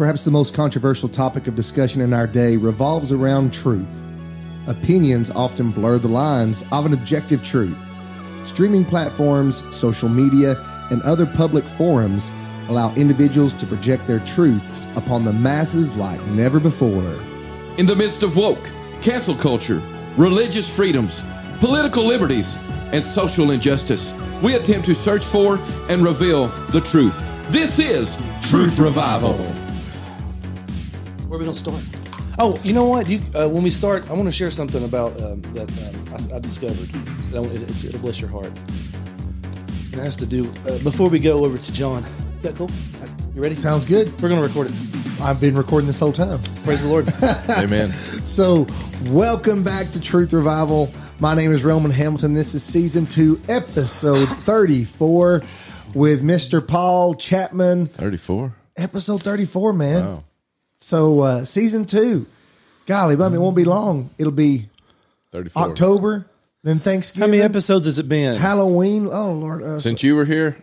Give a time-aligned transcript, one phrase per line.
[0.00, 4.08] Perhaps the most controversial topic of discussion in our day revolves around truth.
[4.66, 7.76] Opinions often blur the lines of an objective truth.
[8.42, 10.54] Streaming platforms, social media,
[10.90, 12.32] and other public forums
[12.68, 17.20] allow individuals to project their truths upon the masses like never before.
[17.76, 18.72] In the midst of woke,
[19.02, 19.82] cancel culture,
[20.16, 21.22] religious freedoms,
[21.58, 22.56] political liberties,
[22.94, 25.58] and social injustice, we attempt to search for
[25.90, 27.22] and reveal the truth.
[27.50, 28.16] This is
[28.48, 29.59] Truth Revival.
[31.30, 31.80] Where are we gonna start?
[32.40, 33.08] Oh, you know what?
[33.08, 36.34] You, uh, when we start, I want to share something about um, that um, I,
[36.34, 36.88] I discovered.
[37.30, 38.50] That It, it, will bless your heart.
[39.92, 40.50] It has to do.
[40.66, 42.68] Uh, before we go over to John, is that cool?
[43.32, 43.54] You ready?
[43.54, 44.10] Sounds good.
[44.20, 45.20] We're gonna record it.
[45.20, 46.40] I've been recording this whole time.
[46.64, 47.08] Praise the Lord.
[47.62, 47.92] Amen.
[47.92, 48.66] So,
[49.04, 50.92] welcome back to Truth Revival.
[51.20, 52.34] My name is Roman Hamilton.
[52.34, 55.42] This is season two, episode 34
[55.94, 56.66] with Mr.
[56.66, 57.86] Paul Chapman.
[57.86, 58.52] 34.
[58.76, 60.04] Episode 34, man.
[60.04, 60.24] Wow.
[60.80, 62.26] So, uh, season two.
[62.86, 64.10] Golly, but it won't be long.
[64.18, 64.64] It'll be
[65.32, 65.62] 34.
[65.70, 66.26] October,
[66.64, 67.28] then Thanksgiving.
[67.28, 68.36] How many episodes has it been?
[68.36, 69.06] Halloween.
[69.10, 69.62] Oh, Lord.
[69.62, 70.56] Uh, Since you were here,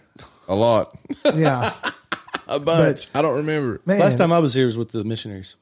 [0.48, 0.98] a lot.
[1.34, 1.74] yeah.
[2.50, 3.09] A bunch.
[3.14, 3.82] I don't remember.
[3.86, 5.56] Man, Last time I was here was with the missionaries.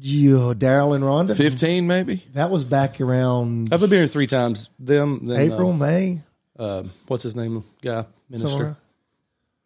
[0.00, 1.36] you, Daryl and Rhonda.
[1.36, 2.22] 15 maybe?
[2.32, 4.70] That was back around I've been here three times.
[4.78, 6.22] Them, then, April, May.
[6.58, 7.64] Uh, uh, what's his name?
[7.82, 8.48] Guy minister.
[8.48, 8.76] somewhere.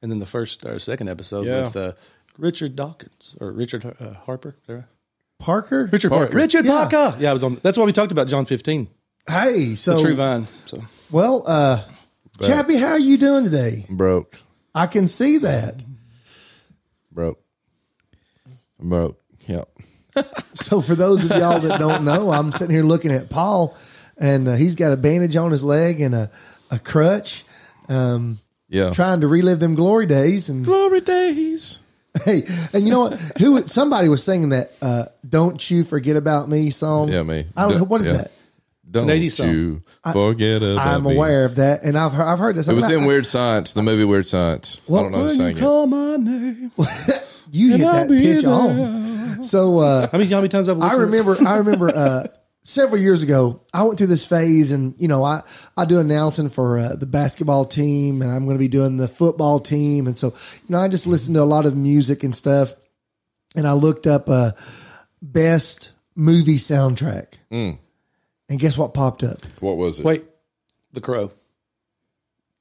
[0.02, 1.64] And then the first or second episode Yeah.
[1.66, 1.92] with uh,
[2.38, 4.56] Richard Dawkins or Richard uh, Harper.
[4.66, 4.88] There.
[5.38, 5.88] Parker.
[5.92, 6.26] Richard Parker.
[6.26, 6.36] Parker.
[6.36, 6.88] Richard Yeah.
[6.88, 7.16] Parker.
[7.20, 7.56] Yeah, I was on.
[7.62, 8.88] That's why we talked about John 15,
[9.28, 10.46] Hey, the so true vine.
[10.66, 11.82] So well, uh,
[12.42, 13.86] Chappie, how are you doing today?
[13.90, 14.38] Broke.
[14.74, 15.82] I can see that.
[17.12, 17.40] Broke.
[18.80, 19.20] Broke.
[19.46, 19.68] Yep.
[20.54, 23.76] So for those of y'all that don't know, I'm sitting here looking at Paul,
[24.18, 26.30] and uh, he's got a bandage on his leg and a
[26.70, 27.44] a crutch,
[27.90, 28.38] um,
[28.70, 28.90] Yeah.
[28.94, 30.48] trying to relive them glory days.
[30.48, 31.80] And Glory days.
[32.24, 33.14] hey, and you know what?
[33.38, 37.08] Who somebody was singing that uh, "Don't You Forget About Me" song?
[37.08, 37.46] Yeah, me.
[37.56, 38.12] I don't know what is yeah.
[38.14, 38.32] that.
[38.88, 39.48] Don't 80s song.
[39.48, 39.82] you
[40.12, 40.78] forget about me.
[40.78, 41.14] I'm me.
[41.14, 42.68] aware of that, and I've heard, I've heard this.
[42.68, 44.80] It was I- in I- Weird Science, the movie Weird Science.
[44.88, 45.60] I don't know how to sing it.
[45.60, 46.72] call my name.
[47.52, 48.52] You hit I'll that pitch there.
[48.52, 49.42] on.
[49.44, 51.12] So uh, How many, how many times I've I listened?
[51.12, 51.40] to this?
[51.40, 51.48] remember.
[51.48, 52.26] I remember uh,
[52.68, 53.60] several years ago.
[53.72, 55.42] I went through this phase, and you know, I
[55.76, 59.08] I do announcing for uh, the basketball team, and I'm going to be doing the
[59.08, 60.28] football team, and so
[60.62, 62.74] you know, I just listened to a lot of music and stuff,
[63.54, 64.52] and I looked up uh,
[65.22, 67.78] best movie soundtrack, Mm.
[68.48, 69.38] and guess what popped up?
[69.60, 70.04] What was it?
[70.04, 70.24] Wait,
[70.92, 71.30] The Crow.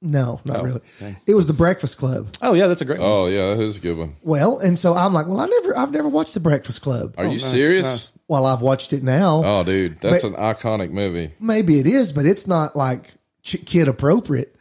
[0.02, 0.80] No, not Oh, really.
[1.00, 1.16] okay.
[1.26, 2.28] It was the Breakfast Club.
[2.42, 3.00] Oh yeah, that's a great.
[3.00, 3.08] one.
[3.10, 4.14] Oh, yeah, that is a good one.
[4.22, 7.14] Well, and so I'm like, well, I never, I've never watched the Breakfast Club.
[7.16, 7.86] Are you nice, serious?
[7.86, 8.12] nice.
[8.28, 9.42] Well, I've watched it now.
[9.44, 11.32] Oh, dude, that's But- an iconic movie.
[11.40, 14.52] Maybe it is, but it's not like ch- kid appropriate.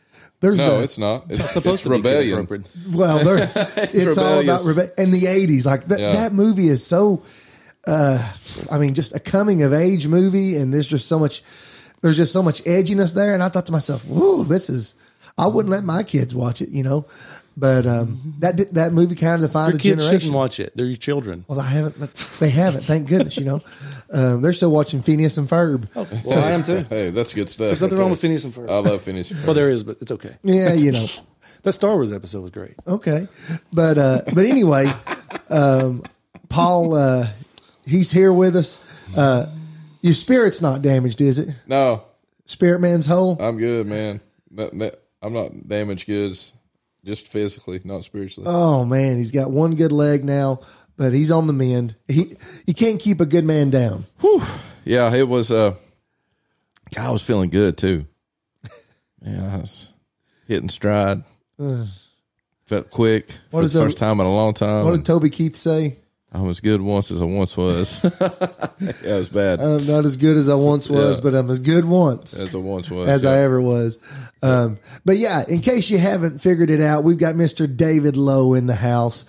[0.41, 1.25] There's No, a, it's not.
[1.29, 2.33] It's, supposed it's to be rebellion.
[2.39, 2.67] appropriate.
[2.91, 4.91] well, there, it's, all about rebellion.
[4.95, 5.65] rebe- in the '80s.
[5.65, 6.11] Like that, Yeah.
[6.11, 7.23] that movie is so.
[7.87, 8.19] Uh,
[8.71, 11.41] I mean, just a coming of age movie, and there's just so much.
[12.01, 14.93] There's just so much edginess there, and I thought to myself, "Whoa, this is."
[15.37, 17.05] I wouldn't let my kids watch it, you know,
[17.57, 20.19] but um, that di- that movie kind of defined Your a kids generation.
[20.19, 20.75] shouldn't watch it.
[20.75, 21.45] They're your children.
[21.47, 22.13] Well, I haven't.
[22.39, 22.83] They haven't.
[22.83, 23.37] Thank goodness.
[23.37, 23.59] You know,
[24.13, 25.87] um, they're still watching Phineas and Ferb.
[25.95, 26.85] Well, I am too.
[26.89, 27.67] Hey, that's good stuff.
[27.67, 28.11] There's nothing right wrong there.
[28.11, 28.69] with Phineas and Ferb.
[28.69, 29.31] I love Phineas.
[29.31, 29.45] and Ferb.
[29.45, 30.35] Well, there is, but it's okay.
[30.43, 31.07] Yeah, you know.
[31.63, 32.75] That Star Wars episode was great.
[32.85, 33.27] Okay,
[33.73, 34.85] but uh, but anyway,
[35.49, 36.03] um,
[36.47, 37.25] Paul, uh,
[37.87, 38.79] he's here with us.
[39.17, 39.47] Uh,
[40.01, 41.49] your spirit's not damaged, is it?
[41.65, 42.03] no,
[42.45, 43.41] Spirit man's whole.
[43.41, 44.21] I'm good, man.
[44.51, 44.93] Not- not-
[45.23, 46.53] I'm not damaged goods,
[47.05, 48.47] just physically, not spiritually.
[48.49, 50.59] Oh man, he's got one good leg now,
[50.97, 51.95] but he's on the mend.
[52.07, 52.35] He
[52.65, 54.05] he can't keep a good man down.
[54.83, 55.51] yeah, it was.
[55.51, 55.75] Uh,
[56.93, 58.05] God, I was feeling good too.
[59.21, 59.91] Yeah, I was
[60.47, 61.23] hitting stride.
[62.67, 64.85] Felt quick for the the- first time in a long time.
[64.85, 65.97] What did Toby Keith say?
[66.35, 68.03] I'm as good once as I once was.
[68.79, 71.23] yeah, it was bad I'm not as good as I once was, Yeah.
[71.23, 72.37] but I'm as good once.
[72.37, 73.07] as I once was.
[73.07, 73.31] as yeah.
[73.31, 73.97] I ever was.
[74.43, 77.73] Um, but yeah, in case you haven't figured it out, we've got Mr.
[77.73, 79.25] David Lowe in the house.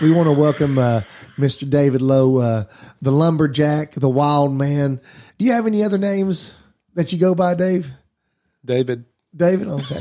[0.00, 1.02] We want to welcome uh,
[1.36, 1.68] Mr.
[1.68, 2.64] David Lowe, uh,
[3.02, 5.00] the lumberjack, the wild man.
[5.38, 6.54] Do you have any other names
[6.94, 7.90] that you go by, Dave?
[8.64, 9.04] David,
[9.36, 9.68] David?
[9.68, 10.00] Okay.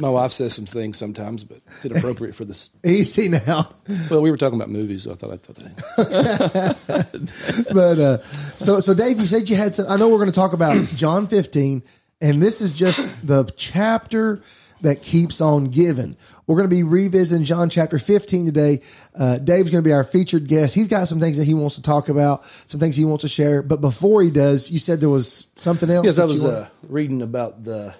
[0.00, 2.70] My wife says some things sometimes, but it's inappropriate for this.
[2.84, 3.70] Easy now.
[4.10, 7.28] Well, we were talking about movies, so I thought I'd throw that in.
[7.74, 8.18] But uh,
[8.58, 9.86] so, so Dave, you said you had some.
[9.88, 11.82] I know we're going to talk about John 15,
[12.20, 14.42] and this is just the chapter
[14.80, 16.16] that keeps on giving.
[16.46, 18.82] We're going to be revisiting John chapter 15 today.
[19.14, 20.74] Uh, Dave's going to be our featured guest.
[20.74, 23.28] He's got some things that he wants to talk about, some things he wants to
[23.28, 23.62] share.
[23.62, 26.06] But before he does, you said there was something else.
[26.06, 27.94] Yes, I was uh, reading about the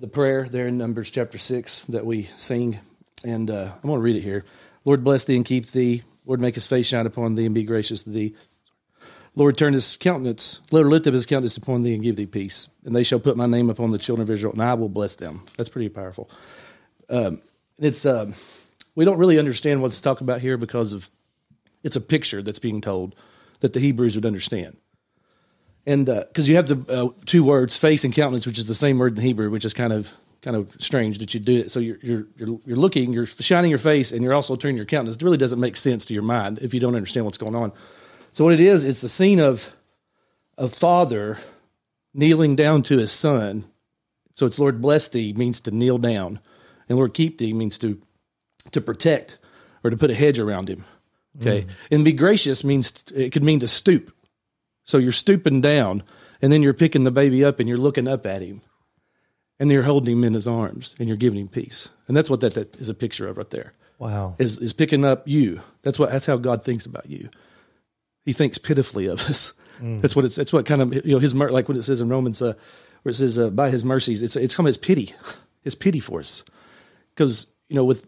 [0.00, 2.80] the prayer there in Numbers chapter six that we sing,
[3.22, 4.46] and uh, I'm going to read it here.
[4.86, 6.02] Lord bless thee and keep thee.
[6.24, 8.34] Lord make his face shine upon thee and be gracious to thee.
[9.36, 12.68] Lord turn his countenance, Lord lift up his countenance upon thee and give thee peace.
[12.84, 15.16] And they shall put my name upon the children of Israel, and I will bless
[15.16, 15.44] them.
[15.58, 16.30] That's pretty powerful.
[17.10, 17.42] Um,
[17.78, 18.32] it's um,
[18.94, 21.10] we don't really understand what's talking about here because of
[21.84, 23.14] it's a picture that's being told
[23.60, 24.78] that the Hebrews would understand.
[25.86, 28.74] And because uh, you have the uh, two words, face and countenance, which is the
[28.74, 30.12] same word in Hebrew, which is kind of
[30.42, 31.70] kind of strange that you do it.
[31.70, 34.86] So you're you're you're, you're looking, you're shining your face, and you're also turning your
[34.86, 35.16] countenance.
[35.16, 37.72] It really doesn't make sense to your mind if you don't understand what's going on.
[38.32, 39.74] So what it is, it's a scene of
[40.56, 41.38] a father
[42.14, 43.64] kneeling down to his son.
[44.34, 46.40] So it's Lord bless thee means to kneel down,
[46.88, 48.00] and Lord keep thee means to
[48.72, 49.38] to protect
[49.82, 50.84] or to put a hedge around him.
[51.40, 51.70] Okay, mm.
[51.90, 54.12] and be gracious means it could mean to stoop.
[54.90, 56.02] So you're stooping down,
[56.42, 58.60] and then you're picking the baby up and you're looking up at him,
[59.60, 61.90] and you're holding him in his arms and you're giving him peace.
[62.08, 63.72] And that's what that, that is a picture of right there.
[64.00, 65.60] Wow, is is picking up you.
[65.82, 67.30] That's what that's how God thinks about you.
[68.24, 69.52] He thinks pitifully of us.
[69.80, 70.00] Mm.
[70.00, 70.34] That's what it's.
[70.34, 72.54] That's what kind of you know his like when it says in Romans uh,
[73.02, 74.22] where it says uh, by his mercies.
[74.22, 75.14] It's it's come as pity,
[75.62, 76.42] his pity for us,
[77.14, 78.06] because you know with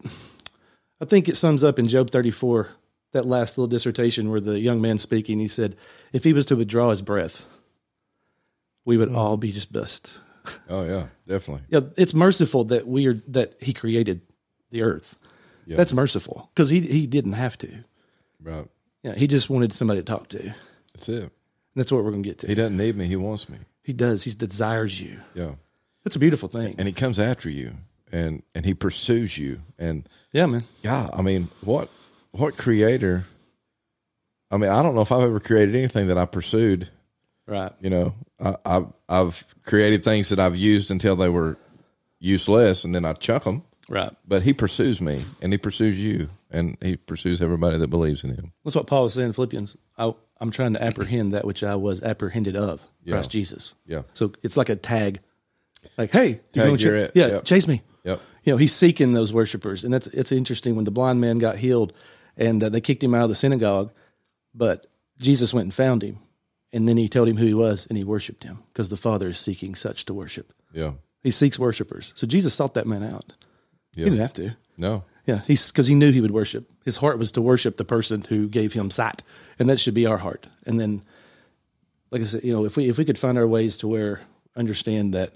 [1.00, 2.70] I think it sums up in Job 34,
[3.12, 5.76] that last little dissertation where the young man speaking, he said,
[6.12, 7.46] if he was to withdraw his breath,
[8.84, 10.10] we would all be just bust.
[10.68, 11.64] Oh yeah, definitely.
[11.68, 14.22] Yeah, it's merciful that we are that he created
[14.70, 15.16] the earth.
[15.66, 15.76] Yeah.
[15.76, 17.84] That's merciful because he he didn't have to.
[18.42, 18.66] Right.
[19.04, 20.52] Yeah, he just wanted somebody to talk to.
[20.94, 21.22] That's it.
[21.22, 21.30] And
[21.76, 22.48] that's what we're going to get to.
[22.48, 23.06] He doesn't need me.
[23.06, 23.58] He wants me.
[23.82, 24.24] He does.
[24.24, 25.20] He desires you.
[25.34, 25.52] Yeah.
[26.04, 26.74] That's a beautiful thing.
[26.78, 27.74] And he comes after you
[28.12, 31.88] and and he pursues you and yeah man yeah i mean what
[32.32, 33.24] what creator
[34.50, 36.88] i mean i don't know if i've ever created anything that i pursued.
[37.46, 37.72] Right.
[37.80, 41.58] You know I, have i've created things that i've used until they were
[42.18, 44.12] useless and then i chuck them right.
[44.26, 48.30] But he pursues me and he pursues you and he pursues everybody that believes in
[48.30, 48.52] him.
[48.64, 49.76] That's what paul was saying in philippians.
[49.98, 53.14] I, i'm trying to apprehend that which i was apprehended of yeah.
[53.14, 53.74] christ jesus.
[53.86, 54.02] Yeah.
[54.14, 55.20] So it's like a tag.
[55.98, 57.44] Like hey tag, you are ch- yeah yep.
[57.44, 57.82] chase me.
[58.04, 58.20] Yep.
[58.44, 60.74] You know, he's seeking those worshipers, and that's it's interesting.
[60.74, 61.92] When the blind man got healed,
[62.36, 63.92] and uh, they kicked him out of the synagogue,
[64.54, 64.86] but
[65.18, 66.18] Jesus went and found him,
[66.72, 69.28] and then he told him who he was, and he worshipped him because the Father
[69.28, 70.52] is seeking such to worship.
[70.72, 70.92] Yeah.
[71.22, 72.12] He seeks worshipers.
[72.16, 73.32] So Jesus sought that man out.
[73.94, 74.04] Yeah.
[74.04, 74.56] He didn't have to.
[74.76, 75.04] No.
[75.26, 76.68] Yeah, he's because he knew he would worship.
[76.84, 79.22] His heart was to worship the person who gave him sight,
[79.58, 80.48] and that should be our heart.
[80.66, 81.02] And then,
[82.10, 84.22] like I said, you know, if we if we could find our ways to where
[84.56, 85.32] understand that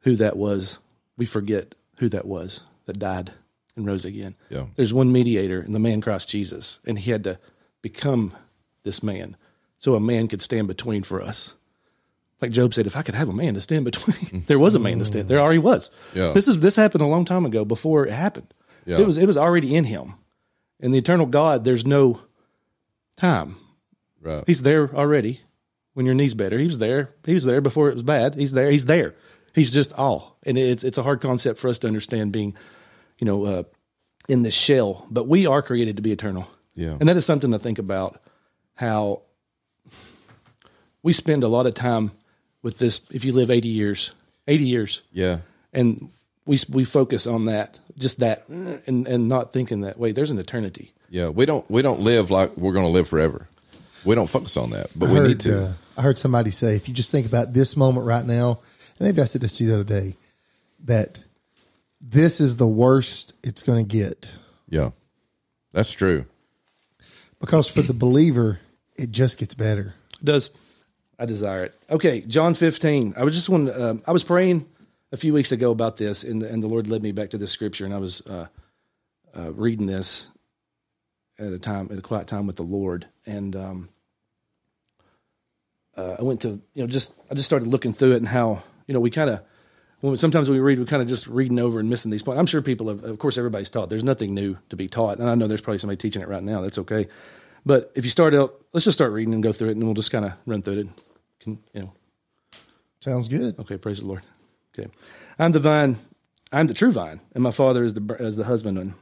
[0.00, 0.78] who that was,
[1.18, 3.32] we forget who that was that died
[3.76, 4.34] and rose again.
[4.50, 4.66] Yeah.
[4.76, 7.38] There's one mediator, and the man Christ Jesus, and he had to
[7.80, 8.32] become
[8.84, 9.36] this man
[9.78, 11.56] so a man could stand between for us.
[12.40, 14.80] Like Job said, if I could have a man to stand between, there was a
[14.80, 15.28] man to stand.
[15.28, 15.90] There already was.
[16.14, 16.32] Yeah.
[16.32, 18.52] This is this happened a long time ago before it happened.
[18.84, 18.98] Yeah.
[18.98, 20.14] It was it was already in him.
[20.80, 22.20] In the eternal God, there's no
[23.16, 23.56] time.
[24.20, 24.44] Right.
[24.46, 25.40] He's there already.
[25.94, 27.14] When your knee's better, he was there.
[27.24, 28.34] He was there before it was bad.
[28.34, 28.70] He's there.
[28.70, 29.14] He's there.
[29.54, 32.32] He's just all, and it's it's a hard concept for us to understand.
[32.32, 32.54] Being,
[33.22, 33.62] you know, uh,
[34.28, 36.48] in this shell, but we are created to be eternal.
[36.74, 38.20] Yeah, and that is something to think about.
[38.74, 39.22] How
[41.04, 42.10] we spend a lot of time
[42.62, 43.00] with this.
[43.12, 44.10] If you live eighty years,
[44.48, 45.38] eighty years, yeah,
[45.72, 46.08] and
[46.46, 50.40] we we focus on that, just that, and and not thinking that wait, there's an
[50.40, 50.92] eternity.
[51.08, 53.46] Yeah, we don't we don't live like we're going to live forever.
[54.04, 55.64] We don't focus on that, but I we heard, need to.
[55.64, 58.58] Uh, I heard somebody say, if you just think about this moment right now,
[58.98, 60.16] and maybe I said this to you the other day
[60.86, 61.22] that
[62.02, 64.30] this is the worst it's going to get.
[64.68, 64.90] Yeah,
[65.72, 66.26] that's true.
[67.40, 68.60] Because for the believer,
[68.96, 69.94] it just gets better.
[70.20, 70.50] It does.
[71.18, 71.74] I desire it.
[71.88, 73.14] Okay, John 15.
[73.16, 73.72] I was just one.
[73.80, 74.68] Um, I was praying
[75.12, 77.52] a few weeks ago about this, and, and the Lord led me back to this
[77.52, 78.46] scripture, and I was uh,
[79.36, 80.28] uh, reading this
[81.38, 83.88] at a time, at a quiet time with the Lord, and um,
[85.96, 88.62] uh, I went to you know just I just started looking through it and how
[88.86, 89.40] you know, we kind of
[90.02, 92.38] when sometimes when we read, we're kind of just reading over and missing these points.
[92.38, 93.88] I'm sure people have, of course, everybody's taught.
[93.88, 96.42] There's nothing new to be taught, and I know there's probably somebody teaching it right
[96.42, 96.60] now.
[96.60, 97.06] That's okay.
[97.64, 99.94] But if you start out, let's just start reading and go through it, and we'll
[99.94, 100.86] just kind of run through it.
[101.38, 101.92] Can, you know,
[103.00, 103.58] sounds good.
[103.60, 104.22] Okay, praise the Lord.
[104.76, 104.90] Okay,
[105.38, 105.96] I'm the vine.
[106.52, 108.94] I'm the true vine, and my Father is the as the husbandman.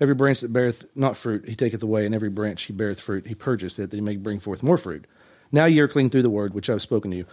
[0.00, 3.26] Every branch that beareth not fruit, he taketh away, and every branch he beareth fruit,
[3.26, 5.06] he purgeth it, that he may bring forth more fruit.
[5.52, 7.26] Now ye are clean through the word which I have spoken to you.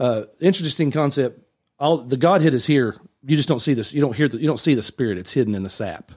[0.00, 1.40] Uh, interesting concept.
[1.78, 2.96] All the Godhead is here.
[3.24, 3.92] You just don't see this.
[3.92, 4.28] You don't hear.
[4.28, 5.18] The, you don't see the Spirit.
[5.18, 6.12] It's hidden in the sap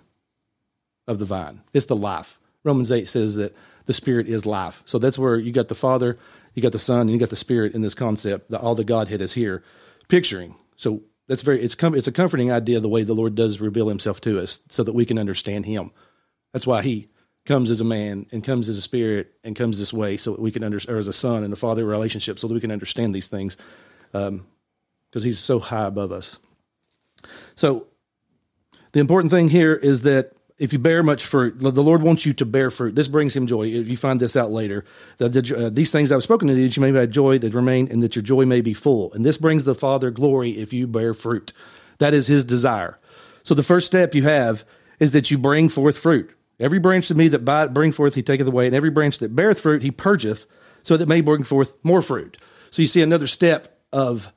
[1.07, 1.61] of the vine.
[1.73, 2.39] It's the life.
[2.63, 4.83] Romans eight says that the Spirit is life.
[4.85, 6.17] So that's where you got the Father,
[6.53, 8.51] you got the Son, and you got the Spirit in this concept.
[8.51, 9.63] That all the Godhead is here,
[10.07, 10.55] picturing.
[10.75, 11.61] So that's very.
[11.61, 14.61] It's com- It's a comforting idea the way the Lord does reveal Himself to us,
[14.69, 15.91] so that we can understand Him.
[16.53, 17.09] That's why he
[17.45, 20.41] comes as a man and comes as a spirit and comes this way so that
[20.41, 22.71] we can understand, or as a son and a father relationship so that we can
[22.71, 23.57] understand these things
[24.13, 24.45] um,
[25.09, 26.39] because he's so high above us.
[27.55, 27.87] So
[28.91, 32.33] the important thing here is that if you bear much fruit, the Lord wants you
[32.33, 32.93] to bear fruit.
[32.93, 33.67] This brings him joy.
[33.67, 34.83] If you find this out later,
[35.17, 37.87] that uh, these things I've spoken to you, that you may have joy that remain
[37.89, 39.13] and that your joy may be full.
[39.13, 41.53] And this brings the Father glory if you bear fruit.
[41.99, 42.99] That is his desire.
[43.43, 44.65] So the first step you have
[44.99, 46.35] is that you bring forth fruit.
[46.59, 49.33] Every branch of me that by, bring forth, he taketh away, and every branch that
[49.33, 50.45] beareth fruit, he purgeth,
[50.83, 52.37] so that may bring forth more fruit.
[52.69, 54.33] So you see another step of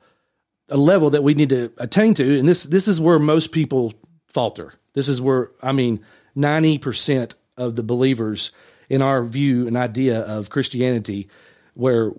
[0.73, 3.93] a level that we need to attain to, and this this is where most people
[4.27, 4.73] falter.
[4.93, 6.03] This is where I mean,
[6.35, 8.51] ninety percent of the believers,
[8.89, 11.29] in our view and idea of Christianity,
[11.75, 12.11] where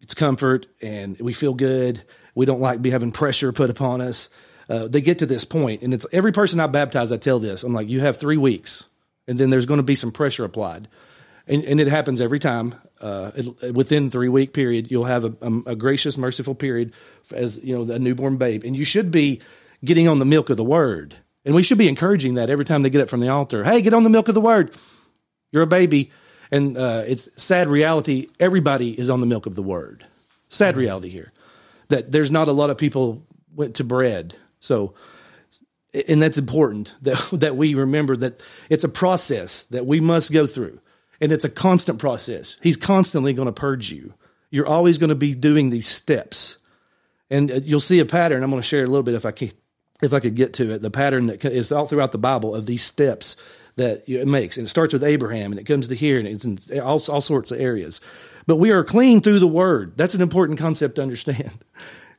[0.00, 4.28] it's comfort and we feel good, we don't like be having pressure put upon us.
[4.68, 7.10] Uh, they get to this point, and it's every person I baptize.
[7.10, 7.64] I tell this.
[7.64, 8.84] I'm like, you have three weeks
[9.26, 10.88] and then there's going to be some pressure applied.
[11.46, 12.74] And, and it happens every time.
[13.00, 13.30] Uh,
[13.72, 16.92] within three week period, you'll have a, a, a, gracious, merciful period
[17.32, 19.42] as you know a newborn babe, and you should be
[19.84, 21.16] getting on the milk of the word.
[21.44, 23.64] And we should be encouraging that every time they get up from the altar.
[23.64, 24.74] Hey, get on the milk of the word.
[25.52, 26.12] You're a baby,
[26.50, 28.28] and uh, it's sad reality.
[28.40, 30.06] Everybody is on the milk of the word.
[30.48, 31.32] Sad reality here
[31.88, 33.22] that there's not a lot of people
[33.54, 34.36] went to bread.
[34.60, 34.94] So
[36.08, 40.46] and that's important that that we remember that it's a process that we must go
[40.46, 40.80] through
[41.20, 42.58] and it's a constant process.
[42.62, 44.14] He's constantly going to purge you.
[44.50, 46.58] You're always going to be doing these steps.
[47.30, 48.42] And uh, you'll see a pattern.
[48.42, 49.50] I'm going to share a little bit if i can
[50.02, 50.82] if i could get to it.
[50.82, 53.36] The pattern that is all throughout the bible of these steps
[53.76, 54.56] that it makes.
[54.56, 57.20] And it starts with abraham and it comes to here and it's in all, all
[57.20, 58.00] sorts of areas.
[58.46, 59.96] But we are clean through the word.
[59.96, 61.52] That's an important concept to understand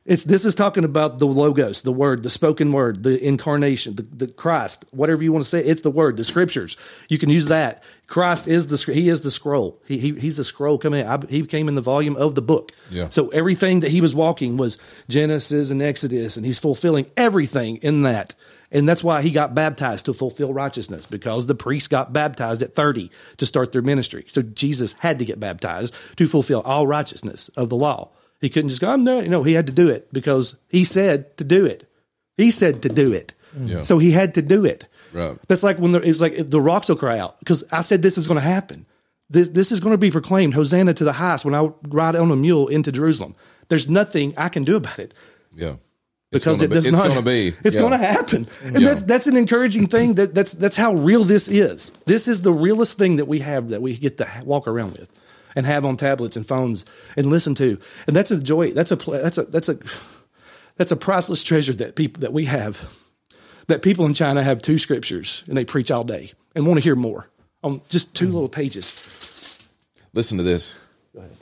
[0.06, 4.02] It's this is talking about the logos, the word, the spoken word, the incarnation, the,
[4.02, 5.64] the Christ, whatever you want to say.
[5.64, 6.76] It's the word, the scriptures.
[7.08, 7.82] You can use that.
[8.06, 9.82] Christ is the he is the scroll.
[9.84, 11.04] He, he he's the scroll coming.
[11.04, 12.70] I, he came in the volume of the book.
[12.88, 13.08] Yeah.
[13.08, 18.02] So everything that he was walking was Genesis and Exodus, and he's fulfilling everything in
[18.02, 18.36] that.
[18.70, 22.74] And that's why he got baptized to fulfill righteousness because the priests got baptized at
[22.74, 24.24] 30 to start their ministry.
[24.28, 28.10] So Jesus had to get baptized to fulfill all righteousness of the law.
[28.46, 29.24] He couldn't just go, I'm there.
[29.24, 31.84] You know, he had to do it because he said to do it.
[32.36, 33.34] He said to do it.
[33.58, 33.82] Yeah.
[33.82, 34.86] So he had to do it.
[35.12, 35.36] Right.
[35.48, 38.28] That's like when it's like the rocks will cry out because I said this is
[38.28, 38.86] going to happen.
[39.28, 42.30] This, this is going to be proclaimed, Hosanna to the highest, when I ride on
[42.30, 43.34] a mule into Jerusalem.
[43.68, 45.12] There's nothing I can do about it.
[45.52, 45.78] Yeah.
[46.30, 47.00] because it does be, not.
[47.06, 47.56] It's going to be.
[47.64, 47.82] It's yeah.
[47.82, 48.90] going to happen, and yeah.
[48.90, 50.14] that's that's an encouraging thing.
[50.14, 51.90] That that's that's how real this is.
[52.04, 55.10] This is the realest thing that we have that we get to walk around with
[55.56, 56.84] and have on tablets and phones
[57.16, 57.80] and listen to.
[58.06, 58.70] And that's a joy.
[58.70, 59.78] That's a that's a that's a
[60.76, 62.94] that's a priceless treasure that people that we have.
[63.66, 66.84] That people in China have two scriptures and they preach all day and want to
[66.84, 67.28] hear more
[67.64, 69.66] on just two little pages.
[70.12, 70.76] Listen to this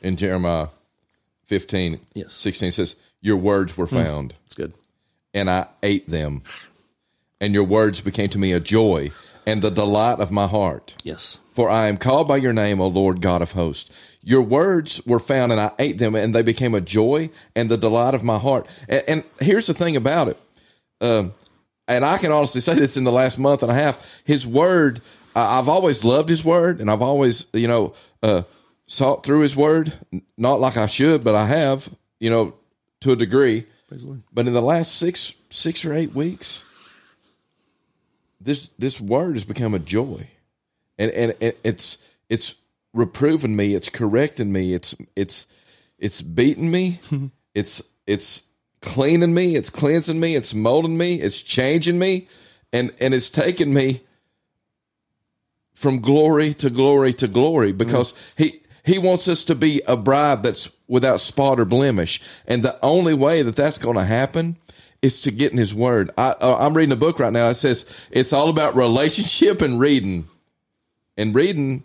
[0.03, 0.69] in Jeremiah
[1.47, 2.33] 15, yes.
[2.33, 4.31] 16 says, Your words were found.
[4.31, 4.73] Mm, that's good.
[5.35, 6.43] And I ate them.
[7.41, 9.11] And your words became to me a joy
[9.47, 10.95] and the delight of my heart.
[11.03, 11.39] Yes.
[11.55, 13.89] For I am called by your name, O Lord God of hosts.
[14.23, 17.77] Your words were found, and I ate them, and they became a joy and the
[17.77, 18.67] delight of my heart.
[18.89, 20.39] And, and here's the thing about it,
[21.01, 21.33] um,
[21.87, 24.23] and I can honestly say this in the last month and a half.
[24.25, 25.01] His word,
[25.37, 28.43] I've always loved his word, and I've always, you know, uh,
[28.87, 29.93] sought through his word.
[30.37, 32.55] Not like I should, but I have, you know,
[33.03, 33.67] to a degree.
[34.33, 36.65] But in the last six, six or eight weeks,
[38.41, 40.29] this this word has become a joy,
[40.99, 41.99] and and, it's
[42.29, 42.57] it's
[42.93, 45.47] reproving me, it's correcting me, it's it's
[45.99, 47.01] it's beating me,
[47.55, 48.43] it's it's
[48.81, 52.29] cleaning me, it's cleansing me, it's molding me, it's changing me,
[52.73, 54.03] and and it's taking me
[55.73, 58.17] from glory to glory to glory because mm.
[58.37, 62.79] he he wants us to be a bride that's without spot or blemish, and the
[62.85, 64.57] only way that that's going to happen
[65.03, 66.11] is to get in his word.
[66.17, 67.49] I, uh, I'm reading a book right now.
[67.49, 70.29] It says it's all about relationship and reading.
[71.17, 71.85] And reading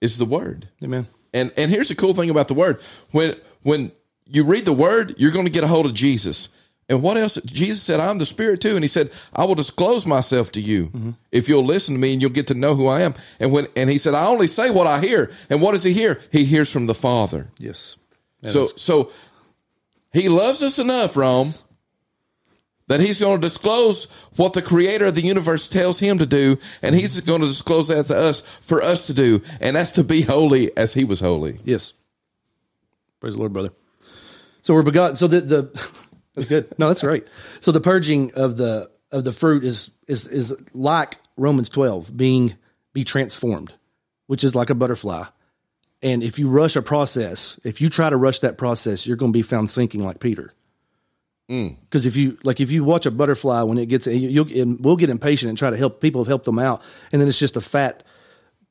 [0.00, 0.68] is the word.
[0.82, 1.06] Amen.
[1.32, 2.80] And and here's the cool thing about the word.
[3.10, 3.92] When when
[4.26, 6.48] you read the word, you're going to get a hold of Jesus.
[6.86, 7.38] And what else?
[7.46, 8.74] Jesus said, I'm the Spirit too.
[8.74, 11.10] And he said, I will disclose myself to you mm-hmm.
[11.32, 13.14] if you'll listen to me and you'll get to know who I am.
[13.40, 15.30] And when and he said, I only say what I hear.
[15.48, 16.20] And what does he hear?
[16.30, 17.48] He hears from the Father.
[17.58, 17.96] Yes.
[18.46, 19.10] so so
[20.12, 21.63] he loves us enough, Rome, yes
[22.88, 26.58] that he's going to disclose what the creator of the universe tells him to do,
[26.82, 27.26] and he's mm-hmm.
[27.26, 30.76] going to disclose that to us for us to do, and that's to be holy
[30.76, 31.60] as he was holy.
[31.64, 31.92] Yes.
[33.20, 33.70] Praise the Lord, brother.
[34.62, 35.16] So we're begotten.
[35.16, 36.78] So the, the that's good.
[36.78, 37.26] No, that's right.
[37.60, 42.56] So the purging of the of the fruit is is is like Romans twelve, being
[42.92, 43.72] be transformed,
[44.26, 45.24] which is like a butterfly.
[46.02, 49.32] And if you rush a process, if you try to rush that process, you're going
[49.32, 50.52] to be found sinking like Peter.
[51.50, 51.76] Mm.
[51.82, 54.82] Because if you like, if you watch a butterfly when it gets, you- you'll and
[54.82, 56.82] we'll get impatient and try to help people have helped them out,
[57.12, 58.02] and then it's just a fat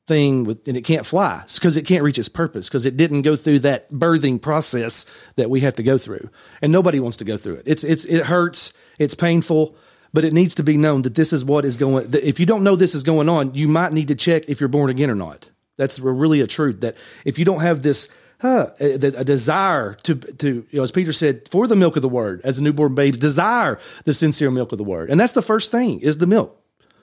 [0.06, 3.22] thing with, and it can't fly because it can't reach its purpose because it didn't
[3.22, 6.28] go through that birthing process that we have to go through,
[6.60, 7.62] and nobody wants to go through it.
[7.66, 9.76] It's it's it hurts, it's painful,
[10.12, 12.08] but it needs to be known that this is what is going.
[12.12, 14.68] If you don't know this is going on, you might need to check if you're
[14.68, 15.48] born again or not.
[15.76, 18.08] That's really a truth that if you don't have this
[18.44, 22.02] huh, a, a desire to to you know, as Peter said, for the milk of
[22.02, 25.32] the word, as a newborn baby, desire the sincere milk of the word, and that's
[25.32, 26.60] the first thing is the milk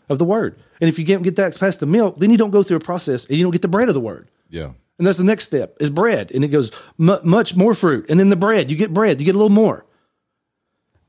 [0.07, 0.59] of the word.
[0.79, 2.81] And if you can't get that past the milk, then you don't go through a
[2.81, 4.29] process and you don't get the bread of the word.
[4.49, 4.71] Yeah.
[4.99, 6.31] And that's the next step is bread.
[6.31, 8.05] And it goes mu much more fruit.
[8.09, 9.85] And then the bread, you get bread, you get a little more.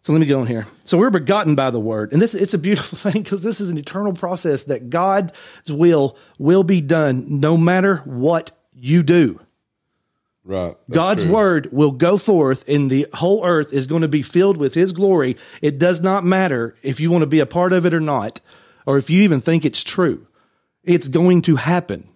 [0.02, 0.66] So let me go on here.
[0.84, 2.12] So we're begotten by the word.
[2.12, 5.32] And this it's a beautiful thing because this is an eternal process that God's
[5.68, 9.40] will will be done no matter what you do.
[10.44, 10.74] Right.
[10.90, 11.32] God's true.
[11.32, 14.92] word will go forth and the whole earth is going to be filled with his
[14.92, 15.36] glory.
[15.60, 18.40] It does not matter if you want to be a part of it or not,
[18.84, 20.26] or if you even think it's true.
[20.82, 22.08] It's going to happen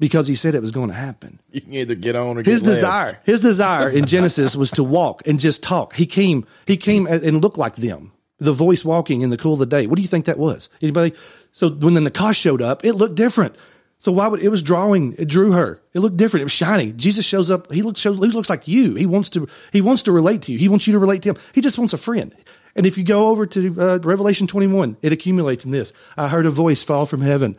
[0.00, 1.38] because he said it was going to happen.
[1.52, 2.74] You can either get on or get His left.
[2.74, 5.94] desire, his desire in Genesis was to walk and just talk.
[5.94, 8.10] He came, he came and looked like them.
[8.38, 9.86] The voice walking in the cool of the day.
[9.86, 10.68] What do you think that was?
[10.82, 11.14] Anybody?
[11.52, 13.54] So when the Nakash showed up, it looked different.
[14.02, 15.14] So why would it was drawing?
[15.16, 15.80] It drew her.
[15.94, 16.40] It looked different.
[16.42, 16.90] It was shiny.
[16.90, 17.70] Jesus shows up.
[17.70, 18.96] He looks shows, he looks like you.
[18.96, 20.58] He wants to he wants to relate to you.
[20.58, 21.36] He wants you to relate to him.
[21.54, 22.34] He just wants a friend.
[22.74, 25.92] And if you go over to uh, Revelation twenty one, it accumulates in this.
[26.16, 27.56] I heard a voice fall from heaven.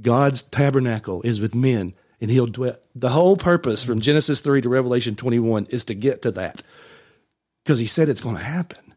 [0.00, 2.78] God's tabernacle is with men and he'll dwell.
[2.94, 6.62] The whole purpose from Genesis 3 to Revelation 21 is to get to that
[7.62, 8.94] because he said it's going to happen.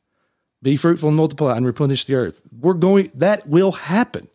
[0.63, 2.41] Be fruitful and multiply and replenish the earth.
[2.57, 4.29] We're going, that will happen.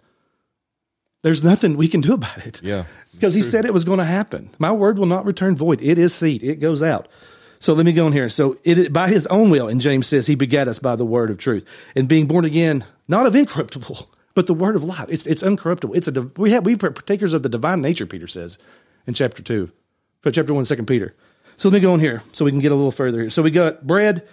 [1.25, 2.61] There's nothing we can do about it.
[2.62, 2.85] Yeah.
[3.12, 4.51] Because he said it was going to happen.
[4.59, 5.81] My word will not return void.
[5.81, 6.42] It is seed.
[6.42, 7.09] It goes out.
[7.59, 8.29] So let me go in here.
[8.29, 11.31] So it by his own will, and James says he begat us by the word
[11.31, 11.64] of truth,
[11.96, 15.07] and being born again, not of incorruptible, but the word of life.
[15.09, 15.96] It's it's uncorruptible.
[15.96, 18.05] It's a we have we partakers of the divine nature.
[18.05, 18.59] Peter says
[19.07, 19.72] in chapter two,
[20.31, 21.14] chapter one, second Peter.
[21.57, 23.31] So let me go in here so we can get a little further here.
[23.31, 24.29] So we got bread,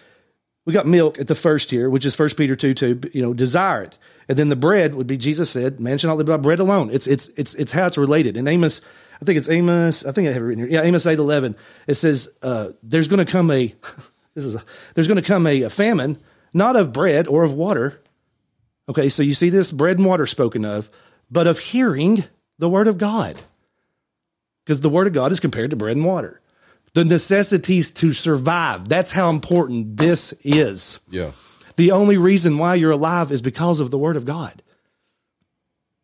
[0.65, 2.99] we got milk at the first here, which is First Peter two two.
[3.13, 3.97] You know, desire it,
[4.31, 6.89] and then the bread would be Jesus said, "Man shall not live by bread alone."
[6.89, 8.37] It's it's it's it's how it's related.
[8.37, 8.79] And Amos,
[9.21, 10.05] I think it's Amos.
[10.05, 10.73] I think I have it written here.
[10.73, 11.53] Yeah, Amos eight eleven.
[11.85, 13.75] It says, uh, "There's going to come a
[14.33, 14.63] this is a,
[14.93, 16.17] there's going to come a, a famine,
[16.53, 18.01] not of bread or of water."
[18.87, 20.89] Okay, so you see this bread and water spoken of,
[21.29, 22.23] but of hearing
[22.57, 23.35] the word of God,
[24.63, 26.39] because the word of God is compared to bread and water.
[26.93, 28.87] The necessities to survive.
[28.87, 31.01] That's how important this is.
[31.09, 31.31] Yeah.
[31.75, 34.61] The only reason why you're alive is because of the word of God.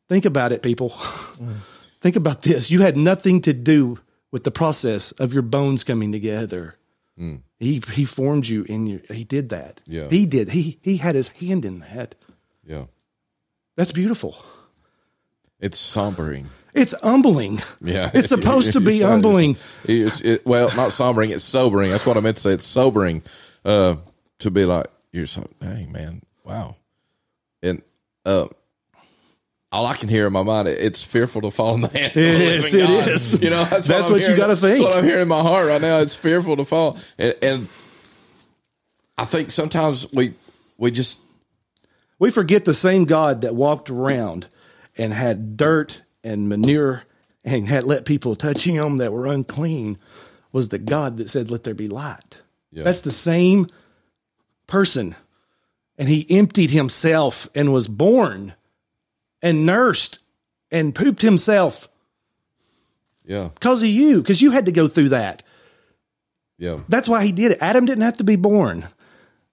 [0.09, 0.89] Think about it, people.
[2.01, 2.71] Think about this.
[2.71, 3.99] You had nothing to do
[4.31, 6.75] with the process of your bones coming together.
[7.59, 9.81] He he formed you in your he did that.
[9.87, 10.07] Yeah.
[10.09, 10.49] He did.
[10.49, 12.13] He he had his hand in that.
[12.63, 12.85] Yeah.
[13.75, 14.37] That's beautiful.
[15.59, 16.47] It's sombering.
[16.75, 17.59] It's humbling.
[17.81, 18.11] Yeah.
[18.13, 19.57] It's supposed to be humbling.
[19.85, 21.31] It's, it, well, not sombering.
[21.31, 21.89] It's sobering.
[21.89, 22.51] That's what I meant to say.
[22.51, 23.23] It's sobering
[23.65, 23.95] uh,
[24.39, 26.21] to be like, you're so, dang, man.
[26.43, 26.75] Wow.
[27.61, 27.81] And
[28.25, 28.47] uh,
[29.71, 32.23] all I can hear in my mind, it's fearful to fall in the hands of
[32.23, 33.09] the It living is, it God.
[33.09, 33.41] is.
[33.41, 34.79] You know, that's, That's I'm what you gotta think.
[34.79, 35.99] That's what I'm hearing in my heart right now.
[35.99, 36.97] It's fearful to fall.
[37.17, 37.67] And, and
[39.17, 40.33] I think sometimes we,
[40.77, 41.19] we just,
[42.19, 44.47] We forget the same God that walked around
[44.97, 47.03] and had dirt and manure
[47.43, 49.97] and had let people touch him that were unclean
[50.51, 52.41] was the God that said, Let there be light.
[52.71, 52.83] Yeah.
[52.83, 53.67] That's the same
[54.67, 55.15] person.
[55.97, 58.53] And he emptied himself and was born
[59.41, 60.19] and nursed
[60.71, 61.89] and pooped himself
[63.25, 65.43] yeah, because of you, because you had to go through that.
[66.57, 67.57] yeah, That's why he did it.
[67.61, 68.85] Adam didn't have to be born,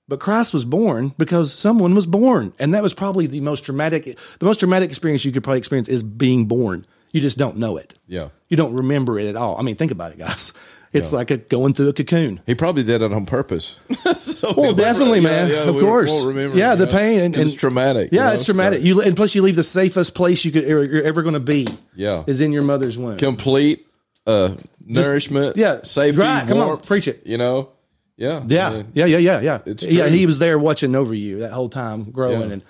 [0.07, 4.05] but Christ was born because someone was born, and that was probably the most traumatic.
[4.05, 6.87] The most traumatic experience you could probably experience is being born.
[7.11, 7.95] You just don't know it.
[8.07, 8.29] yeah.
[8.49, 9.57] You don't remember it at all.
[9.59, 10.53] I mean, think about it, guys.
[10.95, 12.41] It's like a, going through a cocoon.
[12.47, 13.77] He probably did it on purpose.
[14.21, 15.51] So Well, we'll definitely, never- man.
[15.51, 16.25] yeah, yeah, of we course.
[16.25, 18.11] remember, yeah, the pain and, it's traumatic.
[18.13, 18.35] Yeah, you know?
[18.35, 18.79] it's traumatic.
[18.79, 18.87] Right.
[18.87, 21.67] You and plus you leave the safest place you could you're ever going to be.
[21.95, 22.23] Yeah.
[22.27, 23.19] is in your mother's womb.
[23.19, 23.87] complete
[24.27, 24.55] uh,
[24.87, 27.23] nourishment, yeah, safety, right, come on, preach it.
[27.27, 27.71] You know,
[28.17, 29.75] yeah, Yeah, I mean, yeah, yeah, yeah, yeah.
[29.81, 32.53] Yeah, he was there watching over you that whole time, growing, Yeah.
[32.53, 32.63] and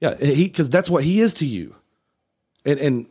[0.00, 1.74] yeah, he because that's what he is to you,
[2.64, 3.06] and and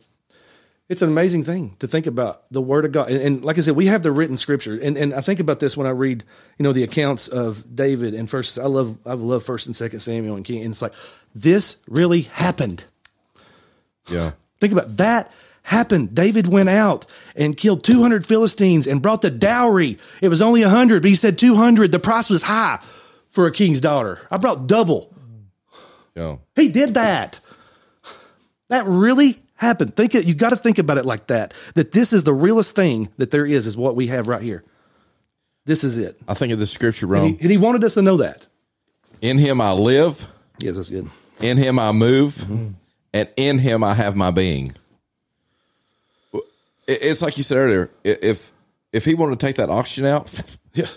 [0.88, 3.62] it's an amazing thing to think about the Word of God, and, and like I
[3.62, 6.24] said, we have the written Scripture, and and I think about this when I read,
[6.58, 8.58] you know, the accounts of David and First.
[8.58, 10.92] I love I love First and Second Samuel and King, and it's like
[11.34, 12.84] this really happened.
[14.08, 16.14] yeah, Think about that happened.
[16.14, 19.98] David went out and killed 200 Philistines and brought the dowry.
[20.20, 21.90] It was only 100, but he said 200.
[21.90, 22.80] The price was high
[23.30, 24.18] for a king's daughter.
[24.30, 25.12] I brought double.
[26.14, 26.36] Yeah.
[26.54, 27.40] He did that.
[28.68, 29.96] That really happened.
[29.96, 31.52] Think it, you got to think about it like that.
[31.74, 34.62] That this is the realest thing that there is, is what we have right here.
[35.66, 36.20] This is it.
[36.28, 38.46] I think of the scripture And he, and he wanted us to know that.
[39.22, 41.08] In him I live, Yes, that's good.
[41.40, 42.68] in him I move, Mm-hmm.
[43.14, 44.74] and in him I have my being.
[46.86, 47.90] It's like you said earlier.
[48.04, 48.52] If
[48.92, 50.38] if he wanted to take that oxygen out,
[50.74, 50.88] Yeah.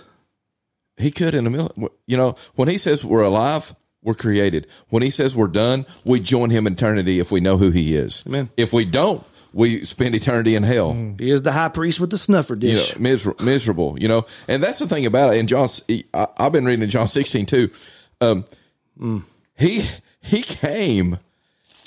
[0.97, 1.71] he could in a minute.
[2.05, 3.73] You know, when he says we're alive,
[4.07, 4.65] we're created.
[4.89, 7.93] When he says we're done, we join him in eternity if we know who he
[7.93, 8.23] is.
[8.25, 8.47] Amen.
[8.55, 9.21] If we don't,
[9.53, 10.93] we spend eternity in hell.
[11.19, 12.97] He is the high priest with the snuffer you know, dish.
[12.97, 15.39] miser- miserable, you know, and that's the thing about it.
[15.39, 15.67] And John,
[16.13, 17.69] I, I've been reading in John sixteen too.
[18.21, 18.45] Um,
[19.57, 19.83] He
[20.21, 21.19] he came,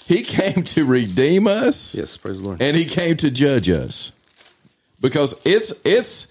[0.07, 2.61] he came to redeem us, yes, praise the Lord.
[2.63, 4.13] and he came to judge us,
[5.01, 6.27] because it's it's.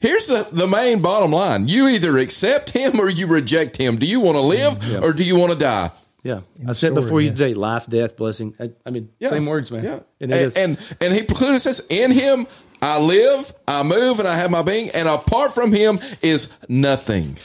[0.00, 1.68] Here's the, the main bottom line.
[1.68, 3.96] You either accept him or you reject him.
[3.98, 5.90] Do you want to live or do you want to die?
[6.22, 6.40] yeah.
[6.68, 7.32] I said story, before you yeah.
[7.32, 8.54] today, life, death, blessing.
[8.60, 9.84] I, I mean, same words, man.
[9.84, 10.00] Yeah.
[10.20, 12.46] And And, and, and he clearly says, in him
[12.80, 17.38] I live, I move, and I have my being, and apart from him is nothing.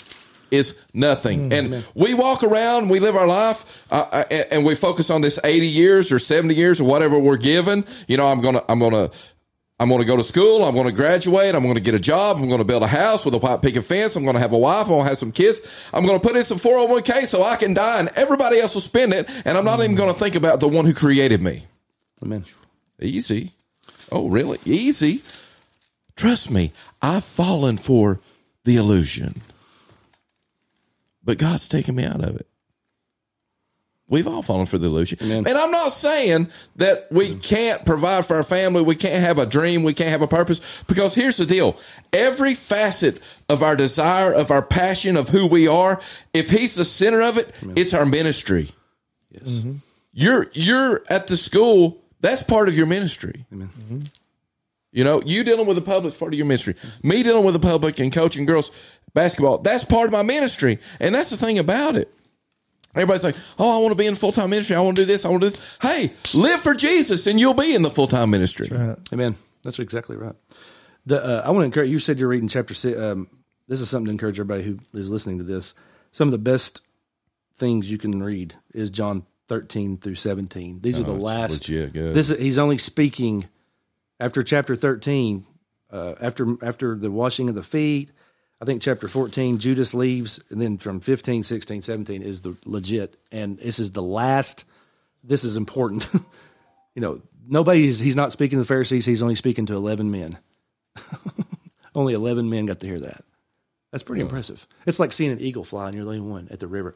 [0.51, 1.51] Is nothing.
[1.51, 5.21] and we walk around, we live our life, uh, uh, and, and we focus on
[5.21, 7.83] this 80 years or 70 years or whatever we're given.
[8.07, 9.11] You know, I'm going to, I'm going to,
[9.79, 10.63] I'm going to go to school.
[10.63, 11.55] I'm going to graduate.
[11.55, 12.37] I'm going to get a job.
[12.37, 14.15] I'm going to build a house with a white picket fence.
[14.15, 14.85] I'm going to have a wife.
[14.85, 15.61] I'm going to have some kids.
[15.93, 18.81] I'm going to put in some 401k so I can die and everybody else will
[18.81, 19.29] spend it.
[19.45, 21.63] And I'm not even going to think about the one who created me.
[22.23, 22.45] Amen.
[23.01, 23.51] Easy.
[24.11, 24.59] Oh, really?
[24.65, 25.21] Easy.
[26.15, 28.19] Trust me, I've fallen for
[28.63, 29.41] the illusion.
[31.23, 32.47] But God's taken me out of it.
[34.13, 35.17] We've all fallen for the illusion.
[35.23, 35.47] Amen.
[35.47, 37.39] And I'm not saying that we mm-hmm.
[37.39, 40.83] can't provide for our family, we can't have a dream, we can't have a purpose.
[40.83, 41.79] Because here's the deal
[42.13, 45.99] every facet of our desire, of our passion, of who we are,
[46.31, 48.69] if He's the center of it, it's our ministry.
[49.31, 49.45] Yes.
[49.45, 49.77] Mm-hmm.
[50.13, 51.99] You're you're at the school.
[52.21, 53.47] That's part of your ministry.
[53.51, 53.69] Amen.
[53.69, 53.99] Mm-hmm.
[54.91, 56.75] You know, you dealing with the public is part of your ministry.
[57.01, 58.71] Me dealing with the public and coaching girls
[59.15, 60.77] basketball, that's part of my ministry.
[60.99, 62.13] And that's the thing about it.
[62.95, 64.75] Everybody's like, oh, I want to be in full time ministry.
[64.75, 65.25] I want to do this.
[65.25, 65.77] I want to do this.
[65.81, 68.67] Hey, live for Jesus and you'll be in the full time ministry.
[68.71, 68.97] Right.
[69.11, 69.35] Amen.
[69.63, 70.35] That's exactly right.
[71.05, 71.89] The uh, I want to encourage.
[71.89, 72.99] You said you're reading chapter six.
[72.99, 73.27] Um,
[73.67, 75.73] this is something to encourage everybody who is listening to this.
[76.11, 76.81] Some of the best
[77.55, 80.79] things you can read is John 13 through 17.
[80.81, 81.67] These are the Oh, last.
[81.69, 81.93] legit.
[81.93, 83.47] This is, he's only speaking
[84.19, 85.45] after chapter 13.
[85.91, 88.11] Uh, after after the washing of the feet,
[88.63, 93.17] I think chapter 14, Judas leaves, and then from 15, 16, 17 is the legit,
[93.29, 94.63] and this is the last.
[95.21, 96.07] This is important.
[96.95, 100.09] you know, nobody is, he's not speaking to the Pharisees, he's only speaking to 11
[100.09, 100.37] men.
[101.95, 103.25] only 11 men got to hear that.
[103.91, 104.65] That's pretty impressive.
[104.85, 106.95] It's like seeing an eagle fly and you're the only one at the river.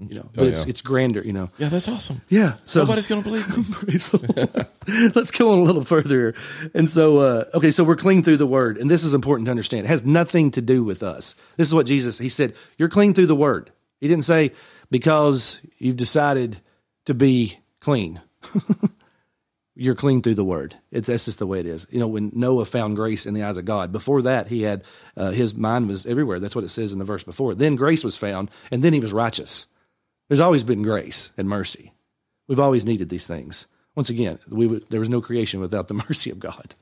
[0.00, 0.70] You know, but Oh, it's yeah.
[0.70, 1.50] it's grander, you know.
[1.58, 2.22] Yeah, that's awesome.
[2.28, 2.54] Yeah.
[2.64, 3.64] So Nobody's going to believe me.
[3.70, 5.14] Praise the Lord.
[5.14, 6.34] Let's go on a little further.
[6.74, 9.50] And so, uh, okay, so we're clean through the word, and this is important to
[9.50, 9.84] understand.
[9.84, 11.36] It has nothing to do with us.
[11.58, 12.54] This is what Jesus he said.
[12.78, 13.70] You're clean through the word.
[14.00, 14.52] He didn't say
[14.90, 16.60] because you've decided
[17.04, 18.20] to be clean.
[19.76, 20.74] You're clean through the word.
[20.90, 21.86] It's that's just the way it is.
[21.90, 24.84] You know, when Noah found grace in the eyes of God, before that he had
[25.16, 26.38] uh, his mind was everywhere.
[26.38, 27.54] That's what it says in the verse before.
[27.54, 29.66] Then grace was found, and then he was righteous.
[30.30, 31.92] There's always been grace and mercy.
[32.46, 33.66] We've always needed these things.
[33.96, 36.76] Once again, we there was no creation without the mercy of God.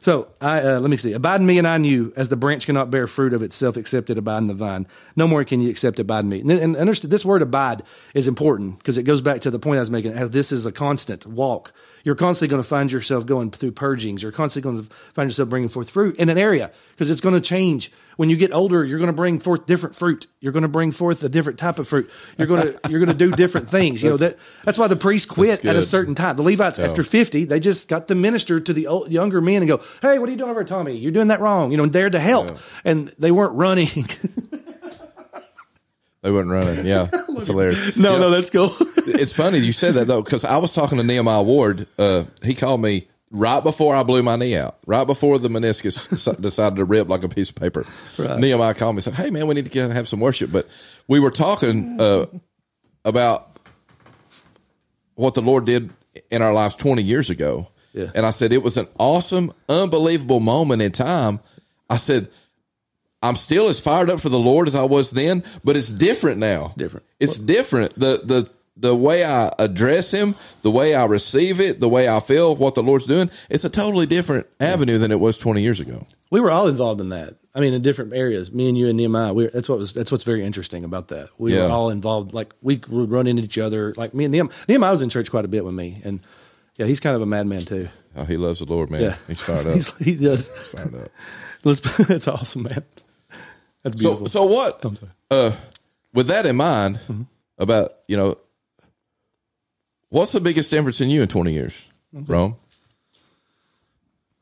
[0.00, 1.12] So I uh, let me see.
[1.12, 3.76] Abide in me, and I in you, as the branch cannot bear fruit of itself
[3.76, 4.86] except it abide in the vine.
[5.16, 6.40] No more can you accept abide in me.
[6.40, 7.82] And, and understand this word abide
[8.14, 10.12] is important because it goes back to the point I was making.
[10.14, 14.22] As this is a constant walk, you're constantly going to find yourself going through purgings.
[14.22, 17.34] You're constantly going to find yourself bringing forth fruit in an area because it's going
[17.34, 17.92] to change.
[18.16, 20.26] When you get older, you're going to bring forth different fruit.
[20.40, 22.10] You're going to bring forth a different type of fruit.
[22.36, 24.02] You're going to you're going to do different things.
[24.02, 26.36] You know that that's why the priests quit at a certain time.
[26.36, 29.68] The Levites after 50, they just got to minister to the old, younger men and
[29.68, 30.96] go, "Hey, what are you doing over there, Tommy?
[30.96, 33.88] You're doing that wrong." You know, and they're to help, and they weren't running.
[36.28, 36.84] They weren't running.
[36.84, 37.96] Yeah, it's hilarious.
[37.96, 38.70] no, You know, no, that's cool.
[39.06, 41.86] it's funny you said that though, because I was talking to Nehemiah Ward.
[41.98, 46.38] Uh, he called me right before I blew my knee out, right before the meniscus
[46.42, 47.86] decided to rip like a piece of paper.
[48.18, 50.68] Nehemiah called me and said, "Hey man, we need to get have some worship." But
[51.06, 52.26] we were talking uh,
[53.06, 53.58] about
[55.14, 55.88] what the Lord did
[56.30, 57.68] in our lives 20 years ago.
[57.94, 58.10] Yeah.
[58.14, 61.40] And I said, it was an awesome, unbelievable moment in time.
[61.88, 62.28] I said,
[63.22, 66.38] I'm still as fired up for the Lord as I was then, but it's different
[66.38, 66.72] now.
[66.76, 67.04] different.
[67.18, 67.98] It's different.
[67.98, 72.20] The, the, the way I address him, the way I receive it, the way I
[72.20, 75.80] feel what the Lord's doing, it's a totally different avenue than it was 20 years
[75.80, 76.06] ago.
[76.30, 77.34] We were all involved in that.
[77.54, 78.52] I mean, in different areas.
[78.52, 79.32] Me and you and Nehemiah.
[79.32, 79.92] We, that's what was.
[79.92, 81.30] That's what's very interesting about that.
[81.38, 81.64] We Yeah.
[81.64, 82.32] were all involved.
[82.34, 83.94] Like we would run into each other.
[83.96, 84.52] Like me and Nehemiah.
[84.68, 86.20] Nehemiah was in church quite a bit with me, and
[86.76, 87.88] yeah, he's kind of a madman too.
[88.14, 89.02] Oh, he loves the Lord, man.
[89.02, 89.72] Yeah, He's fired up.
[89.74, 90.48] He's- he does.
[90.68, 91.08] fired up.
[91.64, 92.84] Let's, that's awesome, man.
[93.90, 94.26] That's So, beautiful.
[94.26, 94.84] so what?
[94.84, 95.12] I'm sorry.
[95.30, 95.52] Uh,
[96.14, 97.22] with that in mind, Mm-hmm.
[97.58, 98.36] about you know,
[100.08, 101.74] what's the biggest difference in you in 20 years,
[102.12, 102.56] Rome?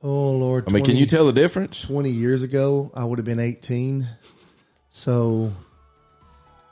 [0.03, 0.65] Oh Lord!
[0.69, 1.83] I mean, can you tell the difference?
[1.83, 4.07] 20 years ago, I would have been 18.
[4.91, 5.53] So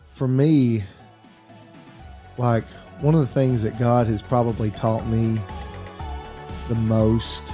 [0.09, 0.85] for me,
[2.39, 2.65] like
[3.01, 5.41] one of the things that God has probably taught me
[6.69, 7.53] the most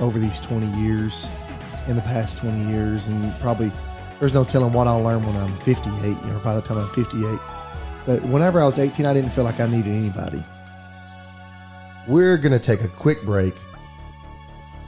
[0.00, 1.26] over these 20 years,
[1.88, 3.72] in the past 20 years, and probably
[4.20, 5.92] there's no telling what I'll learn when I'm 58,
[6.24, 7.38] you know, by the time I'm 58.
[8.06, 10.42] But whenever I was 18, I didn't feel like I needed anybody.
[12.06, 13.54] We're going to take a quick break.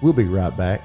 [0.01, 0.81] We'll be right back.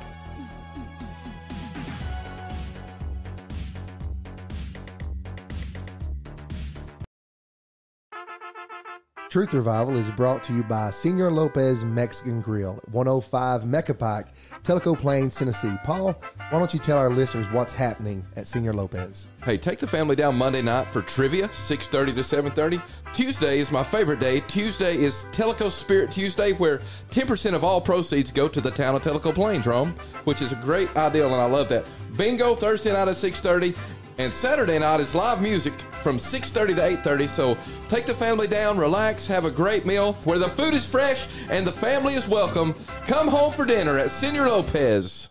[9.36, 14.28] Truth Revival is brought to you by Senor Lopez Mexican Grill, 105 Mecca Pike,
[14.64, 15.76] Tellico Plains, Tennessee.
[15.84, 16.14] Paul,
[16.52, 19.28] why don't you tell our listeners what's happening at Senor Lopez?
[19.44, 22.82] Hey, take the family down Monday night for trivia, 6.30 to 7.30.
[23.14, 24.40] Tuesday is my favorite day.
[24.40, 26.80] Tuesday is Tellico Spirit Tuesday, where
[27.12, 30.56] 10% of all proceeds go to the town of Tellico Plains, Rome, which is a
[30.64, 31.86] great ideal, and I love that.
[32.16, 33.76] Bingo Thursday night at 6.30,
[34.18, 37.28] and Saturday night is live music from 6.30 to 8.30.
[37.28, 41.28] So take the family down, relax, have a great meal where the food is fresh
[41.50, 42.74] and the family is welcome.
[43.06, 45.30] Come home for dinner at Senor Lopez.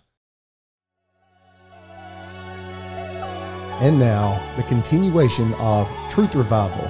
[3.81, 6.89] And now, the continuation of Truth Revival.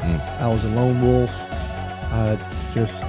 [0.00, 0.40] Mm.
[0.40, 1.30] I was a lone wolf.
[2.12, 2.36] I
[2.72, 3.04] just,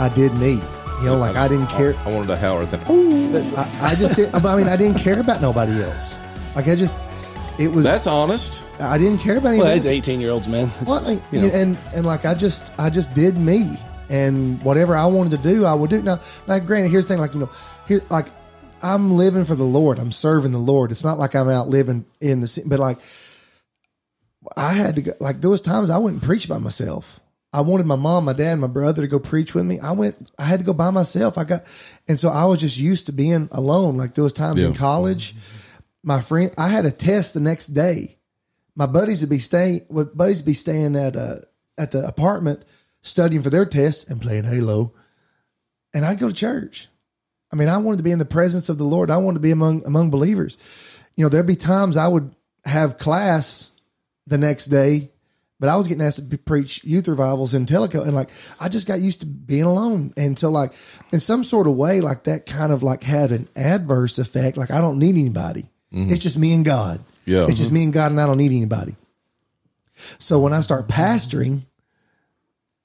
[0.00, 0.60] I did me.
[1.00, 1.94] You know, like I didn't care.
[2.04, 2.80] I wanted to holler at them.
[3.56, 4.34] I, I just did.
[4.34, 6.16] I mean, I didn't care about nobody else.
[6.58, 6.98] Like I just,
[7.60, 7.84] it was.
[7.84, 8.64] That's honest.
[8.80, 9.78] I didn't care about well, anybody.
[9.78, 10.72] it's 18 year olds, man.
[10.84, 11.54] Well, like, you know.
[11.54, 13.76] and and like I just I just did me,
[14.10, 16.02] and whatever I wanted to do, I would do.
[16.02, 16.18] Now,
[16.48, 17.50] now, granted, here's the thing: like you know,
[17.86, 18.26] here, like
[18.82, 20.00] I'm living for the Lord.
[20.00, 20.90] I'm serving the Lord.
[20.90, 22.98] It's not like I'm out living in the, ci- but like
[24.56, 25.12] I had to go.
[25.20, 27.20] Like there was times I wouldn't preach by myself.
[27.52, 29.78] I wanted my mom, my dad, my brother to go preach with me.
[29.78, 30.28] I went.
[30.40, 31.38] I had to go by myself.
[31.38, 31.62] I got,
[32.08, 33.96] and so I was just used to being alone.
[33.96, 34.76] Like there was times in Yeah.
[34.76, 35.34] college,
[36.02, 38.18] my friend, I had a test the next day
[38.78, 41.34] my buddies would be staying buddies would be staying at uh
[41.76, 42.64] at the apartment
[43.02, 44.94] studying for their test and playing Halo.
[45.92, 46.88] And I'd go to church.
[47.52, 49.10] I mean, I wanted to be in the presence of the Lord.
[49.10, 50.58] I wanted to be among among believers.
[51.16, 52.34] You know, there'd be times I would
[52.64, 53.70] have class
[54.26, 55.10] the next day,
[55.58, 58.28] but I was getting asked to preach youth revivals in Tellico, and like
[58.60, 60.12] I just got used to being alone.
[60.16, 60.72] And so, like
[61.12, 64.56] in some sort of way, like that kind of like had an adverse effect.
[64.56, 65.68] Like I don't need anybody.
[65.90, 67.00] It's just me and God.
[67.24, 67.44] Yeah.
[67.44, 68.96] it's just me and God, and I don't need anybody.
[70.18, 71.60] So when I start pastoring,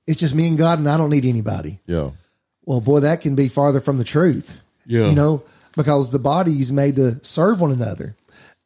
[0.07, 1.79] it's just me and God, and I don't need anybody.
[1.85, 2.11] Yeah.
[2.65, 4.61] Well, boy, that can be farther from the truth.
[4.85, 5.07] Yeah.
[5.07, 5.43] You know,
[5.75, 8.15] because the body is made to serve one another.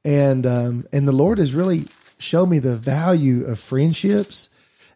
[0.05, 4.49] And um, and the Lord has really showed me the value of friendships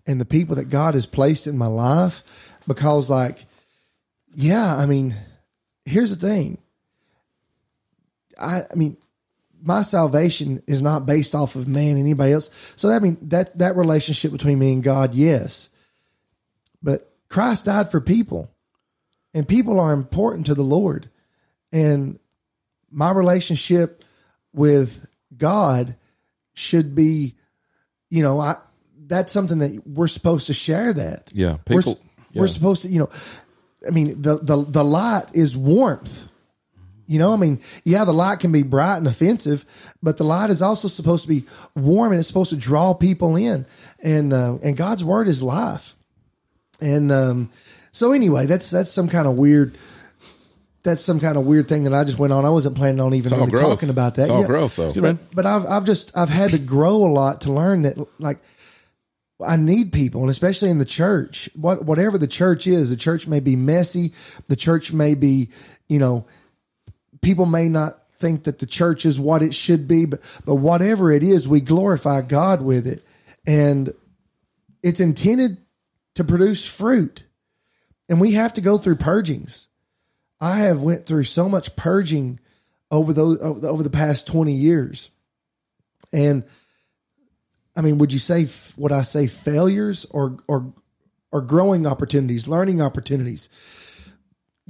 [0.08, 2.58] and the people that God has placed in my life.
[2.68, 3.46] Because like,
[4.34, 5.16] yeah, I mean,
[5.86, 6.58] here's the thing.
[8.40, 8.98] I I mean,
[9.64, 12.50] my salvation is not based off of man and anybody else.
[12.76, 15.70] So that mean that that relationship between me and God, yes.
[16.82, 18.52] But Christ died for people
[19.34, 21.10] and people are important to the Lord.
[21.72, 22.20] And
[22.90, 24.04] my relationship
[24.54, 25.96] with God
[26.54, 27.36] should be,
[28.10, 28.56] you know, I
[29.08, 31.30] that's something that we're supposed to share that.
[31.34, 32.00] Yeah, We're, people-
[32.34, 33.10] we're supposed to, you know,
[33.86, 36.30] I mean, the the the light is warmth.
[37.12, 39.66] You know, I mean, yeah, the light can be bright and offensive,
[40.02, 41.44] but the light is also supposed to be
[41.76, 43.66] warm and it's supposed to draw people in.
[44.02, 45.94] And uh, and God's word is life.
[46.80, 47.50] And um,
[47.92, 49.76] so anyway, that's that's some kind of weird.
[50.84, 52.46] That's some kind of weird thing that I just went on.
[52.46, 54.24] I wasn't planning on even really talking about that.
[54.24, 54.94] It's all growth, though.
[54.94, 55.20] Good, man.
[55.34, 58.40] But I've I've just I've had to grow a lot to learn that like
[59.46, 61.50] I need people, and especially in the church.
[61.56, 64.14] What whatever the church is, the church may be messy.
[64.48, 65.50] The church may be,
[65.90, 66.26] you know,
[67.22, 71.12] people may not think that the church is what it should be, but but whatever
[71.12, 73.04] it is, we glorify God with it,
[73.46, 73.94] and
[74.84, 75.58] it's intended
[76.16, 77.26] to produce fruit,
[78.10, 79.68] and we have to go through purgings.
[80.40, 82.40] I have went through so much purging
[82.90, 85.12] over those over the past twenty years,
[86.14, 86.44] and
[87.76, 90.74] I mean, would you say would I say failures or or
[91.32, 93.50] or growing opportunities, learning opportunities?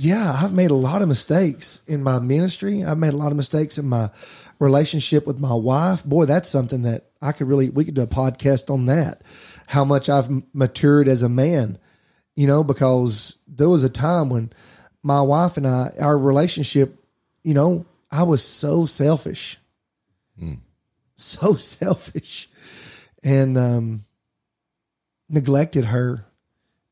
[0.04, 2.84] Yeah, I've made a lot of mistakes in my ministry.
[2.84, 4.10] I've made a lot of mistakes in my
[4.58, 6.04] relationship with my wife.
[6.04, 9.22] Boy, that's something that I could really we could do a podcast on that.
[9.68, 11.78] How much I've matured as a man,
[12.36, 14.52] you know, because there was a time when
[15.04, 16.96] my wife and I, our relationship,
[17.44, 19.60] you know, I was so selfish,
[21.16, 22.50] so selfish,
[23.24, 24.06] and um,
[25.30, 26.26] neglected her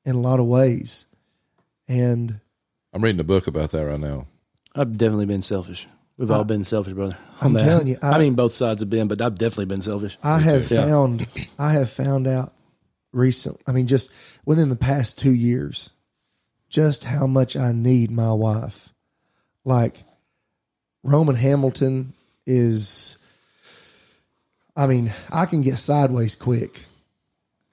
[0.05, 1.07] in a lot of ways.
[1.87, 2.39] And
[2.93, 4.27] I'm reading a book about that right now.
[4.75, 5.87] I've definitely been selfish.
[6.17, 7.17] We've all been selfish, brother.
[7.39, 7.63] I'm that.
[7.63, 10.17] telling you, I- I, mean, both sides have been, but I've definitely been selfish.
[10.21, 10.85] I have Yeah.
[10.85, 12.53] found, I have found out
[13.13, 13.61] recently.
[13.67, 14.11] I mean, just
[14.45, 15.91] within the past two years,
[16.69, 18.93] just how much I need my wife.
[19.63, 20.03] Like
[21.03, 22.13] Roman Hamilton
[22.45, 23.17] is.
[24.75, 26.81] I mean, I can get sideways quick.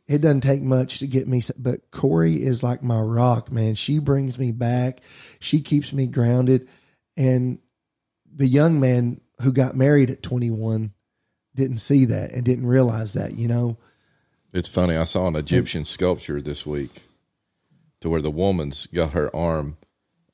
[0.08, 3.74] It doesn't take much to get me, but Corey is like my rock, man.
[3.74, 5.00] She brings me back.
[5.40, 6.68] She keeps me grounded.
[7.16, 7.58] And
[8.32, 10.92] the young man who got married at 21
[11.56, 13.78] didn't see that and didn't realize that, you know.
[14.52, 14.96] It's funny.
[14.96, 17.02] I saw an Egyptian sculpture this week
[18.00, 19.76] to where the woman's got her arm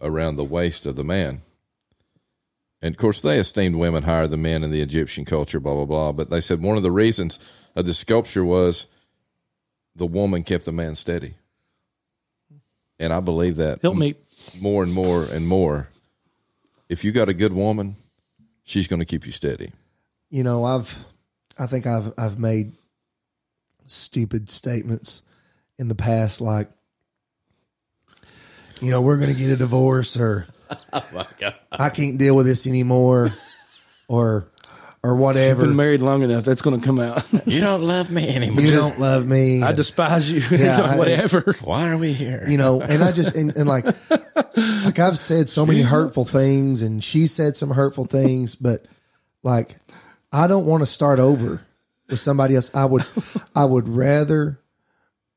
[0.01, 1.41] around the waist of the man.
[2.83, 5.85] And of course, they esteemed women higher than men in the Egyptian culture, blah, blah,
[5.87, 6.13] blah.
[6.13, 7.39] But they said one of the reasons
[7.75, 8.87] of the sculpture was
[9.97, 11.35] the woman kept the man steady.
[12.99, 14.15] And I believe that Help me.
[14.61, 15.89] more and more and more.
[16.89, 17.97] If you got a good woman,
[18.65, 19.73] she's going to keep you steady.
[20.31, 20.97] You know, I've
[21.59, 22.73] I think I've I've made
[23.87, 25.23] stupid statements
[25.79, 26.71] in the past like
[28.81, 30.47] you know, we're going to get a divorce or
[30.93, 31.27] oh
[31.71, 33.31] I can't deal with this anymore
[34.09, 34.49] or
[35.05, 35.63] or whatever.
[35.63, 36.45] Been married long enough.
[36.45, 37.25] That's going to come out.
[37.47, 38.61] You don't love me anymore.
[38.63, 39.63] you don't love me.
[39.63, 40.41] I despise you.
[40.57, 41.57] Yeah, I- whatever.
[41.63, 42.45] Why are we here?
[42.47, 43.85] you know, and I just and, and like
[44.57, 48.87] like I've said so many hurtful things and she said some hurtful things, but
[49.43, 49.77] like
[50.33, 51.65] I don't want to start over
[52.09, 52.73] with somebody else.
[52.75, 53.05] I would
[53.57, 54.59] I would rather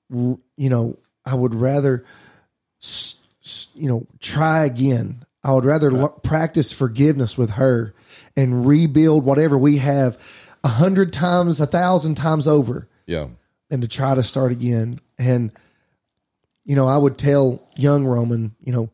[0.10, 2.06] you know, I would rather
[2.84, 5.25] s- s- you know, try again.
[5.43, 7.93] I would rather lo- practice forgiveness with her
[8.38, 10.17] and rebuild whatever we have
[10.63, 13.28] a hundred times, a thousand times over yeah.
[13.69, 15.00] than to try to start again.
[15.17, 15.52] And,
[16.65, 18.89] you know, I would tell young Roman, you know,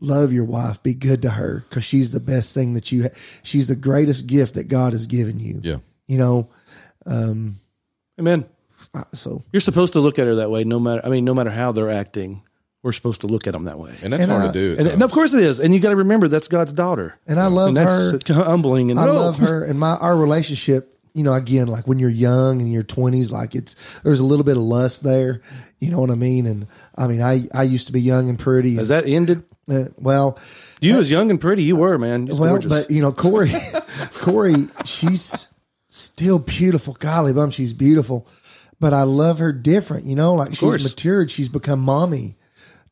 [0.00, 3.40] love your wife, be good to her because she's the best thing that you, ha-
[3.42, 5.60] she's the greatest gift that God has given you.
[5.62, 5.76] Yeah.
[6.06, 6.50] You know,
[7.06, 7.56] um,
[8.18, 8.44] Amen.
[8.94, 11.00] I- so You're supposed to look at her that way, no matter.
[11.04, 12.42] I mean, no matter how they're acting,
[12.82, 13.94] we're supposed to look at them that way.
[14.02, 14.72] And that's And hard I- to do.
[14.74, 15.60] at And, and of course it is.
[15.60, 17.18] And you got to remember that's God's daughter.
[17.26, 18.12] and I love and her.
[18.12, 18.90] that's humbling.
[18.90, 20.96] And I oh, love her and my our relationship.
[21.12, 24.44] You know, again, like when you're young and your twenties, like it's there's a little
[24.44, 25.40] bit of lust there.
[25.80, 26.46] You know what I mean?
[26.46, 28.76] And I mean, I I used to be young and pretty.
[28.76, 29.42] Has that ended?
[29.68, 30.38] uh, well,
[30.80, 31.64] You was young and pretty.
[31.64, 32.28] You were man.
[32.28, 32.84] It's well, gorgeous.
[32.84, 33.50] but you know, Corey,
[34.12, 35.48] Corey, she's
[35.88, 36.94] still beautiful.
[37.00, 38.28] Golly bum, she's beautiful.
[38.78, 40.06] But I love her different.
[40.06, 40.84] You know, like she's course.
[40.84, 41.30] matured.
[41.32, 42.36] She's become mommy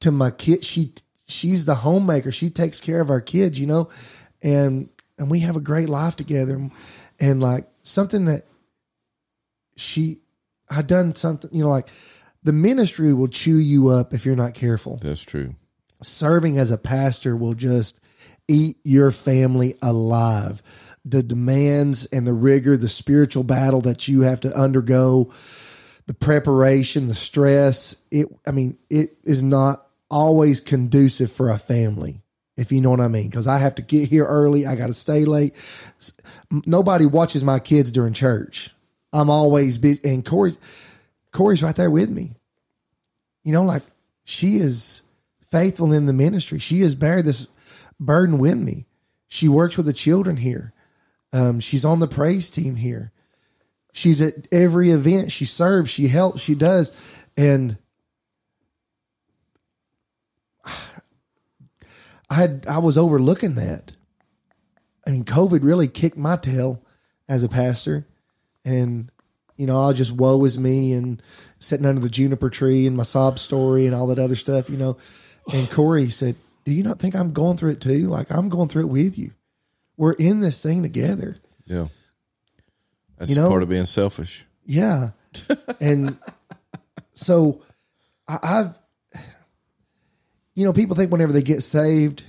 [0.01, 0.65] to my kid.
[0.65, 0.95] She
[1.27, 2.33] she's the homemaker.
[2.33, 3.59] She takes care of our kids.
[3.59, 3.89] You know,
[4.43, 6.71] and and we have a great life together.
[7.21, 8.45] And like something that
[9.77, 10.19] she,
[10.71, 11.51] I done something.
[11.53, 11.89] You know, like
[12.43, 15.57] the ministry will chew you up if you're not careful That's true.
[16.03, 18.01] serving as a pastor will just
[18.47, 20.63] eat your family alive.
[21.05, 25.33] The demands and the rigor, the spiritual battle that you have to undergo,
[26.07, 32.23] the preparation, the stress, it I mean, it is not always conducive for a family.
[32.57, 34.89] If you know what I mean, because I have to get here early, I got
[34.89, 35.55] to stay late.
[36.51, 38.75] Nobody watches my kids during church.
[39.13, 40.59] I'm always busy, and Corey's
[41.33, 42.35] Corey's right there with me.
[43.45, 43.83] You know, like
[44.25, 45.03] she is
[45.51, 46.59] faithful in the ministry.
[46.59, 47.47] She has bear this
[48.01, 48.87] burden with me.
[49.29, 50.73] She works with the children here.
[51.33, 53.13] Um, she's on the praise team here.
[53.93, 55.33] She's at every event.
[55.33, 55.91] She serves.
[55.91, 56.43] She helps.
[56.43, 56.93] She does.
[57.37, 57.79] And
[62.31, 63.95] I had I was overlooking that.
[65.07, 66.83] I mean, COVID really kicked my tail
[67.29, 68.07] as a pastor,
[68.65, 69.11] and
[69.57, 71.23] you know, I'll just woe is me and
[71.59, 74.77] sitting under the juniper tree and my sob story and all that other stuff, you
[74.77, 74.97] know.
[75.53, 78.09] And Corey said, Do you not think I'm going through it too?
[78.09, 79.33] Like, I'm going through it with you.
[79.97, 81.39] We're in this thing together.
[81.65, 81.89] Yeah.
[83.17, 84.45] That's You know- part of being selfish.
[84.65, 85.11] Yeah.
[85.81, 86.19] and
[87.15, 87.63] so
[88.29, 88.79] I, I've,
[90.59, 92.25] you know, people think whenever they get saved,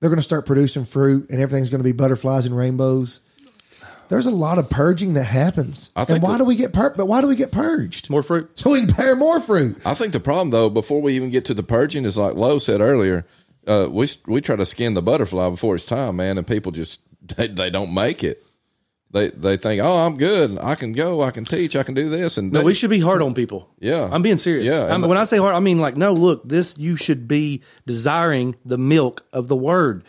[0.00, 3.20] they're going to start producing fruit and everything's going to be butterflies and rainbows.
[4.08, 5.90] there's a lot of purging that happens.
[5.96, 8.08] I think and why that- do we get pur- but why do we get purged?
[8.08, 8.50] More fruit.
[8.58, 9.78] So we can bear more fruit.
[9.84, 12.58] I think the problem, though, before we even get to the purging, is like Lowe
[12.60, 13.26] said earlier.
[13.66, 17.00] Uh, we we try to skin the butterfly before it's time, man, and people just
[17.36, 18.40] they, they don't make it.
[19.10, 20.58] They they think, oh, I'm good.
[20.60, 21.22] I can go.
[21.22, 21.76] I can teach.
[21.76, 22.36] I can do this.
[22.38, 23.68] And No, they- we should be hard on people.
[23.78, 24.08] Yeah.
[24.10, 24.66] I'm being serious.
[24.66, 27.26] Yeah, I'm, and- when I say hard, I mean like, no, look, this you should
[27.28, 30.02] be desiring the milk of the word.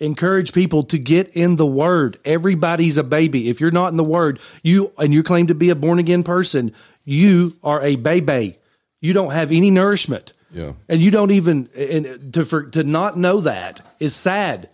[0.00, 2.18] Encourage people to get in the word.
[2.24, 3.48] Everybody's a baby.
[3.48, 6.22] If you're not in the word, you and you claim to be a born again
[6.22, 6.72] person,
[7.04, 8.58] you are a baby.
[9.00, 10.32] You don't have any nourishment.
[10.50, 10.72] Yeah.
[10.88, 14.68] And you don't even and to for, to not know that is sad.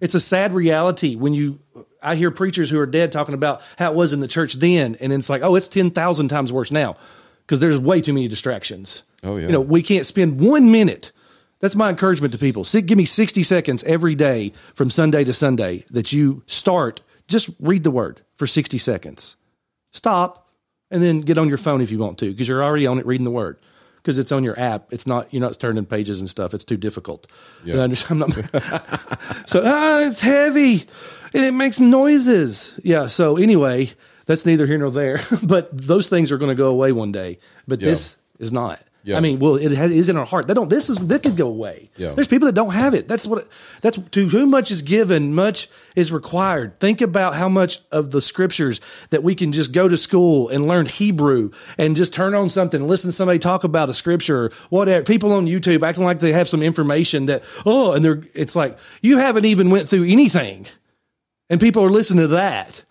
[0.00, 1.58] It's a sad reality when you
[2.06, 4.96] I hear preachers who are dead talking about how it was in the church then,
[5.00, 6.96] and it's like, oh, it's ten thousand times worse now
[7.44, 9.02] because there's way too many distractions.
[9.24, 9.46] Oh, yeah.
[9.46, 11.10] you know we can't spend one minute.
[11.58, 12.64] That's my encouragement to people.
[12.64, 17.02] Give me sixty seconds every day from Sunday to Sunday that you start.
[17.26, 19.36] Just read the word for sixty seconds.
[19.92, 20.48] Stop,
[20.92, 23.06] and then get on your phone if you want to because you're already on it
[23.06, 23.58] reading the word
[23.96, 24.92] because it's on your app.
[24.92, 26.54] It's not you're not turning pages and stuff.
[26.54, 27.26] It's too difficult.
[27.64, 27.82] Yeah.
[27.82, 28.32] I'm not,
[29.48, 30.84] so ah, it's heavy
[31.36, 32.78] and it makes noises.
[32.82, 33.06] Yeah.
[33.06, 33.90] So anyway,
[34.26, 35.20] that's neither here nor there.
[35.42, 37.38] but those things are going to go away one day.
[37.68, 37.90] But Yeah.
[37.90, 38.80] this is not.
[39.04, 39.16] Yeah.
[39.18, 40.48] I mean, well, it has, is in our heart.
[40.48, 40.68] They don't.
[40.68, 41.90] This is that could go away.
[41.96, 42.10] Yeah.
[42.10, 43.06] There's people that don't have it.
[43.06, 43.46] That's what.
[43.80, 46.80] That's to whom much is given, much is required.
[46.80, 48.80] Think about how much of the scriptures
[49.10, 52.80] that we can just go to school and learn Hebrew and just turn on something,
[52.80, 55.04] and listen to somebody talk about a scripture, or whatever.
[55.04, 58.24] People on YouTube acting like they have some information that oh, and they're.
[58.34, 60.66] It's like you haven't even went through anything,
[61.50, 62.84] and people are listening to that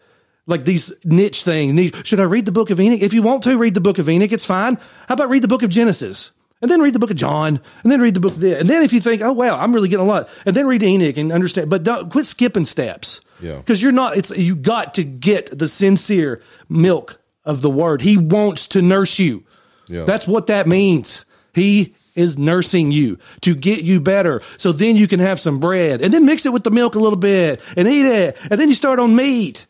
[0.48, 2.08] like these niche things.
[2.08, 3.02] Should I read the book of Enoch?
[3.02, 4.76] If you want to read the book of Enoch, it's fine.
[5.08, 6.32] How about read the book of Genesis?
[6.62, 8.60] And then read the book of John, and then read the book of this.
[8.60, 10.84] And then if you think, oh wow, I'm really getting a lot, and then read
[10.84, 13.22] Enoch and understand, but don't quit skipping steps.
[13.42, 13.58] Yeah.
[13.58, 18.02] Because you're not, it's you got to get the sincere milk of the word.
[18.02, 19.44] He wants to nurse you.
[19.88, 20.04] Yeah.
[20.04, 21.26] That's what that means.
[21.54, 24.42] He is nursing you to get you better.
[24.58, 27.00] So then you can have some bread and then mix it with the milk a
[27.00, 28.38] little bit and eat it.
[28.50, 29.66] And then you start on meat.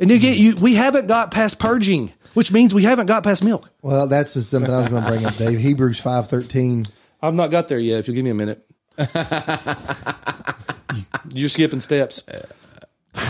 [0.00, 3.44] And you get you we haven't got past purging, which means we haven't got past
[3.44, 3.70] milk.
[3.82, 5.58] Well, that's just something I was going to bring up, Dave.
[5.60, 6.86] Hebrews five thirteen.
[7.22, 8.00] I've not got there yet.
[8.00, 8.66] If you'll give me a minute.
[11.32, 12.24] You're skipping steps.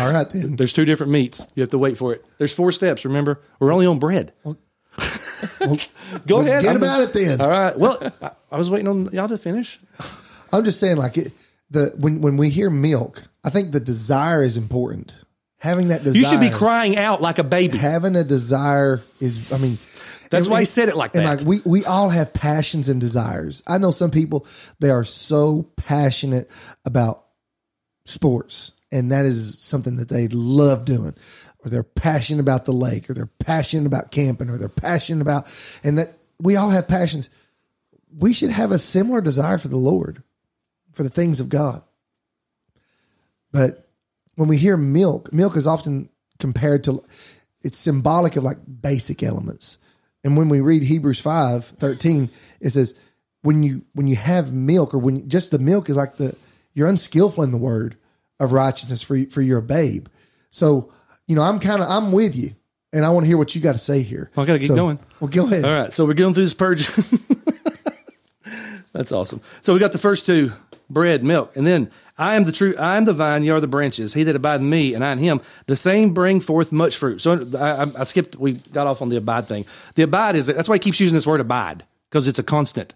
[0.00, 0.56] All right then.
[0.56, 1.46] There's two different meats.
[1.54, 2.24] You have to wait for it.
[2.38, 3.04] There's four steps.
[3.04, 4.32] Remember, we're only on bread.
[6.26, 6.62] Go ahead.
[6.62, 7.40] Get I'm- about it then.
[7.40, 7.78] All right.
[7.78, 9.78] Well, I, I was waiting on y'all to finish.
[10.52, 11.32] I'm just saying, like it,
[11.70, 15.14] the when when we hear milk, I think the desire is important.
[15.58, 17.78] Having that desire, You should be crying out like a baby.
[17.78, 19.78] Having a desire is, I mean,
[20.28, 21.38] That's and- why he said it like and that.
[21.38, 23.62] like we we all have passions and desires.
[23.66, 24.46] I know some people
[24.80, 26.50] they are so passionate
[26.84, 27.24] about
[28.04, 31.14] sports, and that is something that they love doing,
[31.64, 35.44] or they're passionate about the lake, or they're passionate about camping, or they're passionate about,
[35.84, 37.30] and that we all have passions.
[38.16, 40.22] We should have a similar desire for the Lord,
[40.92, 41.82] for the things of God.
[43.52, 43.88] But
[44.34, 46.08] when we hear milk, milk is often
[46.38, 47.02] compared to
[47.62, 49.78] it's symbolic of like basic elements.
[50.24, 52.94] And when we read Hebrews 5, 13, it says
[53.42, 56.36] when you when you have milk or when just the milk is like the
[56.74, 57.96] you're unskillful in the word
[58.40, 60.08] of righteousness for for you're a babe.
[60.50, 60.92] So,
[61.26, 62.50] you know, I'm kind of I'm with you.
[62.94, 64.30] And I want to hear what you got to say here.
[64.36, 64.98] I gotta get So- going.
[65.18, 65.64] Well, go ahead.
[65.64, 66.86] All right, so we're going through this purge.
[68.92, 69.40] That's awesome.
[69.62, 70.52] So we got the first two:
[70.90, 72.74] bread, milk, and then I am the true.
[72.78, 74.12] I am the vine; ye are the branches.
[74.12, 77.22] He that abide in me, and I in him, the same bring forth much fruit.
[77.22, 78.36] So I, I- I skipped.
[78.36, 79.64] We got off on the abide thing.
[79.94, 82.94] The abide is that's why he keeps using this word abide because it's a constant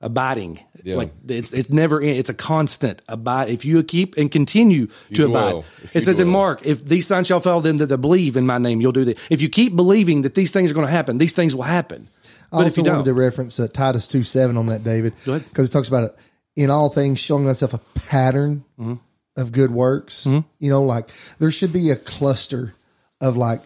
[0.00, 0.60] abiding.
[0.84, 0.96] Yeah.
[0.96, 3.48] Like it's it's never it's a constant abide.
[3.48, 5.58] If you keep and continue to dwell.
[5.60, 6.28] abide, it you says in.
[6.28, 9.04] Mark, if these signs shall follow them that they believe in my name, you'll do
[9.06, 9.18] that.
[9.30, 12.08] If you keep believing that these things are going to happen, these things will happen.
[12.52, 14.84] I But if also you wanted don't, to reference uh, Titus 2 7 on that,
[14.84, 15.14] David.
[15.24, 15.48] Go ahead.
[15.48, 16.14] Because it talks about it
[16.54, 18.94] in all things showing myself a pattern Mm-hmm.
[19.40, 20.26] of good works.
[20.26, 21.08] You know, like
[21.38, 22.74] there should be a cluster
[23.22, 23.60] of like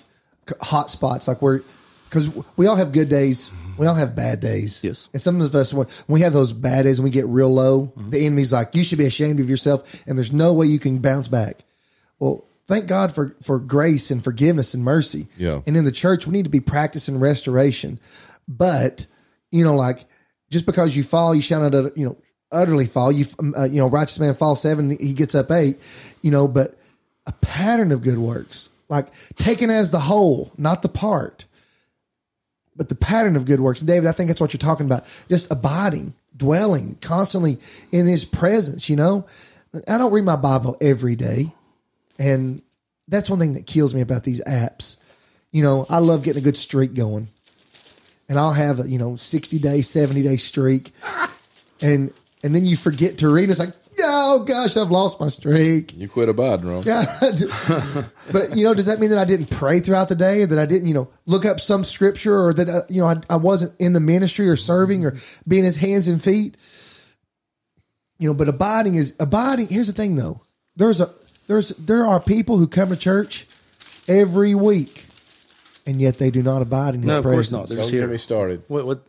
[0.49, 1.63] c- hot spots, like where,
[2.09, 4.83] because we all have good days, we all have bad days.
[4.83, 5.09] Yes.
[5.13, 7.93] And some of us, when we have those bad days and we get real low,
[7.97, 8.11] Mm-hmm.
[8.11, 10.99] the enemy's like, you should be ashamed of yourself, and there's no way you can
[10.99, 11.59] bounce back.
[12.19, 15.27] Well, thank God for for grace and forgiveness and mercy.
[15.37, 15.61] Yeah.
[15.67, 18.01] And in the church, we need to be practicing restoration.
[18.49, 19.07] But
[19.51, 20.05] you know, like
[20.51, 22.17] just because you fall, you shall not, you know,
[22.51, 23.13] utterly fall.
[23.13, 25.77] You, uh, you know, righteous man falls seven, he gets up eight.
[26.23, 26.75] You know, but
[27.27, 29.07] a pattern of good works, like
[29.37, 31.45] taken as the whole, not the part,
[32.79, 33.81] but the pattern of good works.
[33.81, 35.05] David, I think that's what you're talking about.
[35.29, 37.59] Just abiding, dwelling, constantly
[37.93, 38.89] in His presence.
[38.89, 39.27] You know,
[39.87, 41.53] I don't read my Bible every day,
[42.19, 42.63] and
[43.09, 44.97] that's one thing that kills me about these apps.
[45.51, 47.29] You know, I love getting a good streak going,
[48.29, 50.93] and I'll have a you know sixty day, seventy day streak,
[51.83, 52.13] and
[52.43, 53.51] and then you forget to read.
[53.51, 55.97] It's like, oh gosh, I've lost my streak.
[55.97, 56.83] You quit abiding, wrong.
[56.83, 57.07] God.
[58.33, 60.45] but you know, does that mean that I didn't pray throughout the day?
[60.45, 63.17] That I didn't, you know, look up some scripture, or that uh, you know I,
[63.31, 66.57] I wasn't in the ministry or serving or being His hands and feet?
[68.19, 69.69] You know, but abiding is abiding.
[69.69, 70.41] Here's the thing, though.
[70.77, 71.11] There's a
[71.47, 73.47] there's there are people who come to church
[74.09, 75.07] every week,
[75.87, 77.53] and yet they do not abide in His No, of course presence.
[77.53, 77.69] not.
[77.69, 78.01] There's Don't here.
[78.03, 78.63] get me started.
[78.69, 79.03] What, what?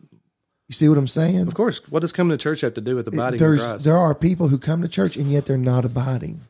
[0.70, 1.48] You see what I'm saying?
[1.48, 1.82] Of course.
[1.90, 3.84] What does coming to church have to do with abiding in there's Christ?
[3.84, 6.42] there are people who come to church and yet they're not abiding.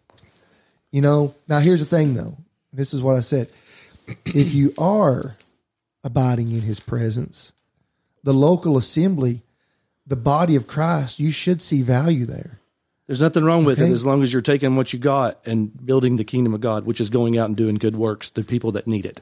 [0.91, 2.36] You know, now here's the thing though.
[2.74, 3.49] This is what I said.
[4.26, 5.38] If you are
[6.03, 7.53] abiding in his presence,
[8.24, 9.41] the local assembly,
[10.05, 12.59] the body of Christ, you should see value there.
[13.07, 13.89] There's nothing wrong with Okay.
[13.89, 16.86] it as long as you're taking what you got and building the kingdom of God,
[16.86, 19.22] which is going out and doing good works to people that need it.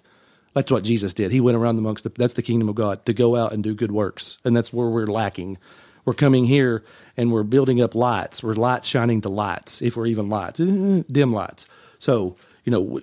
[0.53, 1.31] That's what Jesus did.
[1.31, 3.75] He went around amongst the, that's the kingdom of God to go out and do
[3.75, 4.39] good works.
[4.43, 5.57] And that's where we're lacking.
[6.05, 6.83] We're coming here
[7.15, 8.41] and we're building up lights.
[8.41, 10.57] We're lights shining to lights, if we're even lights,
[11.11, 11.67] dim lights.
[11.99, 13.01] So, you know,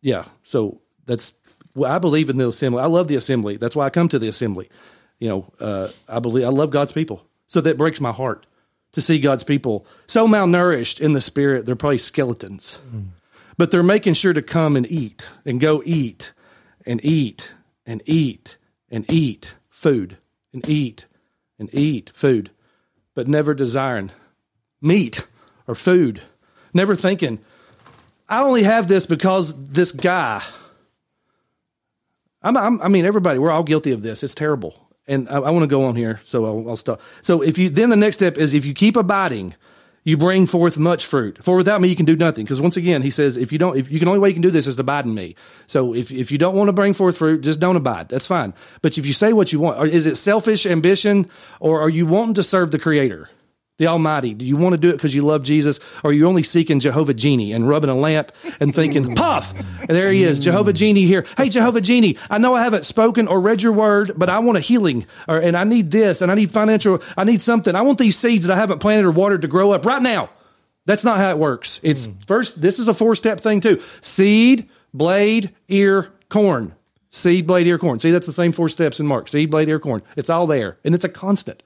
[0.00, 0.24] yeah.
[0.44, 1.32] So that's,
[1.74, 2.82] well, I believe in the assembly.
[2.82, 3.56] I love the assembly.
[3.56, 4.68] That's why I come to the assembly.
[5.18, 7.24] You know, uh, I believe, I love God's people.
[7.46, 8.46] So that breaks my heart
[8.92, 12.78] to see God's people so malnourished in the spirit, they're probably skeletons.
[13.58, 16.32] But they're making sure to come and eat and go eat
[16.86, 17.54] and eat
[17.86, 18.56] and eat
[18.90, 20.18] and eat food
[20.52, 21.06] and eat
[21.58, 22.50] and eat food,
[23.14, 24.10] but never desiring
[24.80, 25.26] meat
[25.66, 26.20] or food,
[26.74, 27.38] never thinking,
[28.28, 30.42] I only have this because this guy.
[32.42, 34.22] I'm, I'm, I mean, everybody, we're all guilty of this.
[34.22, 34.88] It's terrible.
[35.06, 37.00] And I, I want to go on here, so I'll, I'll stop.
[37.20, 39.54] So if you, then the next step is if you keep abiding,
[40.04, 41.42] you bring forth much fruit.
[41.42, 42.44] For without me, you can do nothing.
[42.44, 44.42] Because once again, he says, if you don't, if you can only way you can
[44.42, 45.36] do this is to abide in me.
[45.66, 48.08] So if, if you don't want to bring forth fruit, just don't abide.
[48.08, 48.52] That's fine.
[48.80, 51.28] But if you say what you want, is it selfish ambition
[51.60, 53.30] or are you wanting to serve the creator?
[53.82, 54.32] The Almighty?
[54.32, 56.78] Do you want to do it because you love Jesus, or are you only seeking
[56.78, 58.30] Jehovah Genie and rubbing a lamp
[58.60, 59.52] and thinking, "Puff,
[59.88, 63.40] there he is, Jehovah Genie here." Hey, Jehovah Genie, I know I haven't spoken or
[63.40, 66.36] read your word, but I want a healing, or and I need this, and I
[66.36, 67.74] need financial, I need something.
[67.74, 70.30] I want these seeds that I haven't planted or watered to grow up right now.
[70.86, 71.80] That's not how it works.
[71.82, 72.12] It's hmm.
[72.26, 72.60] first.
[72.60, 76.76] This is a four step thing too: seed, blade, ear, corn.
[77.10, 77.98] Seed, blade, ear, corn.
[77.98, 79.28] See, that's the same four steps in Mark.
[79.28, 80.02] Seed, blade, ear, corn.
[80.16, 81.62] It's all there, and it's a constant.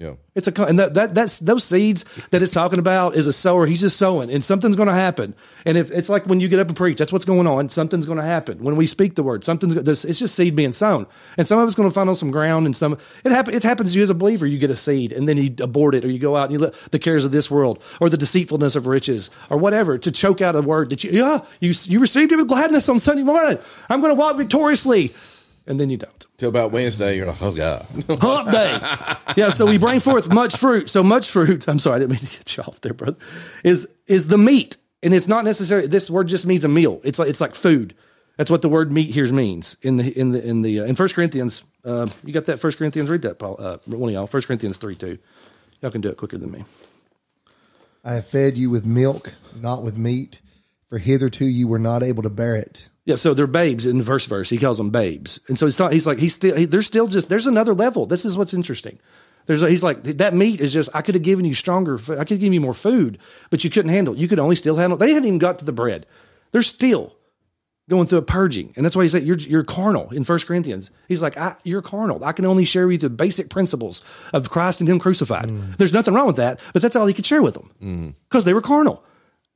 [0.00, 0.14] Yeah.
[0.34, 3.66] It's a and that, that that's those seeds that it's talking about is a sower.
[3.66, 5.34] He's just sowing, and something's going to happen.
[5.66, 7.68] And if it's like when you get up and preach, that's what's going on.
[7.68, 9.44] Something's going to happen when we speak the word.
[9.44, 12.14] Something's this, it's just seed being sown, and some of it's going to find on
[12.14, 13.58] some ground, and some it happens.
[13.58, 14.46] It happens to you as a believer.
[14.46, 16.60] You get a seed, and then you abort it, or you go out and you
[16.60, 20.40] let the cares of this world, or the deceitfulness of riches, or whatever, to choke
[20.40, 23.58] out a word that you yeah you you received it with gladness on Sunday morning.
[23.90, 25.10] I'm going to walk victoriously,
[25.70, 27.86] and then you don't Till about Wednesday, you're like, oh God.
[28.20, 28.80] hump day.
[29.36, 30.90] Yeah, so we bring forth much fruit.
[30.90, 31.68] So much fruit.
[31.68, 33.16] I'm sorry, I didn't mean to get you off there, brother.
[33.62, 35.86] Is is the meat, and it's not necessarily.
[35.86, 37.00] This word just means a meal.
[37.04, 37.94] It's like it's like food.
[38.36, 40.96] That's what the word meat here means in the in the in the uh, in
[40.96, 41.62] First Corinthians.
[41.84, 43.08] Uh, you got that First Corinthians?
[43.08, 43.56] Read that, Paul.
[43.58, 44.26] Uh, one of y'all.
[44.26, 45.18] First Corinthians three two.
[45.82, 46.64] Y'all can do it quicker than me.
[48.04, 50.40] I have fed you with milk, not with meat,
[50.88, 52.88] for hitherto you were not able to bear it.
[53.10, 54.48] Yeah, so they're babes in the first verse.
[54.48, 55.92] He calls them babes, and so he's not.
[55.92, 56.54] He's like he's still.
[56.54, 57.28] He, they're still just.
[57.28, 58.06] There's another level.
[58.06, 59.00] This is what's interesting.
[59.46, 59.62] There's.
[59.62, 60.90] A, he's like that meat is just.
[60.94, 61.96] I could have given you stronger.
[61.96, 63.18] I could have given you more food,
[63.50, 64.14] but you couldn't handle.
[64.14, 64.20] it.
[64.20, 64.96] You could only still handle.
[64.96, 66.06] They hadn't even got to the bread.
[66.52, 67.16] They're still
[67.88, 70.92] going through a purging, and that's why he said you're you're carnal in First Corinthians.
[71.08, 72.22] He's like I, you're carnal.
[72.22, 75.46] I can only share with you the basic principles of Christ and Him crucified.
[75.46, 75.76] Mm.
[75.78, 78.14] There's nothing wrong with that, but that's all he could share with them mm.
[78.28, 79.02] because they were carnal.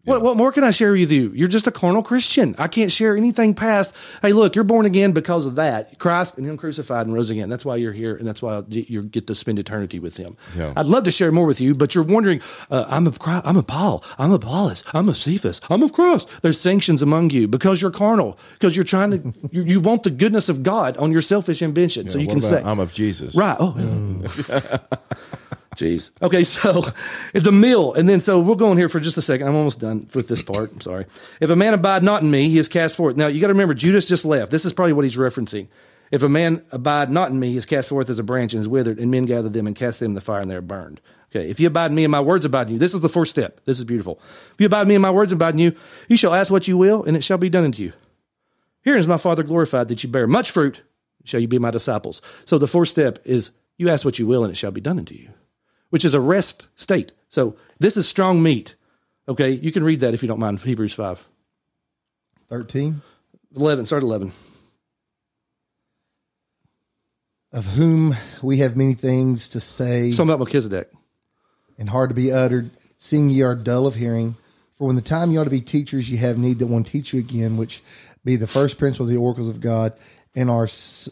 [0.04, 1.32] What, what more can I share with you?
[1.34, 2.54] You're just a carnal Christian.
[2.58, 5.98] I can't share anything past, hey, look, you're born again because of that.
[5.98, 7.48] Christ and Him crucified and rose again.
[7.48, 10.36] That's why you're here, and that's why you get to spend eternity with Him.
[10.56, 10.72] Yeah.
[10.76, 12.40] I'd love to share more with you, but you're wondering,
[12.70, 16.28] uh, I'm Christ, I'm a Paul, I'm a Apollos, I'm of Cephas, I'm of Christ.
[16.42, 20.10] There's sanctions among you because you're carnal, because you're trying to, you, you want the
[20.10, 22.10] goodness of God on your selfish ambition.
[22.10, 23.34] so you can say, I'm of Jesus.
[23.34, 23.56] Right.
[23.58, 23.74] Oh.
[25.74, 26.10] Jeez.
[26.22, 26.84] Okay, so
[27.34, 29.46] the meal, and then so we'll go on here for just a second.
[29.46, 30.72] I'm almost done with this part.
[30.72, 31.06] I'm sorry.
[31.40, 33.16] If a man abide not in me, he is cast forth.
[33.16, 34.50] Now you got to remember, Judas just left.
[34.50, 35.68] This is probably what he's referencing.
[36.10, 38.60] If a man abide not in me, he is cast forth as a branch and
[38.60, 40.60] is withered, and men gather them and cast them in the fire, and they are
[40.60, 41.00] burned.
[41.34, 43.08] Okay, if you abide in me and my words abide in you, this is the
[43.08, 43.60] first step.
[43.64, 44.20] This is beautiful.
[44.52, 45.74] If you abide in me and my words abide in you,
[46.08, 47.92] you shall ask what you will, and it shall be done unto you.
[48.82, 50.82] Herein is my Father glorified that you bear much fruit,
[51.24, 52.22] shall you be my disciples.
[52.44, 54.98] So the fourth step is you ask what you will, and it shall be done
[54.98, 55.30] unto you,
[55.94, 57.12] which is a rest state.
[57.28, 58.74] So this is strong meat.
[59.28, 61.24] Okay, you can read that if you don't mind, Hebrews 5.
[62.48, 63.00] 13.
[63.54, 64.32] 11, start 11.
[67.52, 70.90] Of whom we have many things to say Something about Melchizedek.
[71.78, 74.34] and hard to be uttered, seeing ye are dull of hearing.
[74.76, 77.12] For when the time you ought to be teachers, you have need that one teach
[77.12, 77.84] you again, which
[78.24, 79.92] be the first principle of the oracles of God,
[80.34, 80.66] and are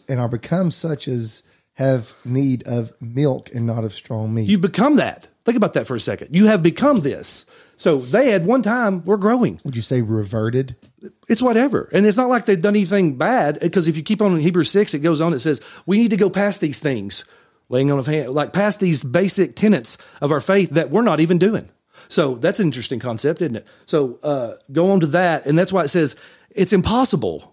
[0.09, 1.43] and are become such as
[1.75, 4.47] have need of milk and not of strong meat.
[4.47, 5.29] You become that.
[5.43, 6.35] Think about that for a second.
[6.35, 7.45] You have become this.
[7.75, 9.59] So they had one time, we're growing.
[9.65, 10.75] Would you say reverted?
[11.27, 11.89] It's whatever.
[11.91, 14.71] And it's not like they've done anything bad because if you keep on in Hebrews
[14.71, 17.25] 6, it goes on, it says, we need to go past these things,
[17.69, 21.19] laying on of hand, like past these basic tenets of our faith that we're not
[21.19, 21.69] even doing.
[22.07, 23.67] So that's an interesting concept, isn't it?
[23.85, 25.45] So uh, go on to that.
[25.45, 26.15] And that's why it says
[26.51, 27.52] it's impossible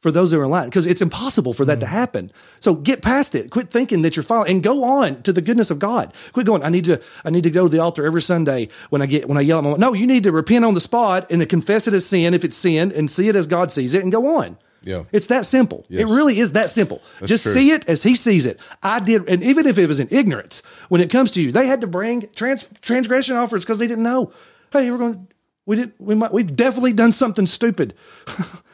[0.00, 1.90] for those who are in line because it's impossible for that to mm.
[1.90, 2.30] happen.
[2.60, 3.50] So get past it.
[3.50, 6.14] Quit thinking that you're following and go on to the goodness of God.
[6.32, 6.62] Quit going.
[6.62, 7.02] I need to.
[7.24, 9.58] I need to go to the altar every Sunday when I get when I yell
[9.58, 9.80] at my mom.
[9.80, 12.44] No, you need to repent on the spot and to confess it as sin if
[12.44, 14.56] it's sin and see it as God sees it and go on.
[14.82, 15.04] Yeah.
[15.10, 15.84] It's that simple.
[15.88, 16.02] Yes.
[16.02, 17.02] It really is that simple.
[17.24, 17.52] Just true.
[17.52, 18.60] see it as he sees it.
[18.82, 21.66] I did, and even if it was in ignorance, when it comes to you, they
[21.66, 24.32] had to bring trans, transgression offers because they didn't know.
[24.72, 25.28] Hey, we're going.
[25.66, 25.92] We did.
[25.98, 26.32] We might.
[26.32, 27.94] We've definitely done something stupid.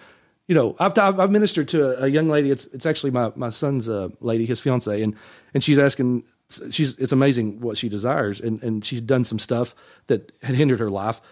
[0.47, 2.51] you know, I've, I've ministered to a, a young lady.
[2.51, 5.17] It's it's actually my my son's uh, lady, his fiance, and
[5.53, 6.25] and she's asking.
[6.71, 9.75] She's it's amazing what she desires, and and she's done some stuff
[10.09, 11.23] that had hindered her life.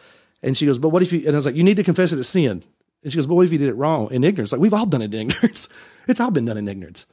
[0.43, 1.21] And she goes, but what if you?
[1.21, 2.65] And I was like, you need to confess it as sin.
[3.03, 4.53] And she goes, but what if you did it wrong in ignorance?
[4.53, 5.69] Like we've all done it in ignorance.
[6.09, 7.07] It's all been done in ignorance.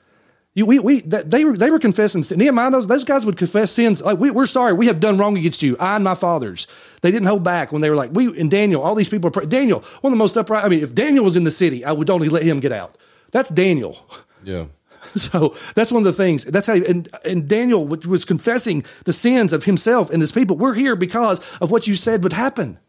[0.56, 2.40] You, we, we, that, they were, they were confessing sin.
[2.40, 4.02] Nehemiah, those, those guys would confess sins.
[4.02, 4.74] Like, we, we're sorry.
[4.74, 5.78] We have done wrong against you.
[5.80, 6.68] I and my fathers.
[7.02, 9.46] They didn't hold back when they were like, we, and Daniel, all these people are,
[9.46, 10.66] Daniel, one of the most upright.
[10.66, 12.98] I mean, if Daniel was in the city, I would only let him get out.
[13.32, 14.06] That's Daniel.
[14.42, 14.68] Yeah.
[15.16, 16.46] So that's one of the things.
[16.46, 20.56] That's how, and, and Daniel was confessing the sins of himself and his people.
[20.56, 22.80] We're here because of what you said would happen.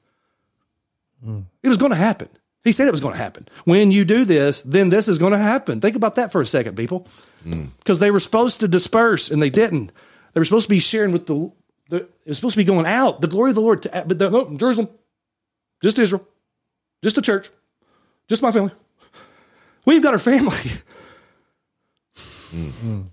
[1.24, 1.40] Hmm.
[1.64, 2.28] It was going to happen.
[2.62, 3.48] He said it was going to happen.
[3.64, 5.80] When you do this, then this is going to happen.
[5.80, 7.08] Think about that for a second, people.
[7.44, 9.92] Because they were supposed to disperse and they didn't.
[10.32, 11.52] They were supposed to be sharing with the,
[11.88, 14.18] the it was supposed to be going out, the glory of the Lord to, but
[14.18, 14.88] the, no, Jerusalem,
[15.82, 16.26] just Israel,
[17.02, 17.50] just the church,
[18.28, 18.72] just my family.
[19.84, 20.56] We've got our family.
[22.52, 23.04] Mm.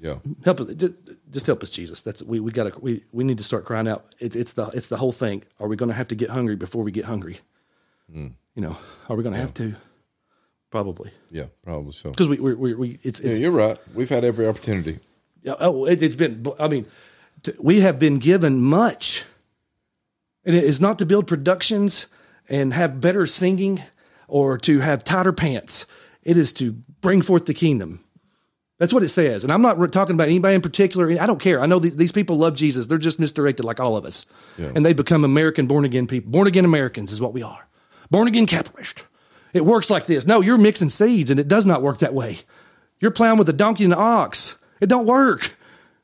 [0.00, 0.18] Yeah.
[0.44, 0.94] help us just,
[1.32, 2.02] just help us jesus.
[2.02, 4.14] That's we, we gotta we, we need to start crying out.
[4.20, 5.42] It, it's the it's the whole thing.
[5.58, 7.40] Are we gonna have to get hungry before we get hungry?
[8.14, 8.34] Mm.
[8.54, 8.76] You know
[9.08, 9.74] are we gonna have to
[10.70, 11.46] probably Yeah.
[11.64, 12.10] Probably so.
[12.10, 13.78] because we, we we we it's Yeah, you're right.
[13.94, 14.98] We've had every opportunity.
[15.42, 16.86] yeah, oh it, it's been i mean
[17.42, 19.24] t- we have been given much
[20.44, 22.06] and it is not to build productions
[22.48, 23.82] and have better singing
[24.26, 25.86] or to have tighter pants
[26.22, 28.00] it is to bring forth the kingdom
[28.78, 29.42] That's what it says.
[29.44, 31.10] And I'm not talking about anybody in particular.
[31.20, 31.60] I don't care.
[31.60, 32.86] I know th- these people love Jesus.
[32.86, 34.24] They're just misdirected like all of us.
[34.56, 34.70] Yeah.
[34.74, 36.30] And they become American born again people.
[36.30, 37.66] Born again Americans is what we are.
[38.10, 39.04] Born again capitalist.
[39.52, 40.26] It works like this.
[40.26, 42.38] No, you're mixing seeds and it does not work that way.
[43.00, 44.56] You're plowing with a donkey and an ox.
[44.80, 45.56] It don't work.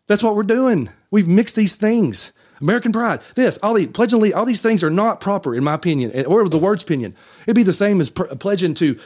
[0.06, 0.90] That's what we're doing.
[1.10, 2.32] We've mixed these things.
[2.60, 6.12] American pride, this, all the pledging, all these things are not proper, in my opinion,
[6.12, 7.14] eh, or the word's opinion.
[7.42, 8.98] It'd be the same as pr- pledging to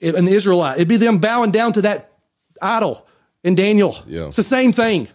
[0.00, 0.76] an Israelite.
[0.76, 2.12] It'd be them bowing down to that
[2.60, 3.06] idol
[3.42, 3.96] in Daniel.
[4.06, 4.28] Yeah.
[4.28, 5.08] It's the same thing.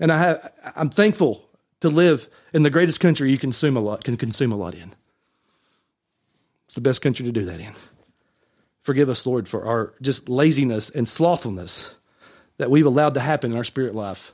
[0.00, 1.44] And I have, I'm thankful
[1.80, 4.92] to live in the greatest country you consume a lot can consume a lot in.
[6.72, 7.74] It's the best country to do that in.
[8.80, 11.94] Forgive us, Lord, for our just laziness and slothfulness
[12.56, 14.32] that we've allowed to happen in our spirit life.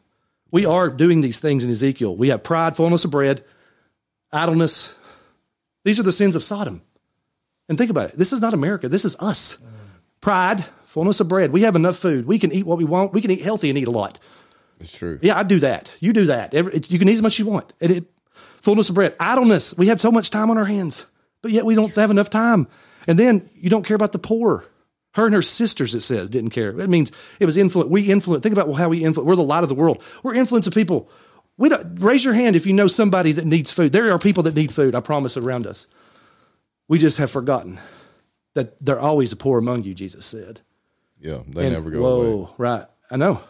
[0.52, 2.14] We are doing these things in Ezekiel.
[2.14, 3.42] We have pride, fullness of bread,
[4.30, 4.96] idleness.
[5.82, 6.80] These are the sins of Sodom.
[7.68, 8.16] And think about it.
[8.16, 8.88] This is not America.
[8.88, 9.58] This is us.
[10.20, 11.50] Pride, fullness of bread.
[11.50, 12.24] We have enough food.
[12.24, 13.12] We can eat what we want.
[13.12, 14.20] We can eat healthy and eat a lot.
[14.78, 15.18] It's true.
[15.22, 15.92] Yeah, I do that.
[15.98, 16.54] You do that.
[16.54, 17.72] Every, you can eat as much as you want.
[17.80, 18.04] And it,
[18.62, 19.16] fullness of bread.
[19.18, 19.76] Idleness.
[19.76, 21.04] We have so much time on our hands,
[21.48, 22.68] but yet we don't have enough time.
[23.06, 24.64] And then you don't care about the poor.
[25.14, 26.78] Her and her sisters, it says, didn't care.
[26.78, 27.90] It means it was influence.
[27.90, 28.42] We influence.
[28.42, 29.26] Think about how we influence.
[29.26, 30.02] We're the light of the world.
[30.22, 31.10] We're influencing people.
[31.56, 33.92] We don't raise your hand if you know somebody that needs food.
[33.92, 34.94] There are people that need food.
[34.94, 35.86] I promise around us.
[36.86, 37.80] We just have forgotten
[38.54, 39.94] that they're always the poor among you.
[39.94, 40.60] Jesus said.
[41.18, 41.38] Yeah.
[41.48, 42.48] They And- never go whoa, away.
[42.58, 42.86] right.
[43.10, 43.40] I know.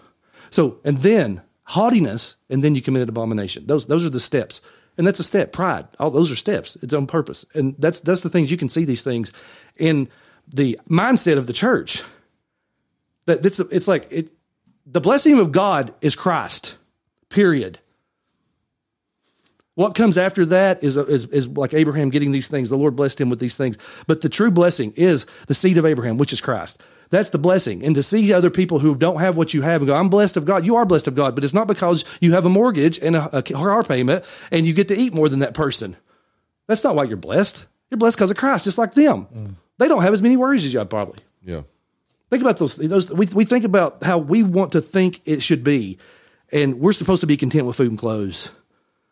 [0.51, 3.67] So, and then haughtiness, and then you committed abomination.
[3.67, 4.63] Those those are the steps.
[4.99, 5.53] And that's a step.
[5.53, 5.87] Pride.
[5.99, 6.77] All those are steps.
[6.83, 7.47] It's on purpose.
[7.55, 9.33] And that's that's the things you can see these things
[9.77, 10.09] in
[10.49, 12.03] the mindset of the church.
[13.27, 14.33] That it's it's like it
[14.85, 16.77] the blessing of God is Christ.
[17.29, 17.79] Period.
[19.75, 22.69] What comes after that is, is, is like Abraham getting these things.
[22.69, 23.79] The Lord blessed him with these things.
[24.09, 26.83] But the true blessing is the seed of Abraham, which is Christ.
[27.11, 27.85] That's the blessing.
[27.85, 30.37] And to see other people who don't have what you have and go, I'm blessed
[30.37, 30.67] of God.
[30.67, 33.39] You are blessed of God, but it's not because you have a mortgage and a,
[33.39, 35.97] a car payment and you get to eat more than that person.
[36.67, 37.67] That's not why you're blessed.
[37.91, 39.57] You're blessed because of Christ, just like them.
[39.79, 41.19] They don't have as many worries as you have, probably.
[41.43, 41.63] Yeah.
[42.31, 42.77] Think about those.
[42.77, 45.97] Those we we think about how we want to think it should be,
[46.53, 48.51] and we're supposed to be content with food and clothes.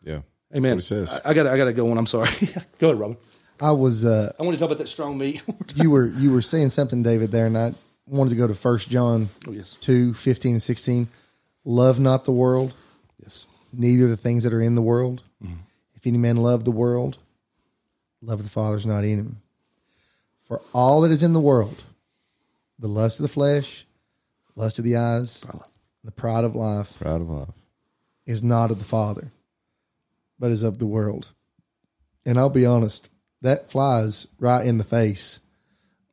[0.03, 0.19] Yeah.
[0.55, 0.75] Amen.
[0.75, 1.11] What it says.
[1.11, 1.97] I, I gotta I gotta go on.
[1.97, 2.29] I'm sorry.
[2.79, 3.17] go ahead, Robin.
[3.59, 5.41] I was uh, I want to talk about that strong meat.
[5.75, 7.73] you were you were saying something, David, there, and I
[8.07, 9.75] wanted to go to First John Oh, yes.
[9.81, 11.07] 2, 15 and sixteen.
[11.65, 12.73] Love not the world,
[13.21, 13.45] yes.
[13.73, 15.21] neither the things that are in the world.
[15.43, 15.55] Mm-hmm.
[15.95, 17.17] If any man love the world,
[18.21, 19.41] love of the Father is not in him.
[20.39, 21.83] For all that is in the world,
[22.79, 23.85] the lust of the flesh,
[24.55, 25.45] lust of the eyes,
[26.05, 27.49] the pride of life, pride of life.
[28.25, 29.31] is not of the Father,
[30.39, 31.31] but is of the world.
[32.25, 33.09] And I'll be honest,
[33.41, 35.41] that flies right in the face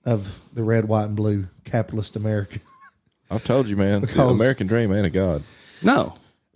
[0.07, 2.59] of the red, white, and blue capitalist America.
[3.31, 4.03] I've told you, man.
[4.03, 5.43] the Because- American dream ain't a god.
[5.83, 6.15] No.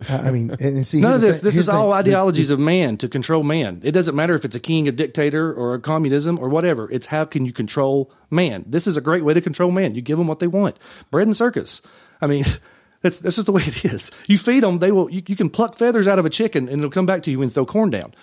[0.09, 1.37] I I mean, and and see, None of here's the this.
[1.41, 1.99] thing- This here's is the all thing.
[1.99, 3.81] ideologies of man to control man.
[3.83, 6.89] It doesn't matter if it's a king, a dictator, or a communism, or whatever.
[6.89, 8.63] It's how can you control man.
[8.65, 9.95] This is a great way to control man.
[9.95, 10.77] You give them what they want.
[11.11, 11.81] Bread and circus.
[12.21, 12.45] I mean,
[13.01, 14.09] that's this is the way it is.
[14.27, 15.09] You feed them, they will.
[15.09, 17.41] You, you can pluck feathers out of a chicken, and it'll come back to you
[17.41, 18.13] and throw corn down.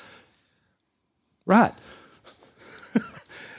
[1.44, 1.72] Right.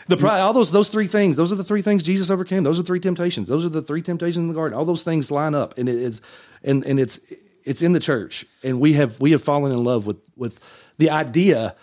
[0.08, 2.64] The pride, all those those three things, those are the three things Jesus overcame.
[2.64, 3.48] Those are three temptations.
[3.48, 4.78] Those are the three temptations in the garden.
[4.78, 6.22] All those things line up, and it is,
[6.64, 7.20] and and it's
[7.64, 10.60] it's in the church, and we have we have fallen in love with with
[10.98, 11.76] the idea.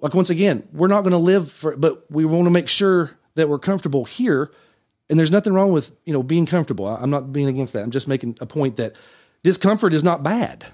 [0.00, 3.12] Like once again, we're not going to live for, but we want to make sure
[3.36, 4.50] that we're comfortable here.
[5.08, 6.88] And there's nothing wrong with you know being comfortable.
[6.88, 7.84] I'm not being against that.
[7.84, 8.96] I'm just making a point that
[9.42, 10.64] discomfort is not bad.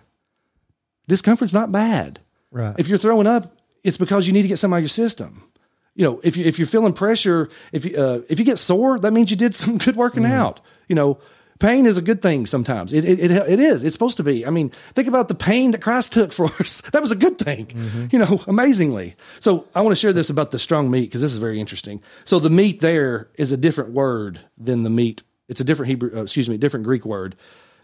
[1.08, 2.20] Discomfort's not bad.
[2.50, 2.74] Right.
[2.78, 5.49] If you're throwing up, it's because you need to get some out of your system.
[5.94, 8.98] You know, if you if you're feeling pressure, if you uh, if you get sore,
[8.98, 10.60] that means you did some good working out.
[10.88, 11.18] You know,
[11.58, 12.92] pain is a good thing sometimes.
[12.92, 13.84] It, it it it is.
[13.84, 14.44] It's supposed to be.
[14.44, 16.80] I mean, think about the pain that Christ took for us.
[16.92, 17.68] That was a good thing.
[18.10, 19.14] You know, amazingly.
[19.40, 22.02] So I want to share this about the strong meat because this is very interesting.
[22.24, 25.22] So the meat there is a different word than the meat.
[25.48, 26.10] It's a different Hebrew.
[26.16, 27.36] Uh, excuse me, different Greek word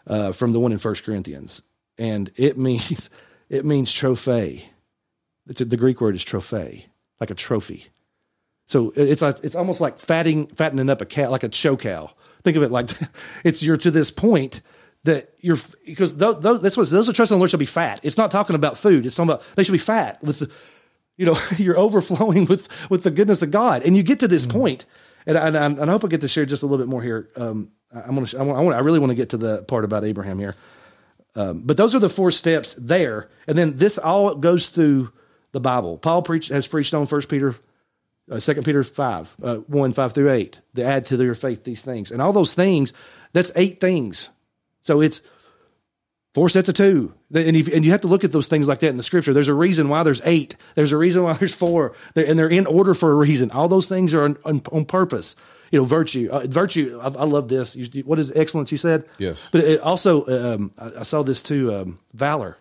[0.07, 1.63] uh, from the one in First Corinthians,
[1.99, 3.11] and it means
[3.49, 4.69] it means trophy.
[5.49, 6.87] It's the Greek word is trophy,
[7.21, 7.87] like a trophy.
[8.67, 12.11] So it's like, it's almost like fatting fattening up a cat, like a show cow.
[12.43, 12.91] Think of it like
[13.45, 14.61] it's you're to this point
[15.05, 18.01] that you're because those, those, that's what those are trusting the Lord shall be fat.
[18.03, 19.07] It's not talking about food.
[19.07, 20.51] It's talking about they should be fat with the,
[21.17, 24.45] you know, you're overflowing with with the goodness of God, and you get to this
[24.45, 24.85] point,
[25.27, 27.29] and I, and I, hope I get to share just a little bit more here.
[27.37, 29.63] Um, I- I'm gonna, I want, I want, I really want to get to the
[29.63, 30.55] part about Abraham here.
[31.37, 35.13] Um, but those are the four steps there, and then this all goes through
[35.53, 35.99] the Bible.
[35.99, 37.55] Paul preached has preached on First Peter,
[38.39, 40.61] Second Peter five, uh, one five through eight.
[40.75, 42.93] To add to their faith these things, and all those things.
[43.33, 44.31] That's eight things.
[44.83, 45.21] So it's
[46.35, 48.81] four sets of two, and you, and you have to look at those things like
[48.81, 49.33] that in the Scripture.
[49.33, 50.57] There's a reason why there's eight.
[50.75, 53.51] There's a reason why there's four, They're- and they're in order for a reason.
[53.51, 55.35] All those things are on, on, on purpose.
[55.73, 57.01] You know, virtue, uh, virtue.
[57.03, 57.75] I, I love this.
[57.75, 58.71] You, what is excellence?
[58.71, 59.49] You said Yes.
[59.51, 61.75] but it also, um, I, I saw this too.
[61.75, 62.57] Um, valor,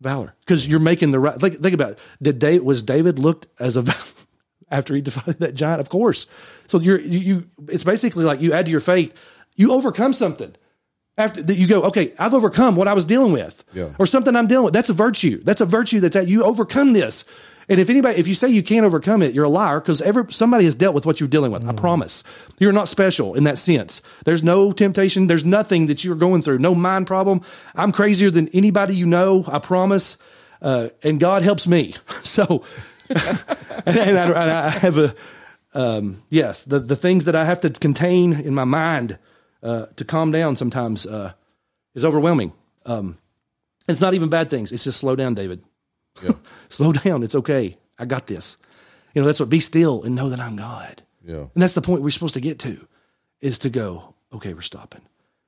[0.00, 1.38] valor, because you're making the right.
[1.38, 1.98] Think, think about it.
[2.22, 3.84] Did David was David looked as a
[4.70, 5.80] after he defied that giant?
[5.80, 6.26] Of course.
[6.66, 7.50] So you're you, you.
[7.68, 9.14] It's basically like you add to your faith.
[9.56, 10.54] You overcome something
[11.18, 11.54] after that.
[11.56, 13.90] You go, okay, I've overcome what I was dealing with, Yeah.
[13.98, 14.74] or something I'm dealing with.
[14.74, 15.42] That's a virtue.
[15.42, 16.00] That's a virtue.
[16.00, 17.24] That's that you overcome this.
[17.70, 20.26] And if anybody, if you say you can't overcome it, you're a liar because ever
[20.30, 21.66] somebody has dealt with what you're dealing with.
[21.66, 22.24] I promise.
[22.58, 24.02] You're not special in that sense.
[24.24, 25.28] There's no temptation.
[25.28, 26.58] There's nothing that you're going through.
[26.58, 27.42] No mind problem.
[27.76, 29.44] I'm crazier than anybody you know.
[29.46, 30.18] I promise.
[30.60, 31.94] Uh, and God helps me.
[32.22, 32.64] So,
[33.08, 35.14] and, and I, and I have a
[35.72, 39.18] um, yes, the the things that I have to contain in my mind
[39.62, 41.32] uh, to calm down sometimes uh,
[41.94, 42.52] is overwhelming.
[42.86, 43.18] Um,
[43.88, 44.70] it's not even bad things.
[44.72, 45.62] It's just slow down, David.
[46.22, 46.32] Yeah.
[46.68, 47.22] Slow down.
[47.22, 47.76] It's okay.
[47.98, 48.58] I got this.
[49.14, 51.02] You know, that's what be still and know that I'm God.
[51.24, 51.46] Yeah.
[51.54, 52.86] And that's the point we're supposed to get to
[53.40, 55.02] is to go, okay, we're stopping.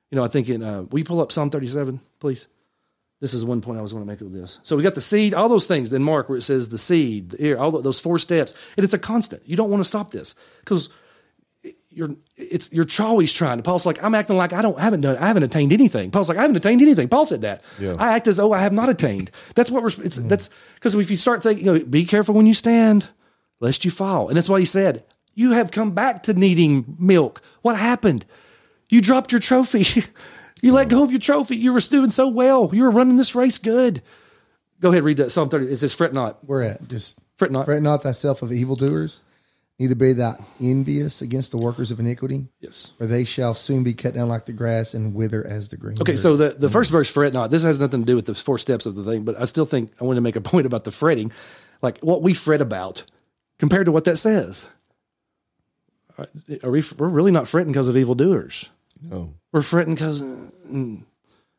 [0.09, 2.47] You know, I think in, uh, will you pull up Psalm 37, please?
[3.19, 4.59] This is one point I was going to make with this.
[4.63, 5.89] So we got the seed, all those things.
[5.89, 8.93] Then Mark, where it says the seed, the ear, all those four steps, and it's
[8.93, 9.43] a constant.
[9.45, 10.89] You don't want to stop this because
[11.95, 13.61] you're it's you're always trying.
[13.61, 16.11] Paul's like, I'm acting like I don't I haven't done I haven't attained anything.
[16.11, 17.07] Paul's like, I haven't attained anything.
[17.07, 17.63] Paul said that.
[17.79, 17.95] Yeah.
[17.97, 19.31] I act as though I have not attained.
[19.55, 20.29] That's what we're it's mm.
[20.29, 23.09] that's because if you start thinking, you know, be careful when you stand,
[23.59, 24.27] lest you fall.
[24.27, 27.41] And that's why he said, You have come back to needing milk.
[27.61, 28.25] What happened?
[28.89, 29.85] You dropped your trophy.
[30.61, 31.55] you let go of your trophy.
[31.57, 32.69] You were doing so well.
[32.73, 34.01] You were running this race good.
[34.79, 35.67] Go ahead, read that Psalm 30.
[35.67, 36.43] It says, Fret not.
[36.43, 36.87] Where at?
[36.89, 37.65] Just Fret not.
[37.65, 39.21] fret not thyself of evildoers,
[39.79, 42.47] neither be thou envious against the workers of iniquity.
[42.59, 42.91] Yes.
[42.97, 45.99] For they shall soon be cut down like the grass and wither as the green.
[46.01, 46.19] Okay, herb.
[46.19, 47.51] so the, the first verse, fret not.
[47.51, 49.65] This has nothing to do with the four steps of the thing, but I still
[49.65, 51.31] think I want to make a point about the fretting.
[51.81, 53.03] Like what we fret about
[53.59, 54.69] compared to what that says.
[56.17, 56.25] Uh,
[56.63, 56.83] are we?
[56.97, 58.69] We're really not fretting because of evildoers.
[59.01, 59.33] No.
[59.51, 61.03] We're fretting because uh, mm,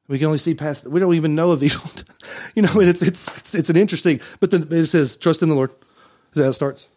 [0.09, 0.87] we can only see past.
[0.87, 1.91] We don't even know of evil.
[2.55, 4.21] you know, and it's it's it's, it's an interesting.
[4.41, 6.89] But then it says, "Trust in the Lord." Is that how it starts?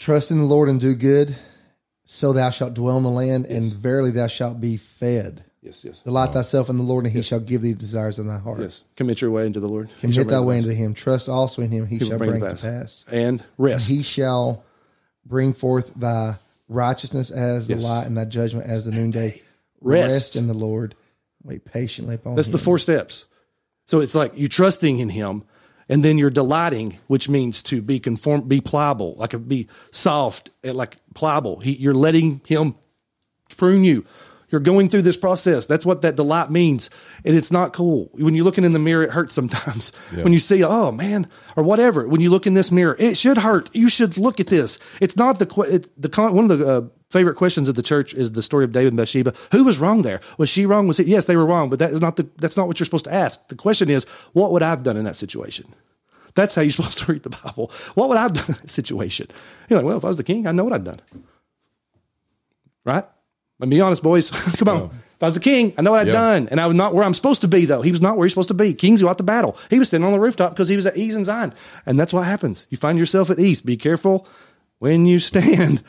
[0.00, 1.36] Trust in the Lord and do good,
[2.04, 5.44] so thou shalt dwell in the land, and verily thou shalt be fed.
[5.62, 8.38] Yes, yes, Delight thyself in the Lord, and he shall give thee desires of thy
[8.38, 8.60] heart.
[8.60, 8.82] yes.
[8.96, 9.90] Commit your way into the Lord.
[10.00, 10.94] Commit thy way into him.
[10.94, 13.04] Trust also in him, he, will shall bring bring, to pass.
[13.12, 13.90] and rest.
[13.90, 14.64] He shall
[15.26, 16.36] bring forth thy
[16.66, 17.82] righteousness as Yes.
[17.82, 19.42] the light, and thy judgment as the noonday.
[19.82, 20.34] Rest.
[20.36, 20.94] in the Lord.
[21.42, 22.36] Wait patiently upon him.
[22.36, 22.52] That's him.
[22.52, 23.26] the four steps.
[23.86, 25.42] So it's like you trusting in Him,
[25.90, 30.50] and then you're delighting, which means to be conform, be pliable, like a, be soft,
[30.62, 31.58] like pliable.
[31.58, 32.76] He, you're letting Him
[33.56, 34.06] prune you.
[34.50, 35.66] You're going through this process.
[35.66, 36.90] That's what that delight means,
[37.24, 38.10] and it's not cool.
[38.14, 39.92] When you're looking in the mirror, it hurts sometimes.
[40.12, 42.08] When you see, oh man, or whatever.
[42.08, 43.70] When you look in this mirror, it should hurt.
[43.74, 44.78] You should look at this.
[45.00, 46.80] It's not the it, the con- one of the uh,
[47.10, 49.34] favorite questions of the church is the story of David and Bathsheba.
[49.52, 50.20] Who was wrong there?
[50.38, 50.86] Was she wrong?
[50.88, 51.06] Was it?
[51.06, 53.12] Yes, they were wrong, but that is not the that's not what you're supposed to
[53.14, 53.48] ask.
[53.48, 55.66] The question is, what would I have done in that situation?
[56.34, 57.70] That's how you're supposed to read the Bible.
[57.94, 59.28] What would I have done in that situation?
[59.68, 61.00] You're like, well, if I was the king, I know what I'd done.
[62.84, 63.04] Right?
[63.58, 64.30] Let me be honest, boys.
[64.56, 64.90] Come on.
[65.16, 66.14] If I was the king, I know what I'd Yeah.
[66.14, 66.48] done.
[66.50, 67.82] And I was not where I'm supposed to be, though.
[67.82, 68.72] He was not where he's supposed to be.
[68.72, 69.56] Kings go out to battle.
[69.68, 71.52] He was standing on the rooftop because he was at ease and Zion.
[71.84, 72.66] And that's what happens.
[72.70, 73.60] You find yourself at ease.
[73.60, 74.26] Be careful
[74.78, 75.82] when you stand.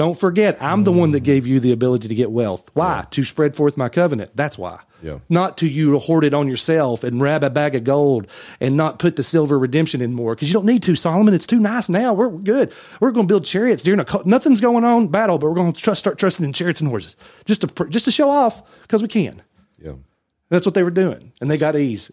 [0.00, 1.26] Don't forget, I'm the one that mm.
[1.26, 2.70] gave you the ability to get wealth.
[2.72, 3.04] Why?
[3.10, 4.30] To spread forth my covenant.
[4.34, 4.80] That's why.
[5.02, 5.18] Yeah.
[5.28, 8.26] Not to you to hoard it on yourself and grab a bag of gold
[8.62, 11.34] and not put the silver redemption in more because you don't need to, Solomon.
[11.34, 12.14] It's too nice now.
[12.14, 12.72] We're good.
[12.98, 15.82] We're going to build chariots during a nothing's going on battle, but we're going to
[15.82, 19.08] trust, start trusting in chariots and horses just to just to show off because we
[19.08, 19.42] can.
[19.78, 19.96] Yeah.
[20.48, 22.10] That's what they were doing, and they got ease,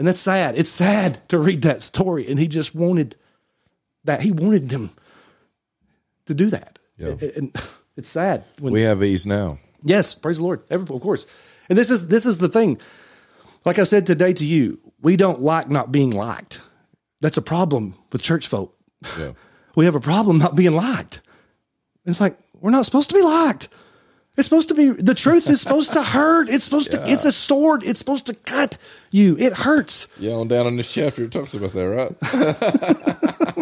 [0.00, 0.58] and that's sad.
[0.58, 3.14] It's sad to read that story, and he just wanted
[4.02, 4.20] that.
[4.20, 4.90] He wanted them
[6.26, 7.14] to do that, Yeah.
[7.36, 7.54] and
[7.96, 9.58] it's sad when We have ease now.
[9.82, 10.62] Yes, praise the Lord.
[10.70, 11.26] Every, of course.
[11.68, 12.78] And this is this is the thing.
[13.64, 16.60] Like I said today to you, we don't like not being liked.
[17.20, 18.76] That's a problem with church folk.
[19.18, 19.32] Yeah.
[19.76, 21.22] We have a problem not being liked.
[22.04, 23.68] It's like we're not supposed to be liked.
[24.36, 26.48] It's supposed to be the truth is supposed to hurt.
[26.48, 27.84] It's supposed to it's a sword.
[27.84, 28.78] It's supposed to cut
[29.12, 29.36] you.
[29.38, 30.08] It hurts.
[30.18, 33.56] Yeah, on down in this chapter, it talks about that, right?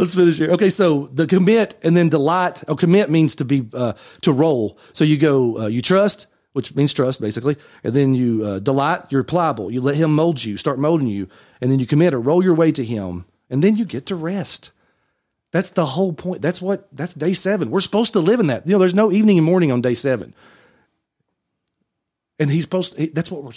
[0.00, 0.48] Let's finish here.
[0.52, 2.64] Okay, so the commit and then delight.
[2.66, 3.92] Oh, commit means to be uh,
[4.22, 4.78] to roll.
[4.94, 9.02] So you go, uh, you trust, which means trust, basically, and then you uh, delight.
[9.10, 9.70] You're pliable.
[9.70, 11.28] You let Him mold you, start molding you,
[11.60, 14.14] and then you commit or roll your way to Him, and then you get to
[14.14, 14.70] rest.
[15.52, 16.40] That's the whole point.
[16.40, 16.88] That's what.
[16.96, 17.70] That's day seven.
[17.70, 18.66] We're supposed to live in that.
[18.66, 20.32] You know, there's no evening and morning on day seven,
[22.38, 22.96] and He's supposed.
[22.96, 23.52] To, that's what we're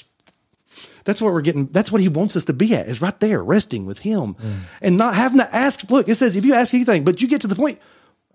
[1.03, 1.67] that's what we're getting.
[1.67, 4.35] That's what he wants us to be at is right there, resting with him
[4.81, 5.89] and not having to ask.
[5.89, 7.79] Look, it says, if you ask anything, but you get to the point,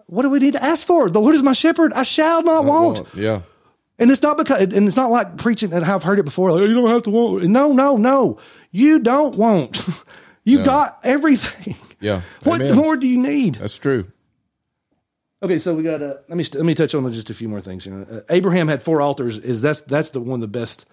[0.07, 1.11] what do we need to ask for?
[1.11, 1.93] The Lord is my shepherd.
[1.93, 3.07] I shall not want.
[3.15, 3.43] Yeah.
[3.99, 6.53] And it's not because, and it's not like preaching that I've heard it before.
[6.53, 7.45] Like, you don't have to want.
[7.45, 8.39] No, no, no.
[8.71, 9.87] You don't want.
[10.45, 11.75] you got everything.
[12.01, 12.21] Yeah.
[12.45, 12.77] What Amen.
[12.77, 13.57] more do you need?
[13.57, 14.07] That's true.
[15.43, 16.01] Okay, so we got.
[16.01, 17.85] Uh, let me let me touch on just a few more things.
[17.85, 18.07] here.
[18.11, 19.39] Uh, Abraham had four altars.
[19.39, 20.87] Is that's that's the one of the best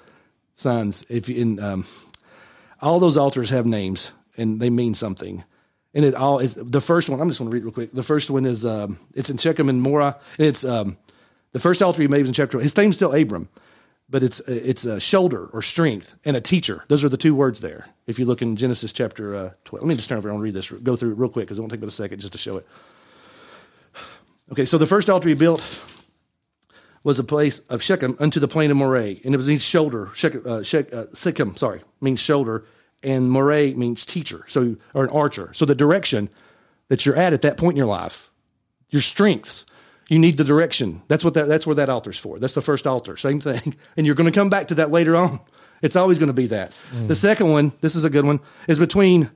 [0.56, 1.06] signs.
[1.10, 1.86] If in um,
[2.82, 5.44] all those altars have names and they mean something,
[5.94, 7.22] and it all is the first one.
[7.22, 7.92] I'm just going to read real quick.
[7.92, 10.16] The first one is um, it's in Shechem and Moreh.
[10.38, 10.98] And it's um,
[11.54, 12.60] the first altar he made was in chapter.
[12.60, 13.48] His name's still Abram,
[14.10, 16.84] but it's it's a shoulder or strength and a teacher.
[16.90, 17.88] Those are the two words there.
[18.08, 20.54] If you look in Genesis chapter uh, 12, let me just turn over and read
[20.54, 20.70] this.
[20.70, 22.58] Go through it real quick because it won't take but a second just to show
[22.58, 22.68] it.
[24.52, 25.62] Okay, so the first altar he built
[27.06, 30.10] was a place of Shechem unto the plain of Moreh, and it was means shoulder.
[30.16, 32.66] Shechem, uh, Shech, uh, Shechem, sorry, means shoulder,
[33.04, 35.52] and Moreh means teacher, so or an archer.
[35.54, 36.30] So the direction
[36.88, 38.32] that you're at at that point in your life,
[38.90, 39.68] your strengths,
[40.10, 41.04] you need the direction.
[41.08, 42.40] That's what that, that's where that altar's for.
[42.40, 43.18] That's the first altar.
[43.18, 45.40] Same thing, and you're going to come back to that later on.
[45.84, 46.72] It's always going to be that.
[46.92, 49.30] The second one, this is a good one, is between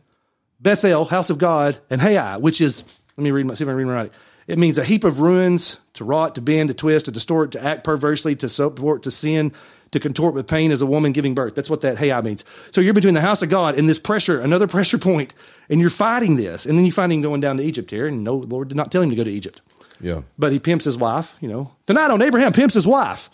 [0.59, 2.83] Bethel, house of God, and Hai, which is,
[3.15, 4.11] let me read my, see if I can read it right.
[4.49, 7.63] It means a heap of ruins, to rot, to bend, to twist, to distort, to
[7.63, 9.53] act perversely, to support, to sin,
[9.91, 11.53] to contort with pain as a woman giving birth.
[11.53, 12.43] That's what that Hai means.
[12.71, 15.35] So you're between the house of God and this pressure, another pressure point,
[15.69, 16.65] and you're fighting this.
[16.65, 18.91] And then you find him going down to Egypt here, and no, Lord did not
[18.91, 19.61] tell him to go to Egypt.
[20.01, 20.21] Yeah.
[20.39, 21.71] But he pimps his wife, you know.
[21.85, 23.29] Tonight on Abraham pimps his wife.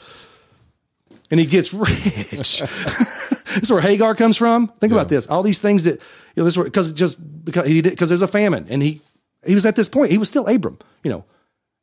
[1.32, 2.60] And he gets rich.
[2.60, 4.68] this is where Hagar comes from.
[4.82, 5.28] Think about this.
[5.28, 6.02] All these things that
[6.36, 9.00] you know, this because just because he did because there's a famine and he
[9.46, 10.12] he was at this point.
[10.12, 10.78] He was still Abram.
[11.04, 11.26] You know,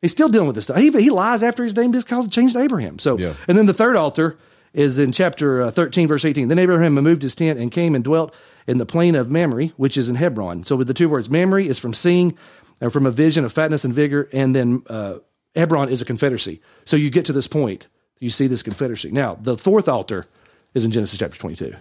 [0.01, 0.79] he's still dealing with this stuff.
[0.79, 2.99] He, he lies after his name is called changed to Abraham.
[2.99, 3.35] So Yeah.
[3.49, 4.39] and then the third altar
[4.73, 6.49] is in chapter uh, 13, verse 18.
[6.49, 8.35] Then Abraham removed his tent and came and dwelt
[8.67, 10.65] in the plain of Mamre, which is in Hebron.
[10.65, 12.37] So with the two words, Mamre is from seeing,
[12.81, 15.19] or from a vision of fatness and vigor, and then uh,
[15.55, 16.63] Hebron is a confederacy.
[16.87, 17.89] So you get to this point,
[18.19, 19.11] you see this confederacy.
[19.11, 20.27] Now, the fourth altar
[20.75, 21.67] is in Genesis chapter 22.
[21.67, 21.75] And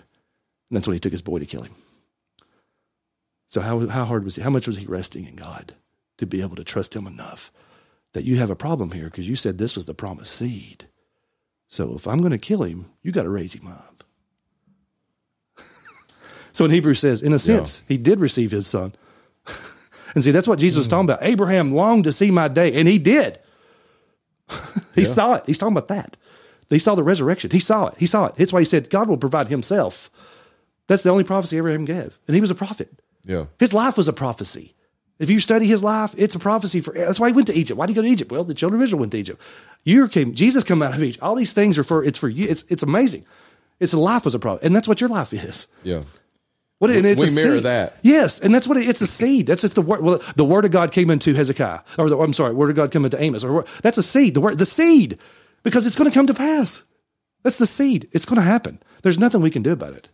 [0.71, 1.71] that's when he took his boy to kill him.
[3.51, 4.41] So how, how hard was he?
[4.41, 5.73] How much was he resting in God
[6.19, 7.51] to be able to trust him enough
[8.13, 10.85] that you have a problem here because you said this was the promised seed.
[11.67, 14.05] So if I'm going to kill him, you got to raise him up.
[16.53, 18.95] so in Hebrews says, in a sense, he did receive his son.
[20.15, 20.91] and see, that's what Jesus was hmm.
[20.91, 21.23] talking about.
[21.23, 23.37] Abraham longed to see my day, and he did.
[24.95, 25.43] he saw it.
[25.45, 26.15] He's talking about that.
[26.69, 27.51] He saw the resurrection.
[27.51, 27.95] He saw it.
[27.97, 28.37] He saw it.
[28.37, 30.09] That's why he said God will provide himself.
[30.87, 32.17] That's the only prophecy Abraham gave.
[32.27, 33.00] And he was a prophet.
[33.23, 33.45] Yeah.
[33.59, 34.75] His life was a prophecy.
[35.19, 36.93] If you study his life, it's a prophecy for.
[36.93, 37.77] That's why he went to Egypt.
[37.77, 38.31] Why did he go to Egypt?
[38.31, 39.41] Well, the children of Israel went to Egypt.
[39.83, 40.33] You came.
[40.33, 41.23] Jesus come out of Egypt.
[41.23, 42.03] All these things are for.
[42.03, 42.47] It's for you.
[42.49, 43.25] It's it's amazing.
[43.79, 45.67] It's a life was a prophet, and that's what your life is.
[45.83, 46.03] Yeah.
[46.79, 47.63] What and it's we a mirror seed.
[47.63, 47.97] that.
[48.01, 49.45] Yes, and that's what it, it's a seed.
[49.45, 50.01] That's just the word.
[50.01, 52.91] Well, the word of God came into Hezekiah, or the, I'm sorry, word of God
[52.91, 54.33] came into Amos, or that's a seed.
[54.33, 55.19] The word, the seed,
[55.61, 56.83] because it's going to come to pass.
[57.43, 58.09] That's the seed.
[58.11, 58.79] It's going to happen.
[59.03, 60.09] There's nothing we can do about it.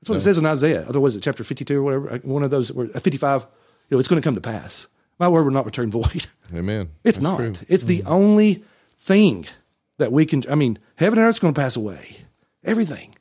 [0.00, 0.84] That's what it says in Isaiah.
[0.88, 2.12] Otherwise, it chapter 52 or whatever.
[2.14, 3.46] Uh, one of those, where- uh, 55.
[3.88, 4.86] You know, it's going to come to pass.
[5.18, 6.26] My word will not return void.
[6.54, 6.90] Amen.
[7.04, 7.36] It's That's not.
[7.36, 7.52] true.
[7.68, 8.12] It's the mm-hmm.
[8.12, 8.64] only
[8.96, 9.46] thing
[9.98, 10.44] that we can.
[10.50, 12.16] I mean, heaven and earth is going to pass away,
[12.64, 13.14] everything,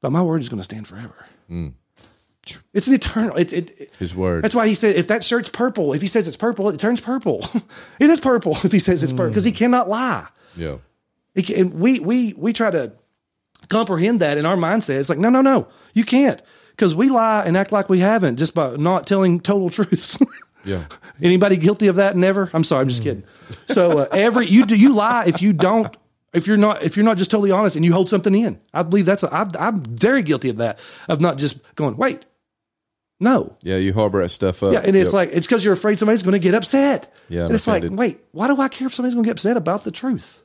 [0.00, 1.26] but my word is going to stand forever.
[1.50, 1.74] Mm.
[2.72, 3.36] It's an eternal.
[3.36, 4.42] It, it, it- His word.
[4.42, 7.00] That's why he said, if that shirt's purple, if he says it's purple, it turns
[7.00, 7.44] purple.
[8.00, 9.56] it is purple if he says it's purple because he mm.
[9.56, 10.26] cannot lie.
[10.56, 10.78] Yeah.
[11.36, 12.92] Can, and we we we try to
[13.68, 15.00] comprehend that in our mindset.
[15.00, 16.40] It's like, no, no, no, you can't
[16.70, 20.18] because we lie and act like we haven't just by not telling total truths.
[20.64, 20.84] Yeah.
[21.22, 22.16] Anybody guilty of that?
[22.16, 22.50] Never.
[22.54, 22.82] I'm sorry.
[22.82, 23.24] I'm just kidding.
[23.68, 25.94] So uh, every you do you lie if you don't
[26.32, 28.60] if you're not if you're not just totally honest and you hold something in.
[28.72, 32.24] I believe that's a, I, I'm very guilty of that of not just going wait.
[33.20, 33.56] No.
[33.62, 33.76] Yeah.
[33.76, 34.72] You harbor that stuff up.
[34.72, 35.14] Yeah, and it's Yep.
[35.14, 37.12] like it's because you're afraid somebody's going to get upset.
[37.28, 39.56] Yeah, and it's like, wait, why do I care if somebody's going to get upset
[39.56, 40.41] about the truth?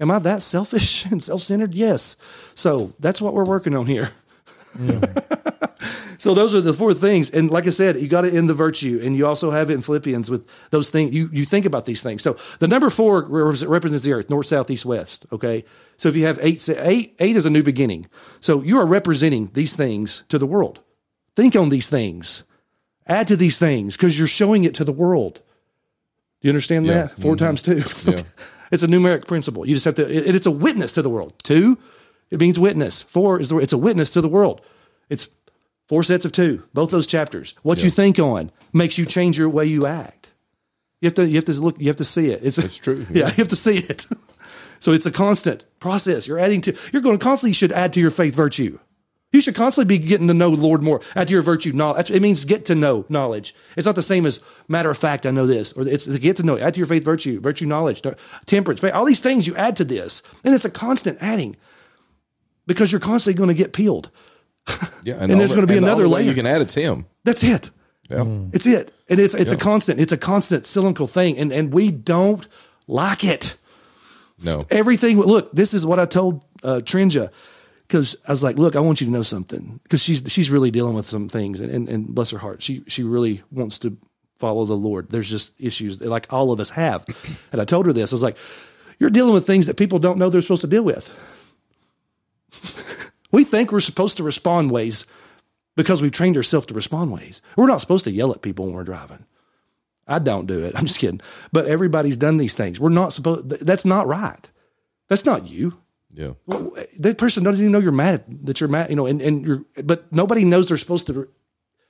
[0.00, 1.74] Am I that selfish and self-centered?
[1.74, 2.16] Yes.
[2.54, 4.10] So that's what we're working on here.
[6.18, 8.52] so those are the four things, and like I said, you got it in the
[8.52, 11.14] virtue, and you also have it in Philippians with those things.
[11.14, 12.22] You you think about these things.
[12.22, 15.24] So the number four represents the earth, north, south, east, west.
[15.32, 15.64] Okay.
[15.96, 18.06] So if you have eight, eight, eight is a new beginning.
[18.40, 20.80] So you are representing these things to the world.
[21.36, 22.44] Think on these things.
[23.06, 25.36] Add to these things because you're showing it to the world.
[26.40, 27.02] Do you understand Yeah.
[27.02, 27.18] that?
[27.18, 27.44] 4 mm-hmm.
[27.44, 27.82] times two.
[28.10, 28.22] Yeah.
[28.72, 29.66] it's a numeric principle.
[29.66, 31.34] You just have to, it, it's a witness to the world.
[31.42, 31.78] Two,
[32.30, 33.02] it means witness.
[33.02, 34.60] Four is the, it's a witness to the world.
[35.08, 35.28] It's
[35.88, 37.54] four sets of two, both those chapters.
[37.62, 40.32] What you think on makes you change your way you act.
[41.00, 42.40] You have to, you have to look, you have to see it.
[42.42, 43.24] It's, It's true, Yeah.
[43.24, 43.26] yeah.
[43.28, 44.06] you have to see it.
[44.80, 46.26] so it's a constant process.
[46.26, 48.78] You're adding to, you're going to constantly should add to your faith virtue.
[49.32, 51.00] You should constantly be getting to know the Lord more.
[51.14, 52.10] Add to your virtue knowledge.
[52.10, 53.54] It means get to know knowledge.
[53.76, 55.26] It's not the same as matter of fact.
[55.26, 56.56] I know this, or it's to get to know.
[56.56, 58.02] Add to your faith virtue, virtue knowledge,
[58.46, 58.82] temperance.
[58.84, 61.56] All these things you add to this, and it's a constant adding
[62.66, 64.10] because you're constantly going to get peeled.
[65.04, 65.16] Yeah.
[65.20, 66.28] and there's gonna be and the another way layer.
[66.28, 67.06] You can add it to him.
[67.24, 67.70] That's it.
[68.08, 68.24] Yeah.
[68.52, 70.00] It's it, and it's it's a constant.
[70.00, 72.46] It's a constant cyclical thing, and and we don't
[72.86, 73.56] like it
[74.42, 74.64] No.
[74.70, 75.18] everything.
[75.18, 77.30] Look, this is what I told uh, Trinja
[77.86, 80.70] because I was like, look, I want you to know something because she's she's really
[80.70, 83.96] dealing with some things, and, and and bless her heart, she she really wants to
[84.38, 85.10] follow the Lord.
[85.10, 87.04] There's just issues like all of us have,
[87.52, 88.12] and I told her this.
[88.12, 88.36] I was like,
[88.98, 91.10] you're dealing with things that people don't know they're supposed to deal with.
[93.30, 95.06] we think we're supposed to respond ways
[95.76, 97.42] because we've trained ourselves to respond ways.
[97.56, 99.24] We're not supposed to yell at people when we're driving.
[100.08, 100.74] I don't do it.
[100.76, 101.20] I'm just kidding.
[101.52, 102.78] But everybody's done these things.
[102.78, 103.48] We're not supposed.
[103.48, 104.50] That's not right.
[105.08, 105.78] That's not you.
[106.12, 106.32] Yeah.
[106.46, 109.20] Well, that person doesn't even know you're mad at, that you're mad, you know, and,
[109.20, 111.28] and you're, but nobody knows they're supposed to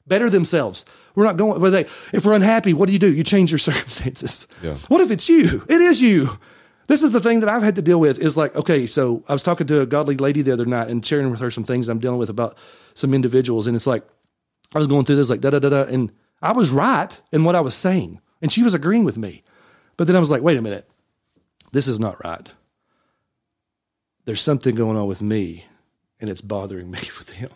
[0.07, 0.85] better themselves.
[1.15, 3.13] We're not going, where they, if we're unhappy, what do you do?
[3.13, 4.49] You change your circumstances.
[4.63, 4.75] Yeah.
[4.89, 5.65] What if it's you?
[5.69, 6.39] It is you.
[6.89, 9.33] This is the thing that I've had to deal with is like, okay, so I
[9.33, 11.89] was talking to a godly lady the other night and sharing with her some things
[11.89, 12.57] I'm dealing with about
[12.95, 13.67] some individuals.
[13.67, 14.05] And it's like,
[14.75, 16.13] I was going through this like da da da da, and
[16.43, 19.43] I was right in what I was saying, and she was agreeing with me.
[19.97, 20.89] But then I was like, wait a minute,
[21.73, 22.53] this is not right.
[24.27, 25.65] There's something going on with me,
[26.21, 27.51] and it's bothering me with him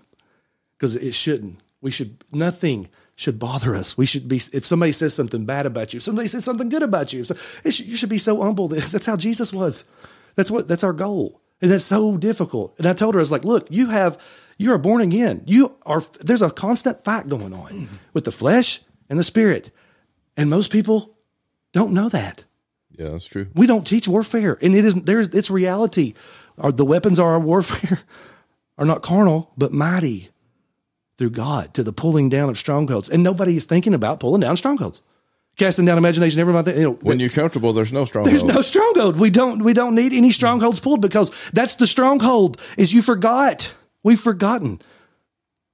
[0.77, 1.61] because it shouldn't.
[1.83, 3.99] We should nothing should bother us.
[3.99, 6.83] We should be if somebody says something bad about you, if somebody says something good
[6.83, 7.25] about you.
[7.25, 7.35] So
[7.69, 8.69] should, you should be so humble.
[8.69, 9.85] That's how Jesus was.
[10.37, 12.79] That's what that's our goal, and that's so difficult.
[12.79, 14.17] And I told her, I was like, look, you have
[14.59, 15.43] you are born again.
[15.45, 17.95] You are there's a constant fight going on mm-hmm.
[18.13, 19.71] with the flesh and the spirit,
[20.37, 21.19] and most people
[21.73, 22.45] don't know that.
[22.93, 23.11] Yeah.
[23.11, 23.49] That's true.
[23.55, 26.15] We don't teach warfare, and it isn't there's it's reality.
[26.59, 28.01] Our, the weapons of our warfare
[28.79, 30.31] are not carnal, but mighty
[31.17, 33.09] through God to the pulling down of strongholds.
[33.09, 35.03] And nobody is thinking about pulling down strongholds,
[35.57, 36.41] casting down imagination.
[36.41, 38.33] Everybody, you know, When you're comfortable, there's no stronghold.
[38.33, 39.19] there's no stronghold.
[39.19, 43.75] We don't we don't need any strongholds pulled because that's the stronghold is you forgot.
[44.03, 44.81] We've forgotten.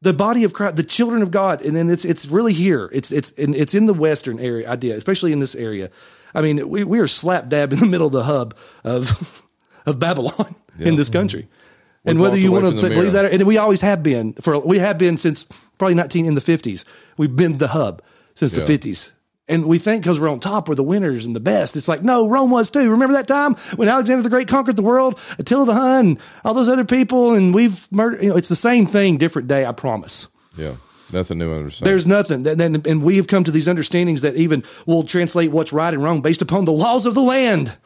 [0.02, 2.90] The body of Christ, the children of God, and then it's it's really here.
[2.92, 5.90] It's it's in, it's in the western area idea, especially in this area.
[6.34, 8.54] I mean, we, we are slap dab in the middle of the hub
[8.84, 9.45] of
[9.86, 11.42] of Babylon in this country.
[11.42, 12.08] Mm-hmm.
[12.08, 14.58] and We've whether you want to the believe that, and we always have been for
[14.58, 15.44] we have been since
[15.78, 16.84] probably nineteen in the fifties.
[17.16, 18.02] We've been the hub
[18.34, 19.12] since the fifties.
[19.48, 21.76] And we think because we're on top, we're the winners and the best.
[21.76, 22.90] It's like, no, Rome was too.
[22.90, 26.68] Remember that time when Alexander the Great conquered the world, Attila the Hun, all those
[26.68, 28.24] other people, and we've murdered.
[28.24, 29.64] You know, it's the same thing, different day.
[29.64, 30.26] I promise.
[30.56, 30.74] Yeah,
[31.12, 31.86] nothing new under the sun.
[31.86, 32.44] There's nothing.
[32.44, 36.02] And, and we have come to these understandings that even will translate what's right and
[36.02, 37.76] wrong based upon the laws of the land,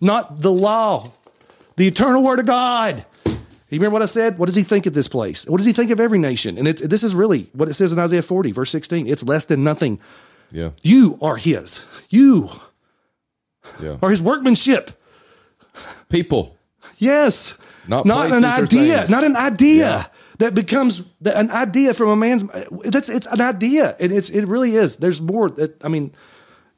[0.00, 1.10] not the law,
[1.76, 3.04] the eternal word of God.
[3.70, 4.38] You remember what I said?
[4.38, 5.44] What does he think of this place?
[5.46, 6.56] What does he think of every nation?
[6.56, 9.06] And it, this is really what it says in Isaiah 40, verse 16.
[9.06, 10.00] It's less than nothing.
[10.50, 11.86] yeah, You are his.
[12.08, 12.48] You
[13.82, 13.98] yeah.
[14.00, 14.90] are his workmanship.
[16.08, 16.56] People.
[16.96, 17.58] Yes.
[17.86, 19.04] Not not an idea.
[19.08, 20.04] Not an idea Yeah.
[20.38, 22.44] that becomes an idea from a man's.
[22.84, 24.96] That's it's an idea, and it's it really is.
[24.96, 25.50] There's more.
[25.50, 26.12] That I mean,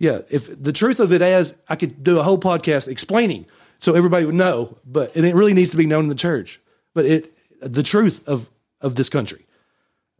[0.01, 0.23] yeah.
[0.31, 3.47] If the truth of it is, I could do a whole podcast explaining
[3.79, 4.77] so everybody would know.
[4.85, 6.61] But and it really needs to be known in the church.
[6.95, 7.31] But it
[7.61, 9.47] the truth of of this country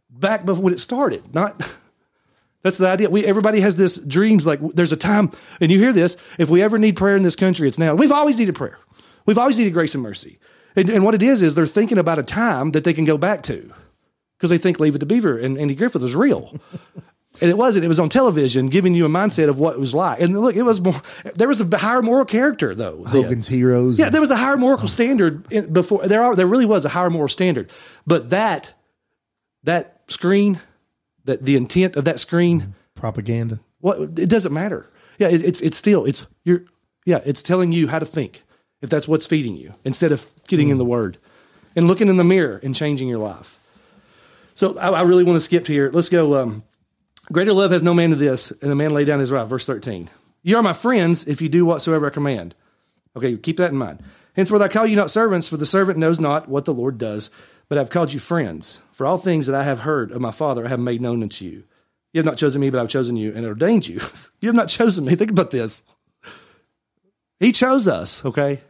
[0.09, 1.59] back before when it started, not.
[2.63, 3.09] That's the idea.
[3.09, 6.15] We everybody has this dreams like there's a time, and you hear this.
[6.37, 7.95] If we ever need prayer in this country, it's now.
[7.95, 8.77] We've always needed prayer.
[9.25, 10.39] We've always needed grace and mercy.
[10.75, 13.17] And, and what it is is they're thinking about a time that they can go
[13.17, 13.73] back to
[14.37, 16.59] because they think Leave It to Beaver and Andy Griffith was real.
[17.39, 17.85] And it wasn't.
[17.85, 20.19] It was on television, giving you a mindset of what it was like.
[20.19, 20.95] And look, it was more.
[21.35, 22.97] There was a higher moral character, though.
[23.03, 23.23] then.
[23.23, 23.97] Hogan's Heroes.
[23.97, 26.07] Yeah, there was a higher moral standard in, before.
[26.07, 26.35] There are.
[26.35, 27.71] There really was a higher moral standard.
[28.05, 28.73] But that
[29.63, 30.59] that screen,
[31.23, 33.61] that the intent of that screen, propaganda.
[33.79, 34.91] what it doesn't matter.
[35.17, 36.65] Yeah, it, it's it's still it's you're
[37.05, 38.43] yeah it's telling you how to think
[38.81, 41.17] if that's what's feeding you instead of getting in the Word
[41.77, 43.57] and looking in the mirror and changing your life.
[44.53, 45.89] So I, I really want to skip here.
[45.93, 46.37] Let's go.
[46.37, 46.63] Um,
[47.31, 49.47] Greater love has no man to this, and the man laid down his life.
[49.47, 50.09] Verse thirteen.
[50.43, 52.55] You are my friends if you do whatsoever I command.
[53.15, 54.01] Okay, keep that in mind.
[54.35, 57.29] Henceforth I call you not servants, for the servant knows not what the Lord does,
[57.69, 58.79] but I've called you friends.
[58.93, 61.45] For all things that I have heard of my Father I have made known unto
[61.45, 61.63] you.
[62.13, 64.01] You have not chosen me, but I've chosen you and ordained you.
[64.41, 65.15] you have not chosen me.
[65.15, 65.83] Think about this.
[67.39, 68.61] He chose us, okay?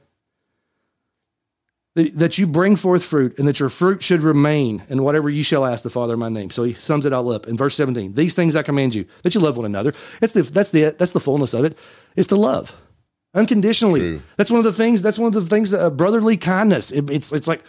[1.96, 5.66] That you bring forth fruit and that your fruit should remain in whatever you shall
[5.66, 6.50] ask the Father in my name.
[6.50, 8.14] So he sums it all up in verse 17.
[8.14, 9.94] These things I command you, that you love one another.
[10.22, 11.78] That's the, that's the, that's the fullness of it.
[12.16, 12.82] It's to love
[13.34, 14.00] unconditionally.
[14.00, 14.22] True.
[14.38, 16.92] That's one of the things, that's one of the things, uh, brotherly kindness.
[16.94, 17.62] It- it's, it's like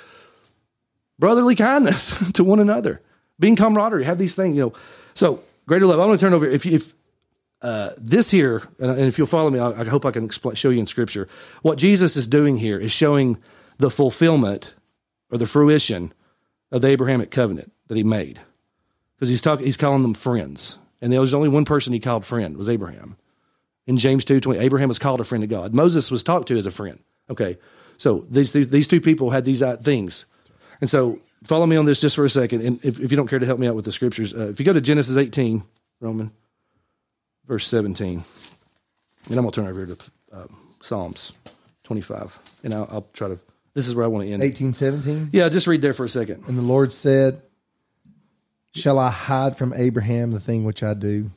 [1.19, 3.01] brotherly kindness to one another,
[3.41, 4.73] being camaraderie, have these things, you know.
[5.15, 5.99] So greater love.
[5.99, 6.47] I want to turn over.
[6.47, 6.95] If you, if
[7.61, 10.55] uh, this here, and, and if you'll follow me, I, I hope I can explain,
[10.55, 11.27] show you in Scripture
[11.63, 13.39] what Jesus is doing here is showing
[13.79, 14.75] the fulfillment
[15.31, 16.13] or the fruition
[16.71, 18.41] of the Abrahamic covenant that He made,
[19.15, 22.25] because He's talking, He's calling them friends, and there was only one person He called
[22.25, 23.17] friend was Abraham.
[23.87, 25.75] In James two twenty, Abraham was called a friend of God.
[25.75, 27.01] Moses was talked to as a friend.
[27.29, 27.57] Okay,
[27.97, 30.27] so these these, these two people had these uh, things,
[30.81, 32.63] and so follow me on this just for a second.
[32.63, 34.61] And if, if you don't care to help me out with the scriptures, uh, if
[34.61, 35.65] you go to Genesis eighteen,
[36.01, 36.31] Roman,
[37.47, 38.23] verse seventeen,
[39.27, 40.47] and I'm gonna turn over here to uh,
[40.81, 41.33] Psalms
[41.83, 43.39] twenty five, and I'll, I'll try to.
[43.75, 44.43] This is where I want to end.
[44.43, 45.31] Eighteen seventeen.
[45.33, 46.45] Yeah, just read there for a second.
[46.47, 47.41] And the Lord said,
[48.75, 51.31] Shall I hide from Abraham the thing which I do?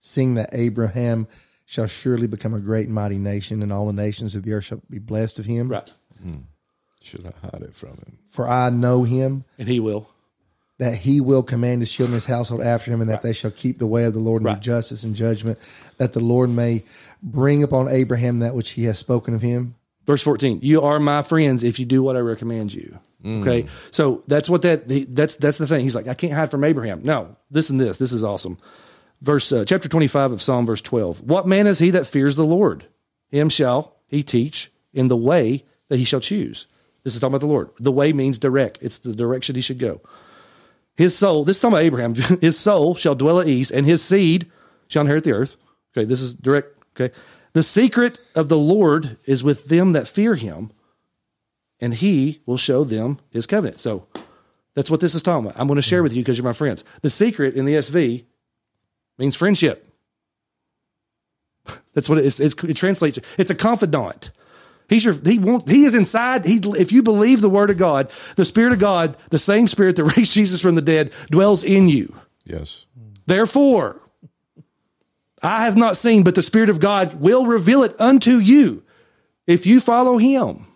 [0.00, 1.26] Seeing that Abraham
[1.64, 4.64] shall surely become a great and mighty nation, and all the nations of the earth
[4.64, 5.68] shall be blessed of him.
[5.68, 5.92] Right,
[6.22, 6.38] hmm.
[7.02, 8.18] Should I hide it from him?
[8.26, 10.08] For I know him, and he will.
[10.78, 13.78] that he will command his children his household after him, and that they shall keep
[13.78, 14.60] the way of the Lord and Right.
[14.60, 15.58] do justice and judgment,
[15.98, 16.82] that the Lord may
[17.22, 19.74] bring upon Abraham that which he has spoken of him.
[20.06, 22.98] Verse 14, you are my friends if you do what I recommend you.
[23.24, 23.66] Okay.
[23.92, 25.82] So that's what that, the- that's, that's the thing.
[25.82, 27.02] He's like, I can't hide from Abraham.
[27.04, 28.58] No, this and this, this is awesome.
[29.20, 31.20] Verse, uh, chapter 25 of Psalm verse 12.
[31.20, 32.86] What man is he that fears the Lord?
[33.30, 36.66] Him shall he teach in the way that he shall choose.
[37.04, 37.70] This is talking about the Lord.
[37.78, 38.78] The way means direct.
[38.82, 40.00] It's the direction he should go.
[40.96, 44.02] His soul, this is talking about Abraham, his soul shall dwell at ease, and his
[44.02, 44.50] seed
[44.88, 45.56] shall inherit the earth.
[45.96, 46.68] Okay, this is direct.
[47.00, 47.14] Okay.
[47.54, 50.72] The secret of the Lord is with them that fear him,
[51.80, 53.80] and he will show them his covenant.
[53.80, 54.06] So
[54.74, 55.60] that's what this is talking about.
[55.60, 56.84] I'm going to share with you because you're my friends.
[57.02, 58.24] The secret in the ESV
[59.18, 59.86] means friendship.
[61.92, 62.40] That's what it is.
[62.40, 63.18] It's, it translates.
[63.38, 64.30] It's a confidant.
[64.88, 66.44] He's your he wants he is inside.
[66.44, 69.96] He if you believe the word of God, the Spirit of God, the same Spirit
[69.96, 72.14] that raised Jesus from the dead, dwells in you.
[72.44, 72.84] Yes.
[73.26, 74.01] Therefore,
[75.42, 78.82] I have not seen, but the Spirit of God will reveal it unto you
[79.46, 80.66] if you follow Him.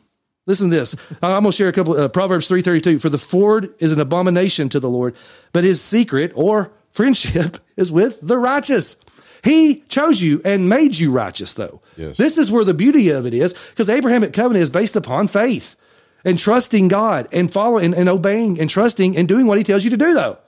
[0.46, 0.96] Listen to this.
[1.22, 1.96] I'm going to share a couple.
[1.96, 2.98] Uh, Proverbs three thirty two.
[2.98, 5.16] For the froward is an abomination to the Lord,
[5.52, 8.96] but His secret or friendship is with the righteous.
[9.44, 11.80] He chose you and made you righteous, though.
[11.96, 12.16] Yes.
[12.16, 15.28] This is where the beauty of it is, because the Abrahamic covenant is based upon
[15.28, 15.76] faith
[16.24, 19.90] and trusting God and following and obeying and trusting and doing what He tells you
[19.90, 20.38] to do, though.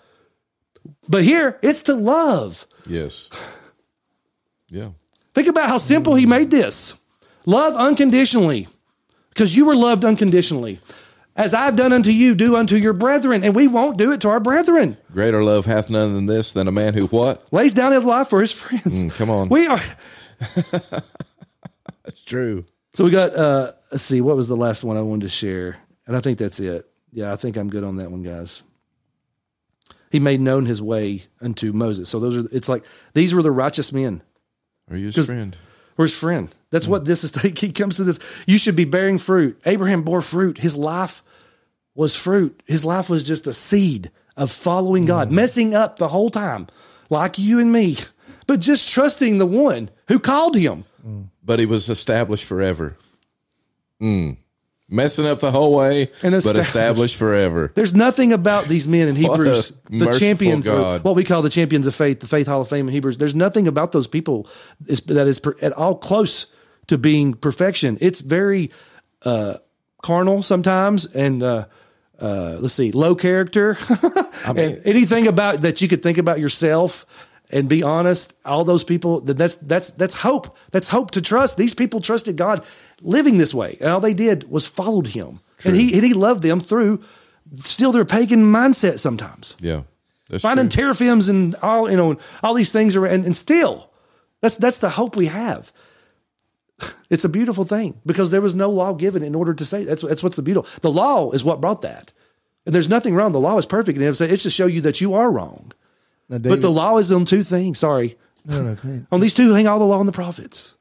[1.09, 2.67] But here, it's to love.
[2.87, 3.29] Yes.
[4.71, 4.91] Yeah.
[5.35, 6.97] Think about how simple he made this.
[7.47, 8.69] Love unconditionally,
[9.31, 10.81] because you were loved unconditionally.
[11.37, 13.45] As I've done unto you, do unto your brethren.
[13.45, 14.97] And we won't do it to our brethren.
[15.13, 17.47] Greater love hath none than this than a man who what?
[17.53, 19.05] Lays down his life for his friends.
[19.05, 19.49] Mm, come on.
[19.49, 19.81] We are.
[22.05, 22.65] That's true.
[22.95, 25.77] So we got, uh, let's see, what was the last one I wanted to share?
[26.09, 26.91] And I think that's it.
[27.13, 28.65] Yeah, I think I'm good on that one, guys.
[30.11, 32.09] He made known his way unto Moses.
[32.09, 32.85] So those are, it's like,
[33.15, 34.23] these were the righteous men.
[34.91, 35.57] Are you his friend?
[35.99, 36.49] or his friend.
[36.71, 37.35] That's what this is.
[37.59, 38.19] He comes to this.
[38.47, 39.61] You should be bearing fruit.
[39.67, 40.59] Abraham bore fruit.
[40.59, 41.23] His life
[41.95, 42.63] was fruit.
[42.67, 46.69] His life was just a seed of following God, messing up the whole time,
[47.11, 47.97] like you and me,
[48.47, 50.85] but just trusting the one who called him.
[51.43, 52.97] But he was established forever.
[54.01, 54.37] Mm.
[54.91, 56.69] Messing up the whole way, And but established.
[56.69, 57.71] established forever.
[57.75, 61.95] There's nothing about these men in Hebrews, the champions, what we call the champions of
[61.95, 63.19] faith, the Faith Hall of Fame in Hebrews.
[63.19, 64.49] There's nothing about those people
[64.87, 66.47] is, that is per, at all close
[66.87, 67.99] to being perfection.
[68.01, 68.71] It's very
[69.27, 69.59] uh,
[70.03, 71.67] carnal sometimes, and uh,
[72.19, 73.77] uh, let's see, low character.
[74.47, 77.05] and anything about that you could think about yourself
[77.51, 78.35] and be honest.
[78.45, 80.57] All those people that's that's that's hope.
[80.71, 81.57] That's hope to trust.
[81.57, 82.65] These people trusted God,
[83.01, 86.43] living this way, and all they did was followed Him, and He and He loved
[86.43, 87.03] them through
[87.53, 89.83] still their pagan mindset sometimes Yeah.
[90.41, 90.83] Finding true.
[90.83, 93.91] teraphims and all you know all these things are and, and still
[94.43, 95.73] that's that's the hope we have
[97.11, 100.03] it's a beautiful thing because there was no law given in order to say that's
[100.03, 102.13] that's what's the beautiful the law is what brought that
[102.67, 105.15] and there's nothing wrong the law is perfect and it's to show you that you
[105.15, 105.73] are wrong
[106.29, 108.17] Now, but the law is on two things sorry.
[108.45, 109.07] No, no, go ahead.
[109.11, 110.75] on these two hang all the law and the prophets.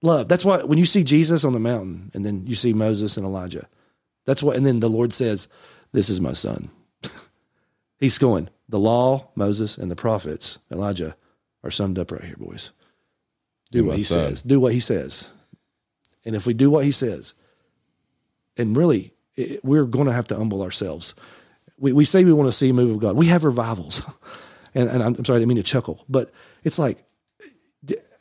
[0.00, 0.28] Love.
[0.28, 3.24] That's why when you see jesus on the mountain and then you see moses and
[3.26, 3.68] elijah
[4.24, 5.48] that's what and then the lord says
[5.92, 6.70] this is my son.
[7.98, 11.16] He's going the law moses and the prophets elijah
[11.62, 12.72] are summed up right here boys.
[13.70, 14.28] Do You're what he son.
[14.30, 14.42] says.
[14.42, 15.30] Do what he says.
[16.24, 17.34] And if we do what he says
[18.56, 21.14] and really it, we're going to have to humble ourselves.
[21.78, 23.16] We, we say we want to see a move of god.
[23.16, 24.02] We have revivals
[24.74, 26.30] and, and I'm, I'm sorry i didn't mean to chuckle but
[26.64, 27.04] it's like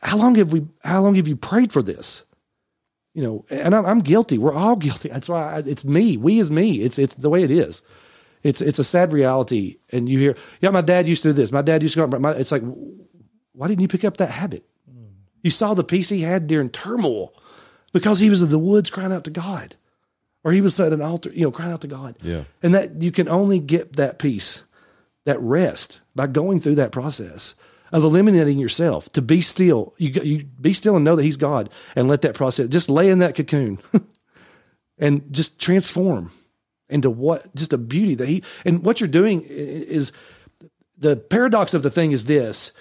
[0.02, 2.26] how long have we how long have you prayed for this?
[3.14, 4.38] You know and i'm, I'm guilty.
[4.38, 5.10] We're all guilty.
[5.10, 6.18] That's why I, it's me.
[6.18, 6.82] We is me.
[6.82, 7.82] It's it's the way it is.
[8.44, 9.78] It's it's a sad reality.
[9.92, 11.52] And you hear yeah my dad used to do this.
[11.52, 12.64] My dad used to go my, it's like
[13.54, 14.66] why didn't you pick up that habit?
[15.44, 17.34] You saw the peace he had during turmoil
[17.94, 19.76] because he was in the woods crying out to god.
[20.44, 22.18] Or he was at an altar you know crying out to god.
[22.24, 22.46] Yeah.
[22.64, 24.64] and that you can only get that peace
[25.26, 27.56] that rest by going through that process
[27.92, 29.94] of eliminating yourself to be still.
[29.98, 33.10] You, you be still and know that He's God, and let that process just lay
[33.10, 33.80] in that cocoon,
[34.98, 36.32] and just transform
[36.90, 40.12] into what just a beauty that He and what you're doing is
[40.98, 42.74] the paradox of the thing is this.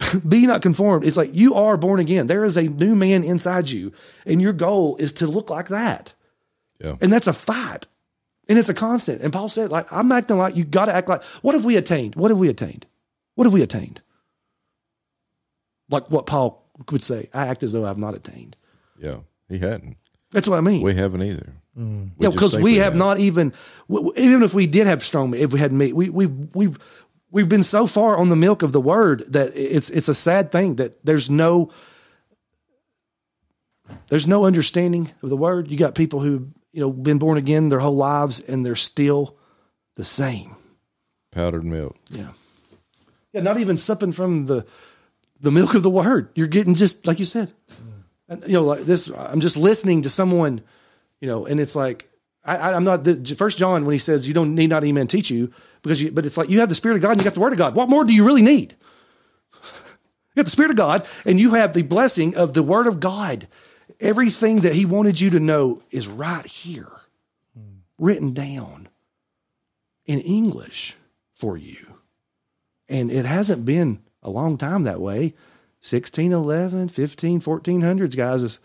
[0.26, 1.04] Be not conformed.
[1.06, 2.26] It's like you are born again.
[2.26, 3.92] There is a new man inside you,
[4.24, 6.14] and your goal is to look like that.
[6.80, 6.96] Yeah.
[7.02, 7.86] And that's a fight.
[8.50, 9.22] And it's a constant.
[9.22, 11.76] And Paul said, like, I'm acting like you got to act like, what have we
[11.76, 12.16] attained?
[12.16, 12.84] What have we attained?
[13.36, 14.02] What have we attained?
[15.88, 18.56] Like what Paul would say, I act as though I've not attained.
[18.98, 19.18] Yeah.
[19.48, 19.98] He hadn't.
[20.32, 20.82] That's what I mean.
[20.82, 21.52] We haven't either.
[21.78, 22.10] Mm.
[22.18, 23.52] We yeah, because think we have not even,
[23.88, 26.26] w- w- even if we did have strong meat, if we had meat, we, we,
[26.26, 26.76] we've,
[27.30, 30.50] we've been so far on the milk of the word that it's, it's a sad
[30.50, 31.70] thing that there's no,
[34.08, 35.70] there's no understanding of the word.
[35.70, 39.36] You got people who, you know, been born again their whole lives and they're still
[39.96, 40.54] the same.
[41.32, 41.96] powdered milk.
[42.10, 42.28] Yeah.
[43.32, 44.66] Yeah, not even sipping from the
[45.40, 46.28] the milk of the word.
[46.34, 47.52] You're getting just like you said.
[48.28, 50.62] And you know, like this I'm just listening to someone,
[51.20, 52.08] you know, and it's like
[52.44, 54.92] I, I- I'm not the first John when he says you don't need not any
[54.92, 55.52] man teach you
[55.82, 57.40] because you but it's like you have the spirit of God and you got the
[57.40, 57.74] word of God.
[57.74, 58.74] What more do you really need?
[60.32, 63.00] You got the spirit of God and you have the blessing of the word of
[63.00, 63.48] God.
[64.00, 66.90] Everything that he wanted you to know is right here,
[67.98, 68.88] written down
[70.06, 70.96] in English
[71.34, 71.76] for you.
[72.88, 75.34] And it hasn't been a long time that way.
[75.82, 78.42] 1611, 15, 1400s, guys.
[78.42, 78.60] Is,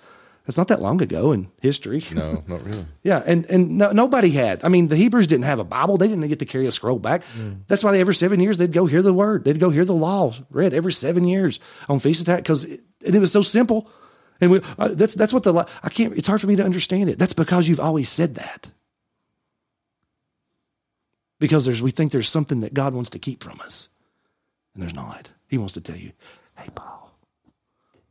[0.45, 2.03] That's not that long ago in history.
[2.13, 2.85] No, not really.
[3.03, 4.63] Yeah, and and no, nobody had.
[4.63, 5.97] I mean, the Hebrews didn't have a Bible.
[5.97, 7.23] They didn't get to carry a scroll back.
[7.37, 7.61] Mm.
[7.67, 9.45] That's why they, every seven years they'd go hear the word.
[9.45, 13.31] They'd go hear the law read every seven years on feast attack because it was
[13.31, 13.89] so simple.
[14.41, 16.13] And we, uh, that's that's what the li- I can't.
[16.17, 17.17] It's hard for me to understand it.
[17.17, 18.71] That's because you've always said that.
[21.39, 23.89] Because there's we think there's something that God wants to keep from us,
[24.73, 25.31] and there's not.
[25.47, 26.11] He wants to tell you,
[26.57, 27.11] "Hey, Paul,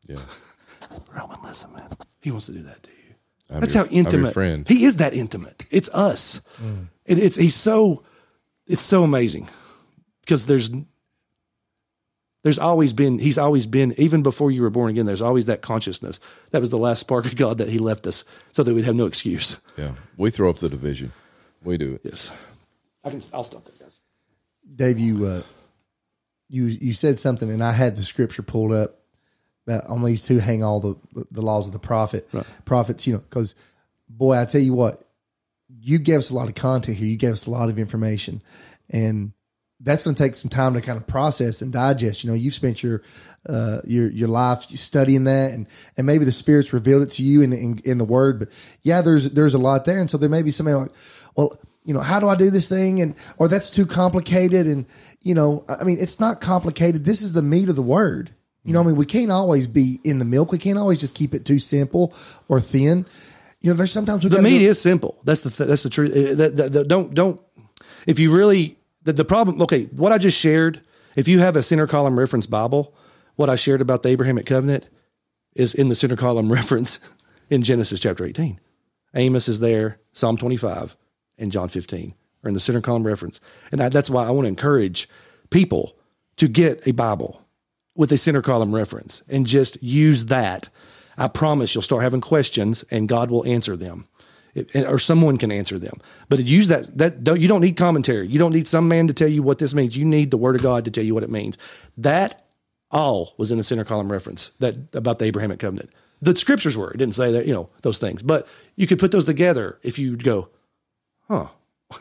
[0.07, 0.19] Yeah.
[1.15, 1.89] Roman, listen, man."
[2.21, 3.15] He wants to do that to you.
[3.53, 4.69] I'm That's your- how I'm your intimate friend.
[4.69, 4.97] he is.
[4.97, 5.65] That intimate.
[5.71, 6.41] It's us.
[6.61, 6.89] And
[7.19, 8.03] it's he's so
[8.67, 9.49] it's so amazing
[10.21, 10.71] because there's
[12.45, 15.07] there's always been he's always been even before you were born again.
[15.07, 16.21] There's always that consciousness.
[16.53, 18.95] That was the last spark of God that He left us so that we'd have
[18.95, 19.57] no excuse.
[19.77, 19.93] Yeah.
[20.17, 21.13] We throw up the division.
[21.65, 22.03] We do it.
[22.05, 22.31] Yes,
[23.03, 23.23] I can.
[23.33, 23.99] I'll stop there, guys.
[24.77, 25.43] Dave, you uh,
[26.51, 29.01] you you said something, and I had the scripture pulled up.
[29.67, 32.29] About on these two hang all the the laws of the prophet
[32.67, 33.07] prophets.
[33.07, 33.55] You know, because
[34.11, 35.03] boy, I tell you what,
[35.81, 37.09] you gave us a lot of content here.
[37.09, 38.43] You gave us a lot of information,
[38.91, 39.33] and
[39.81, 42.25] that's going to take some time to kind of process and digest.
[42.25, 43.03] You know, you've spent your
[43.49, 47.43] uh, your your life studying that, and and maybe the spirits revealed it to you
[47.43, 48.39] in, in in the Word.
[48.39, 48.49] But
[48.83, 50.91] yeah, there's there's a lot there, and so there may be somebody like,
[51.37, 54.87] well, you know, how do I do this thing, and or that's too complicated, and
[55.23, 57.05] you know, I mean, it's not complicated.
[57.05, 58.31] This is the meat of the Word.
[58.67, 60.51] You know, I mean, we can't always be in the milk.
[60.51, 62.15] We can't always just keep it too simple
[62.49, 63.05] or thin.
[63.61, 65.19] You know, there's sometimes we The meat go- is simple.
[65.25, 66.13] That's the th- that's the truth.
[66.17, 67.41] Uh, that- that- that- don't don't
[68.07, 69.63] if you really the, the problem.
[69.63, 70.83] Okay, what I just shared.
[71.17, 72.93] If you have a center column reference Bible,
[73.37, 74.89] what I shared about the Abrahamic covenant
[75.55, 76.99] is in the center column reference
[77.49, 78.59] in Genesis chapter 18.
[79.15, 80.97] Amos is there, Psalm 25,
[81.39, 83.41] and John 15 are in the center column reference.
[83.71, 85.09] And I, that's why I want to encourage
[85.51, 85.97] people
[86.37, 87.41] to get a Bible
[87.95, 90.69] with a center column reference and just use that.
[91.17, 94.09] I promise you'll start having questions and God will answer them.
[94.75, 96.01] Or someone can answer them.
[96.29, 98.29] But use that that don't, you don't need commentary.
[98.29, 99.97] You don't need some man to tell you what this means.
[99.97, 101.59] You need the word of God to tell you what it means.
[101.97, 102.45] That
[102.91, 105.91] all was in the center column reference that about the Abrahamic covenant.
[106.23, 106.91] The scriptures were.
[106.91, 108.23] It didn't say that, you know, those things.
[108.23, 110.49] But you could put those together if you go,
[111.29, 111.49] huh.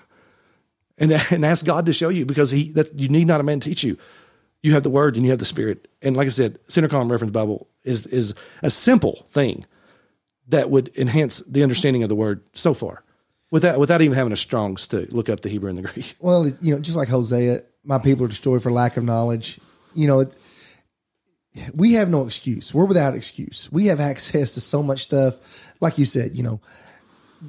[1.00, 3.60] And, and ask God to show you because he that you need not a man
[3.60, 3.98] teach you.
[4.62, 5.88] You have the word and you have the spirit.
[6.04, 9.66] And like I said, center column reference Bible is is a simple thing
[10.50, 13.04] that would enhance the understanding of the word so far.
[13.52, 16.16] Without without even having a Strong's to look up the Hebrew and the Greek.
[16.20, 19.60] Well, you know, just like Hosea, my people are destroyed for lack of knowledge.
[19.94, 20.36] You know, it,
[21.76, 22.74] we have no excuse.
[22.74, 23.72] We're without excuse.
[23.72, 25.76] We have access to so much stuff.
[25.82, 26.62] Like you said, you know,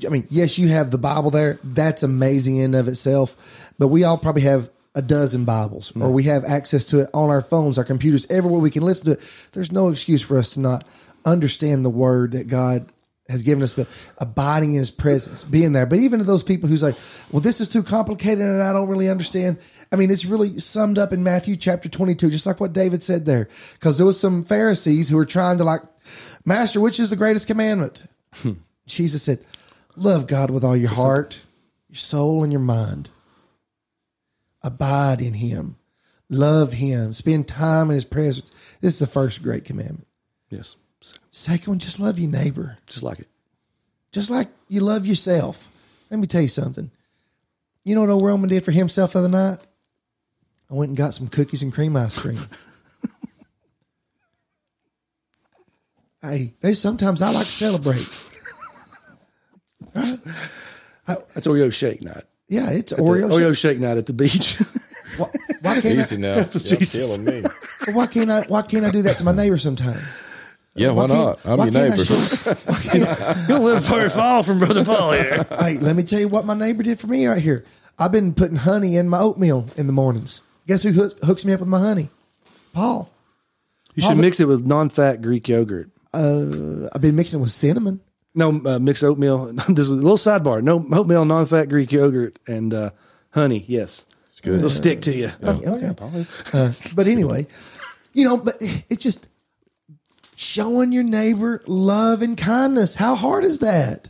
[0.04, 1.58] I mean, yes, you have the Bible there.
[1.64, 3.72] That's amazing in and of itself.
[3.78, 7.28] But we all probably have a dozen Bibles, or we have access to it on
[7.28, 9.48] our phones, our computers, everywhere we can listen to it.
[9.52, 10.84] There's no excuse for us to not
[11.24, 12.92] understand the Word that God
[13.28, 13.88] has given us, but
[14.18, 15.86] abiding in His presence, being there.
[15.86, 16.96] But even to those people who's like,
[17.30, 19.58] "Well, this is too complicated, and I don't really understand."
[19.92, 23.26] I mean, it's really summed up in Matthew chapter 22, just like what David said
[23.26, 25.82] there, because there was some Pharisees who were trying to like,
[26.44, 28.04] Master, which is the greatest commandment?
[28.34, 28.52] Hmm.
[28.86, 29.38] Jesus said,
[29.96, 31.42] Love God with all your heart,
[31.88, 33.10] your soul, and your mind.
[34.62, 35.76] Abide in Him.
[36.28, 37.12] Love Him.
[37.12, 38.50] Spend time in His presence.
[38.80, 40.06] This is the first great commandment.
[40.50, 40.76] Yes.
[41.30, 42.78] Second one, just love your neighbor.
[42.86, 43.28] Just like it.
[44.12, 45.68] Just like you love yourself.
[46.10, 46.90] Let me tell you something.
[47.84, 49.58] You know what old Roman did for himself the other night?
[50.70, 52.38] I went and got some cookies and cream ice cream.
[56.22, 58.08] hey, there's sometimes I like to celebrate.
[59.92, 62.24] That's Oreo shake night.
[62.48, 63.30] Yeah, it's The Oreo.
[63.30, 64.54] Oreo shake night at the beach.
[65.16, 65.26] Why,
[65.62, 66.18] why can't Easy I?
[66.18, 66.34] now.
[66.36, 67.16] You're Jesus.
[67.16, 67.48] killing me.
[67.92, 68.42] Why can't I?
[68.42, 70.00] Why can't I do that to my neighbor sometime?
[70.74, 72.04] Yeah, why can't- I'm why your neighbor.
[72.04, 75.46] show- I- You'll live very far from Brother Paul here.
[75.58, 77.64] hey, let me tell you what my neighbor did for me right here.
[77.98, 80.42] I've been putting honey in my oatmeal in the mornings.
[80.66, 82.08] Guess who hooks, hooks me up with my honey?
[82.72, 83.10] Paul.
[83.94, 85.90] You should mix it with non-fat Greek yogurt.
[86.12, 88.00] I've been mixing with cinnamon.
[88.34, 89.52] No, uh, mix oatmeal.
[89.68, 90.60] There's a little sidebar.
[90.62, 92.90] No oatmeal, non-fat Greek yogurt, and uh,
[93.30, 93.64] honey.
[93.68, 94.56] Yes, it's good.
[94.58, 95.30] It'll stick to you.
[95.40, 95.94] Okay, okay.
[96.52, 97.46] Uh, but anyway,
[98.12, 99.28] you know, but it's just
[100.36, 102.94] showing your neighbor love and kindness.
[102.94, 104.08] How hard is that?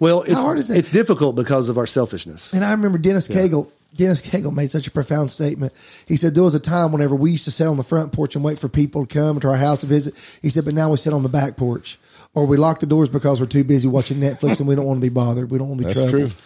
[0.00, 0.78] Well, it's hard is it?
[0.78, 2.52] it's difficult because of our selfishness.
[2.52, 3.70] And I remember Dennis Cagle.
[3.94, 5.72] Dennis Cagle made such a profound statement.
[6.08, 8.34] He said there was a time whenever we used to sit on the front porch
[8.34, 10.14] and wait for people to come to our house to visit.
[10.42, 11.96] He said, but now we sit on the back porch,
[12.34, 14.96] or we lock the doors because we're too busy watching Netflix and we don't want
[14.96, 15.48] to be bothered.
[15.48, 16.32] We don't want to be That's troubled.
[16.32, 16.40] true.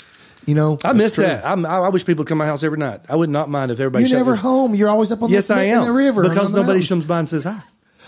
[0.45, 1.45] You know, I miss that.
[1.45, 3.01] I'm, I, I wish people would come to my house every night.
[3.09, 4.05] I would not mind if everybody.
[4.05, 4.75] you're never their- home.
[4.75, 6.89] You're always up on Yes, the, I in am the river because nobody mountain.
[6.89, 7.59] comes by and says hi.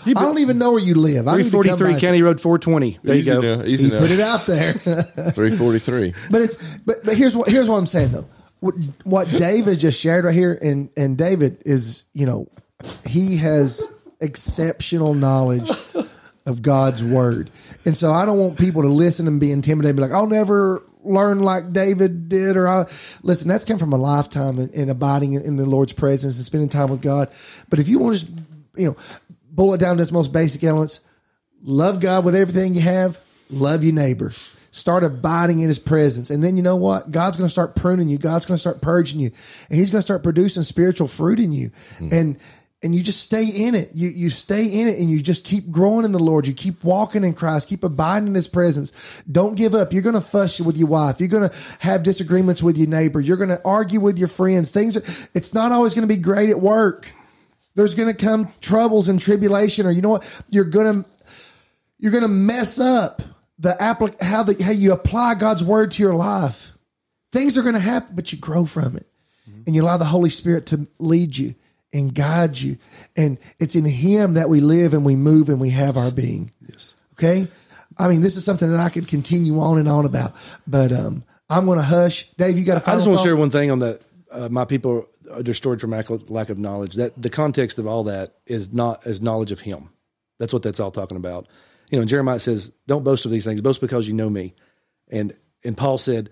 [0.05, 1.27] I don't even know where you live.
[1.27, 2.99] I need to come 343 by- County Road 420.
[3.03, 3.55] There easy you go.
[3.57, 3.99] Now, easy He now.
[3.99, 4.73] put it out there.
[4.73, 6.13] 343.
[6.29, 8.27] But it's but but here's what here's what I'm saying though.
[8.59, 12.47] What, what Dave has just shared right here, and and David is you know
[13.07, 13.87] he has
[14.19, 15.69] exceptional knowledge
[16.45, 17.49] of God's word,
[17.85, 20.83] and so I don't want people to listen and be intimidated, be like, I'll never
[21.03, 22.85] learn like David did, or I
[23.23, 23.47] listen.
[23.47, 26.89] That's come from a lifetime in, in abiding in the Lord's presence and spending time
[26.89, 27.29] with God.
[27.69, 28.39] But if you want to, just,
[28.75, 28.95] you know,
[29.51, 31.01] boil it down to its most basic elements,
[31.61, 33.19] love God with everything you have,
[33.49, 34.31] love your neighbor.
[34.73, 36.29] Start abiding in his presence.
[36.29, 37.11] And then you know what?
[37.11, 38.17] God's going to start pruning you.
[38.17, 39.29] God's going to start purging you.
[39.69, 41.71] And he's going to start producing spiritual fruit in you.
[41.97, 42.09] Hmm.
[42.11, 42.39] And
[42.83, 43.91] and you just stay in it.
[43.93, 46.47] You you stay in it and you just keep growing in the Lord.
[46.47, 49.23] You keep walking in Christ, keep abiding in his presence.
[49.31, 49.93] Don't give up.
[49.93, 51.19] You're going to fuss with your wife.
[51.19, 53.19] You're going to have disagreements with your neighbor.
[53.19, 54.71] You're going to argue with your friends.
[54.71, 57.11] Things it's not always going to be great at work.
[57.75, 60.43] There's going to come troubles and tribulation or you know what?
[60.49, 61.09] You're going to
[61.99, 63.21] you're going to mess up
[63.59, 66.71] the applic- how the how you apply God's word to your life.
[67.31, 69.07] Things are going to happen, but you grow from it,
[69.65, 71.55] and you allow the Holy Spirit to lead you
[71.93, 72.77] and guide you.
[73.15, 76.51] And it's in Him that we live and we move and we have our being.
[76.67, 76.95] Yes.
[77.13, 77.47] Okay.
[77.97, 80.33] I mean, this is something that I could continue on and on about,
[80.65, 82.29] but um, I'm going to hush.
[82.31, 82.89] Dave, you got to.
[82.89, 84.01] I just want to share one thing on that.
[84.31, 86.95] Uh, my people are Uh, destroyed from lack of knowledge.
[86.95, 89.89] That the context of all that is not as knowledge of Him.
[90.39, 91.47] That's what that's all talking about.
[91.89, 93.61] You know, Jeremiah says, "Don't boast of these things.
[93.61, 94.53] Boast because you know me."
[95.09, 96.29] And and Paul said,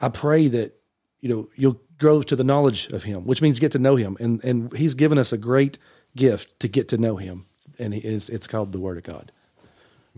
[0.00, 0.74] "I pray that
[1.20, 4.16] you know you'll grow to the knowledge of Him, which means get to know Him."
[4.20, 5.78] And and He's given us a great
[6.16, 7.46] gift to get to know Him,
[7.78, 9.32] and it is it's called the Word of God.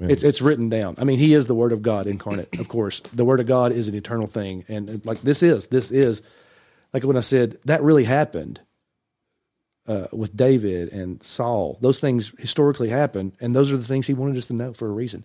[0.01, 0.97] It's it's written down.
[0.99, 2.59] I mean, He is the Word of God incarnate.
[2.59, 5.69] Of course, the Word of God is an eternal thing, and, and like this is
[5.69, 6.23] this is
[6.95, 8.61] like when I said that really happened
[9.87, 11.77] uh, with David and Saul.
[11.81, 14.89] Those things historically happened, and those are the things He wanted us to know for
[14.89, 15.25] a reason.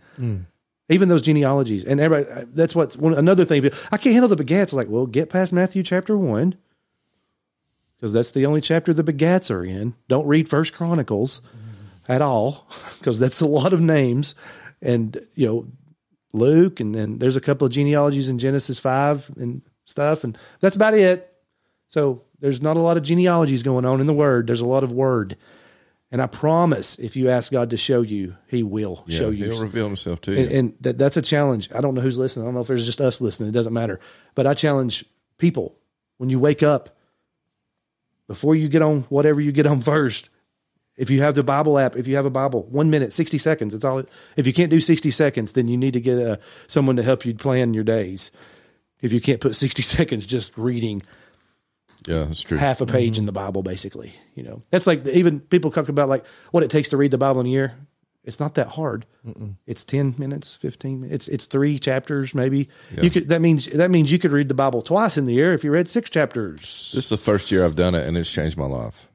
[0.91, 2.47] Even those genealogies, and everybody.
[2.53, 3.63] That's what one, another thing.
[3.91, 4.73] I can't handle the begats.
[4.73, 6.55] Like, well, get past Matthew chapter one.
[7.95, 9.93] Because that's the only chapter the begats are in.
[10.07, 11.41] Don't read First Chronicles
[12.07, 12.65] at all,
[12.97, 14.35] because that's a lot of names,
[14.81, 15.67] and you know
[16.33, 20.75] Luke, and then there's a couple of genealogies in Genesis five and stuff, and that's
[20.75, 21.28] about it.
[21.89, 24.47] So there's not a lot of genealogies going on in the Word.
[24.47, 25.35] There's a lot of Word,
[26.11, 29.51] and I promise, if you ask God to show you, He will Yeah, show you.
[29.51, 30.37] He'll reveal himself to you.
[30.39, 31.69] And, and that, that's a challenge.
[31.73, 32.45] I don't know who's listening.
[32.45, 33.49] I don't know if there's just us listening.
[33.49, 33.99] It doesn't matter.
[34.35, 35.03] But I challenge
[35.37, 35.75] people
[36.17, 36.95] when you wake up,
[38.27, 40.29] before you get on whatever you get on first,
[40.95, 43.73] if you have the Bible app, if you have a Bible, one minute, 60 seconds.
[43.73, 44.03] It's all.
[44.35, 46.37] If you can't do 60 seconds, then you need to get uh
[46.67, 48.31] someone to help you plan your days.
[49.01, 51.01] If you can't put 60 seconds just reading
[52.05, 52.57] yeah, that's true.
[52.57, 54.13] half a page in the Bible, basically.
[54.35, 57.17] You know, that's like even people talk about like what it takes to read the
[57.17, 57.73] Bible in a year.
[58.23, 59.05] It's not that hard.
[59.65, 61.01] It's ten minutes, fifteen.
[61.01, 61.27] minutes.
[61.27, 62.69] It's it's three chapters, maybe.
[63.01, 65.53] You could that means that means you could read the Bible twice in the year
[65.53, 66.91] if you read six chapters.
[66.93, 69.09] This is the first year I've done it, and it's changed my life.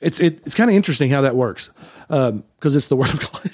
[0.00, 1.70] It's it, it's kind of interesting how that works
[2.10, 3.50] um, because it's the Word of God.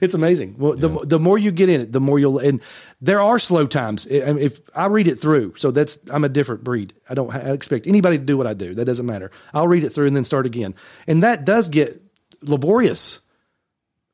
[0.00, 0.04] Yeah.
[0.04, 0.56] It's amazing.
[0.58, 2.38] Well, the the more you get in it, the more you'll.
[2.38, 2.62] And
[3.00, 4.06] there are slow times.
[4.10, 6.94] I I mean, if I read it through, so that's I'm a different breed.
[7.08, 8.74] I don't ha- expect anybody to do what I do.
[8.74, 9.30] That doesn't matter.
[9.52, 10.74] I'll read it through and then start again,
[11.06, 12.00] and that does get
[12.42, 13.20] laborious.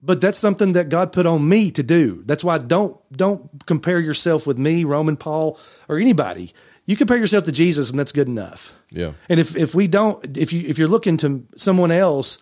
[0.03, 2.23] But that's something that God put on me to do.
[2.27, 5.59] That's why don't don't compare yourself with me, Roman Paul,
[5.89, 6.53] or anybody.
[6.85, 8.77] You compare yourself to Jesus, and that's good enough.
[8.91, 9.13] Yeah.
[9.29, 12.39] And if if we don't, if you if you're looking to someone else,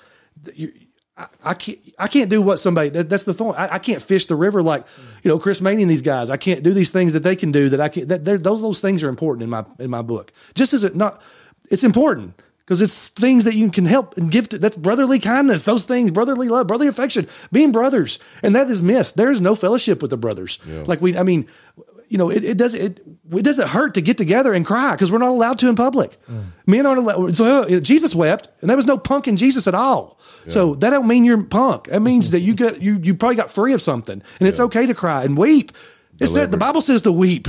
[0.54, 0.72] you,
[1.16, 3.52] I, I can't I can't do what somebody that, that's the thing.
[3.52, 4.84] I, I can't fish the river like
[5.22, 6.28] you know Chris Manning and these guys.
[6.30, 8.08] I can't do these things that they can do that I can.
[8.08, 10.32] That they're- those those things are important in my in my book.
[10.54, 11.22] Just as it not,
[11.70, 14.58] it's important because it's things that you can help and give to.
[14.58, 15.62] That's brotherly kindness.
[15.62, 19.16] Those things, brotherly love, brotherly affection, being brothers, and that is missed.
[19.16, 20.58] There is no fellowship with the brothers.
[20.86, 21.46] Like we, I mean.
[22.08, 23.00] You know, it, it doesn't it,
[23.32, 26.18] it doesn't hurt to get together and cry because we're not allowed to in public.
[26.66, 27.36] Men aren't allowed.
[27.36, 30.20] So, uh, Jesus wept, and there was no punk in Jesus at all.
[30.48, 31.88] So that don't mean you're punk.
[31.88, 34.86] That means that you get you you probably got free of something, and it's okay
[34.86, 35.72] to cry and weep.
[36.20, 37.48] It said the Bible says to weep,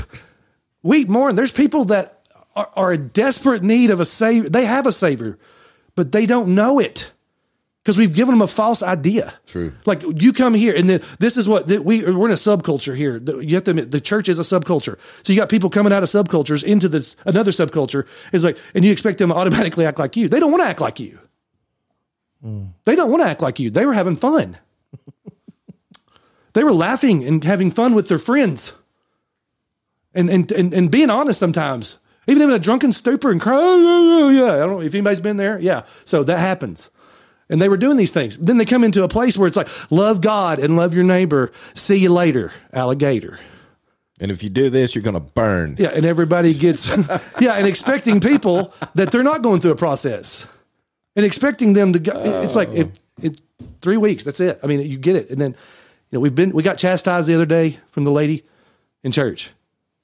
[0.81, 1.29] weep more.
[1.29, 4.49] And there's people that are, are in desperate need of a savior.
[4.49, 5.37] They have a savior,
[5.95, 7.11] but they don't know it
[7.85, 9.31] because we've given them a false idea.
[9.45, 9.71] True.
[9.85, 12.95] Like you come here, and then this is what that we we're in a subculture
[12.95, 13.19] here.
[13.19, 14.97] The- You have to admit the church is a subculture.
[15.21, 18.07] So you got people coming out of subcultures into this another subculture.
[18.33, 20.27] It's like, and you expect them to automatically act like you.
[20.27, 21.19] They don't want to act like you.
[22.41, 22.63] Hmm.
[22.85, 23.69] They don't want to act like you.
[23.69, 24.57] They were having fun.
[26.53, 28.73] they were laughing and having fun with their friends,
[30.15, 31.99] and and and, and being honest sometimes.
[32.27, 34.55] Even in a drunken stupor and cry, oh, oh, yeah.
[34.55, 35.59] I don't know if anybody's been there.
[35.59, 35.83] Yeah.
[36.05, 36.89] So that happens.
[37.49, 38.37] And they were doing these things.
[38.37, 41.51] Then they come into a place where it's like, love God and love your neighbor.
[41.75, 43.39] See you later, alligator.
[44.21, 45.75] And if you do this, you're going to burn.
[45.77, 46.89] Yeah, and everybody gets
[47.39, 50.47] yeah, and expecting people that they're not going through a process,
[51.15, 52.13] and expecting them to go.
[52.41, 53.41] It's like it, it,
[53.81, 54.23] three weeks.
[54.23, 54.59] That's it.
[54.63, 57.35] I mean, you get it, and then you know we've been we got chastised the
[57.35, 58.43] other day from the lady
[59.03, 59.51] in church.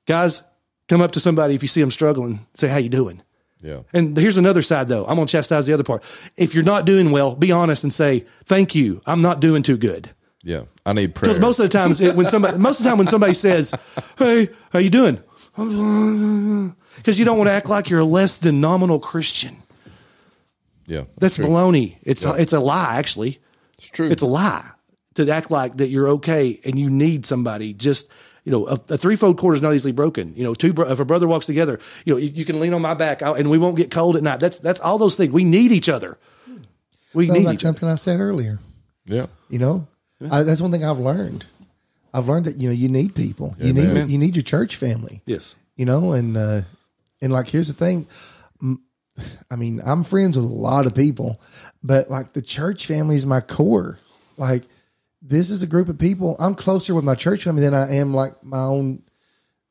[0.08, 0.44] Guys,
[0.90, 3.22] come up to somebody if you see them struggling, say how you doing.
[3.62, 3.82] Yeah.
[3.94, 5.04] And here's another side though.
[5.06, 6.04] I'm gonna chastise the other part.
[6.38, 9.02] If you're not doing well, be honest and say thank you.
[9.06, 10.10] I'm not doing too good.
[10.44, 10.64] Yeah.
[10.86, 11.28] I need prayer.
[11.30, 13.74] Because most of the times it- when somebody most of the time when somebody says,
[14.18, 15.22] "Hey, how you doing?"
[15.56, 19.58] Because you don't want to act like you're a less than nominal Christian.
[20.88, 21.04] yeah.
[21.20, 21.46] That's true.
[21.46, 21.98] baloney.
[22.04, 22.96] It's it's a lie.
[22.98, 23.40] Actually,
[23.78, 24.10] It's true.
[24.10, 24.68] it's a lie
[25.16, 27.74] to act like that you're okay and you need somebody.
[27.74, 28.10] Just
[28.44, 30.34] you know, a, a threefold cord is not easily broken.
[30.36, 32.74] You know, two bro- if a brother walks together, you know, you, you can lean
[32.74, 34.40] on my back I- and we won't get cold at night.
[34.40, 35.32] That's that's all those things.
[35.32, 36.18] We need each other.
[37.14, 37.74] We Sounds need like each other.
[37.78, 38.60] something I said earlier.
[39.06, 39.28] yeah.
[39.50, 39.88] You know,
[40.32, 41.46] I, that's one thing I've learned.
[42.14, 43.56] I've learned that you know you need people.
[43.60, 44.08] you need Amen.
[44.10, 45.22] you need your church family.
[45.26, 45.56] Yes.
[45.76, 46.62] You know, and uh,
[47.22, 48.08] and like here's the thing.
[49.52, 51.40] I mean, I'm friends with a lot of people,
[51.84, 54.00] but like the church family is my core.
[54.38, 54.64] Like
[55.22, 56.36] this is a group of people.
[56.40, 59.04] I'm closer with my church family than I am like my own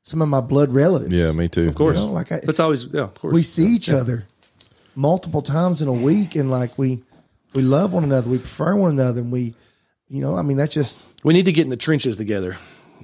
[0.03, 1.13] some of my blood relatives.
[1.13, 1.69] Yeah, me too.
[1.69, 1.99] Of course.
[1.99, 3.03] You know, like I, That's always yeah.
[3.03, 3.35] Of course.
[3.35, 4.27] we see each other
[4.95, 7.03] multiple times in a week, and like we
[7.55, 9.55] we love one another, we prefer one another, and we,
[10.09, 12.57] you know, I mean, that's just we need to get in the trenches together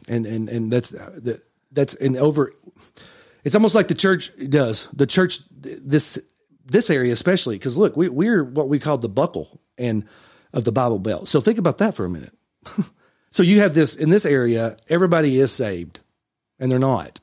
[0.08, 1.40] and and and that's that
[1.72, 2.52] that's and over
[3.44, 6.18] it's almost like the church does the church this
[6.64, 10.04] this area especially because look we, we're what we call the buckle and
[10.52, 12.35] of the bible belt so think about that for a minute
[13.30, 16.00] so you have this in this area everybody is saved
[16.58, 17.18] and they're not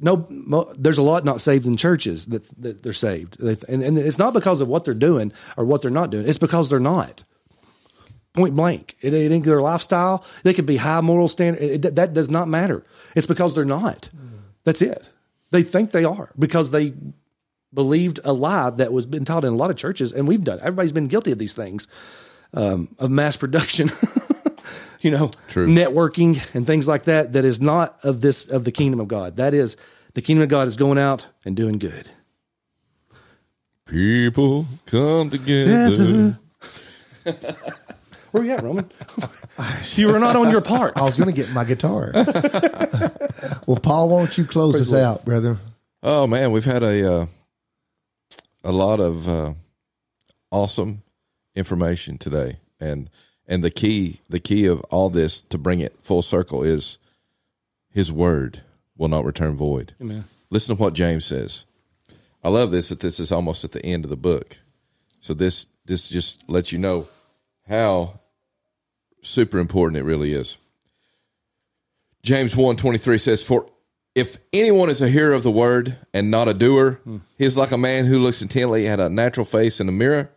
[0.00, 3.82] no mo, there's a lot not saved in churches that, that they're saved They- and,
[3.82, 6.70] and it's not because of what they're doing or what they're not doing it's because
[6.70, 7.22] they're not
[8.32, 8.96] point blank.
[9.00, 10.24] It, it ain't their lifestyle.
[10.44, 11.60] They could be high moral standard.
[11.62, 12.84] It, it- that does not matter.
[13.16, 14.08] It's because they're not.
[14.62, 15.10] That's it.
[15.50, 16.94] They think they are because they
[17.74, 20.60] believed a lie that was been taught in a lot of churches, and we've done.
[20.60, 21.88] Everybody's been guilty of these things
[22.54, 23.88] um, of mass production.
[25.00, 25.66] you know, True.
[25.66, 27.32] networking and things like that.
[27.32, 29.36] That is not of this of the kingdom of God.
[29.36, 29.76] That is
[30.14, 32.08] the kingdom of God is going out and doing good.
[33.86, 36.38] People come together.
[38.30, 38.88] Where are you at, Roman?
[39.94, 40.96] you were not on your part.
[40.96, 42.12] I was going to get my guitar.
[43.66, 45.56] well, Paul, why don't you close us out, brother?
[46.02, 47.26] Oh man, we've had a uh,
[48.62, 49.54] a lot of uh,
[50.50, 51.02] awesome
[51.56, 53.10] information today, and
[53.50, 56.96] and the key the key of all this to bring it full circle is
[57.90, 58.62] His word
[58.96, 59.92] will not return void.
[60.00, 60.24] Amen.
[60.48, 61.64] Listen to what James says.
[62.42, 64.58] I love this that this is almost at the end of the book,
[65.18, 67.08] so this this just lets you know
[67.68, 68.20] how
[69.20, 70.56] super important it really is.
[72.22, 73.66] James 1:23 says for
[74.14, 77.18] if anyone is a hearer of the word and not a doer, hmm.
[77.38, 80.30] he is like a man who looks intently at a natural face in a mirror,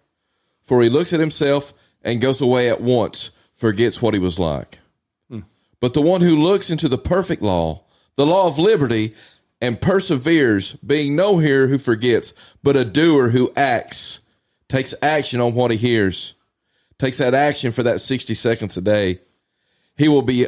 [0.61, 1.73] for he looks at himself
[2.03, 4.79] and goes away at once, forgets what he was like.
[5.79, 7.83] But the one who looks into the perfect law,
[8.15, 9.15] the law of liberty,
[9.59, 14.21] and perseveres, being no hearer who forgets, but a doer who acts,
[14.69, 16.35] takes action on what he hears,
[16.97, 19.19] takes that action for that 60 seconds a day,
[19.97, 20.47] he will be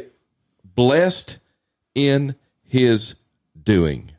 [0.64, 1.36] blessed
[1.94, 2.34] in
[2.64, 3.16] his
[3.62, 4.10] doing.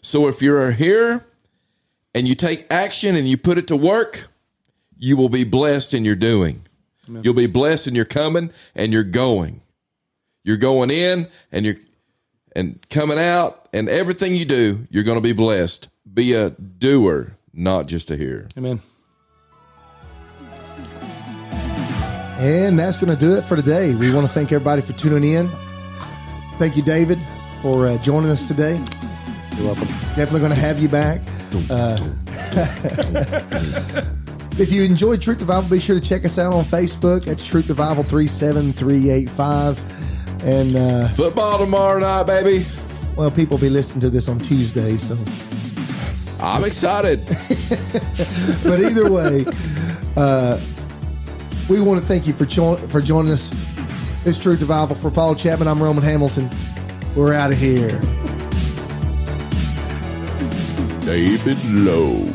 [0.00, 1.26] So if you're a here
[2.14, 4.29] and you take action and you put it to work,
[5.00, 6.62] you will be blessed in your doing.
[7.08, 9.62] You'll be blessed in your coming and you're going.
[10.44, 11.74] You're going in and you're
[12.54, 15.88] and coming out and everything you do, you're going to be blessed.
[16.12, 18.48] Be a doer, not just a hearer.
[18.56, 18.80] Amen.
[22.38, 23.94] And that's going to do it for today.
[23.94, 25.50] We want to thank everybody for tuning in.
[26.58, 27.18] Thank you, David,
[27.62, 28.82] for uh, joining us today.
[29.56, 29.88] You're welcome.
[30.16, 31.20] Definitely going to have you back.
[31.68, 31.96] Uh,
[34.58, 37.24] if you enjoyed Truth Revival, be sure to check us out on Facebook.
[37.24, 40.44] That's Truth Revival 37385.
[40.44, 42.66] And, uh, Football tomorrow night, baby.
[43.16, 44.96] well, people will be listening to this on Tuesday.
[44.96, 45.16] So,
[46.42, 47.24] I'm excited.
[48.64, 49.44] but either way,
[50.16, 50.58] uh,
[51.68, 53.50] we want to thank you for, jo- for joining us.
[54.26, 54.96] It's Truth Revival.
[54.96, 56.50] For Paul Chapman, I'm Roman Hamilton.
[57.14, 57.98] We're out of here.
[61.04, 62.28] David Lowe.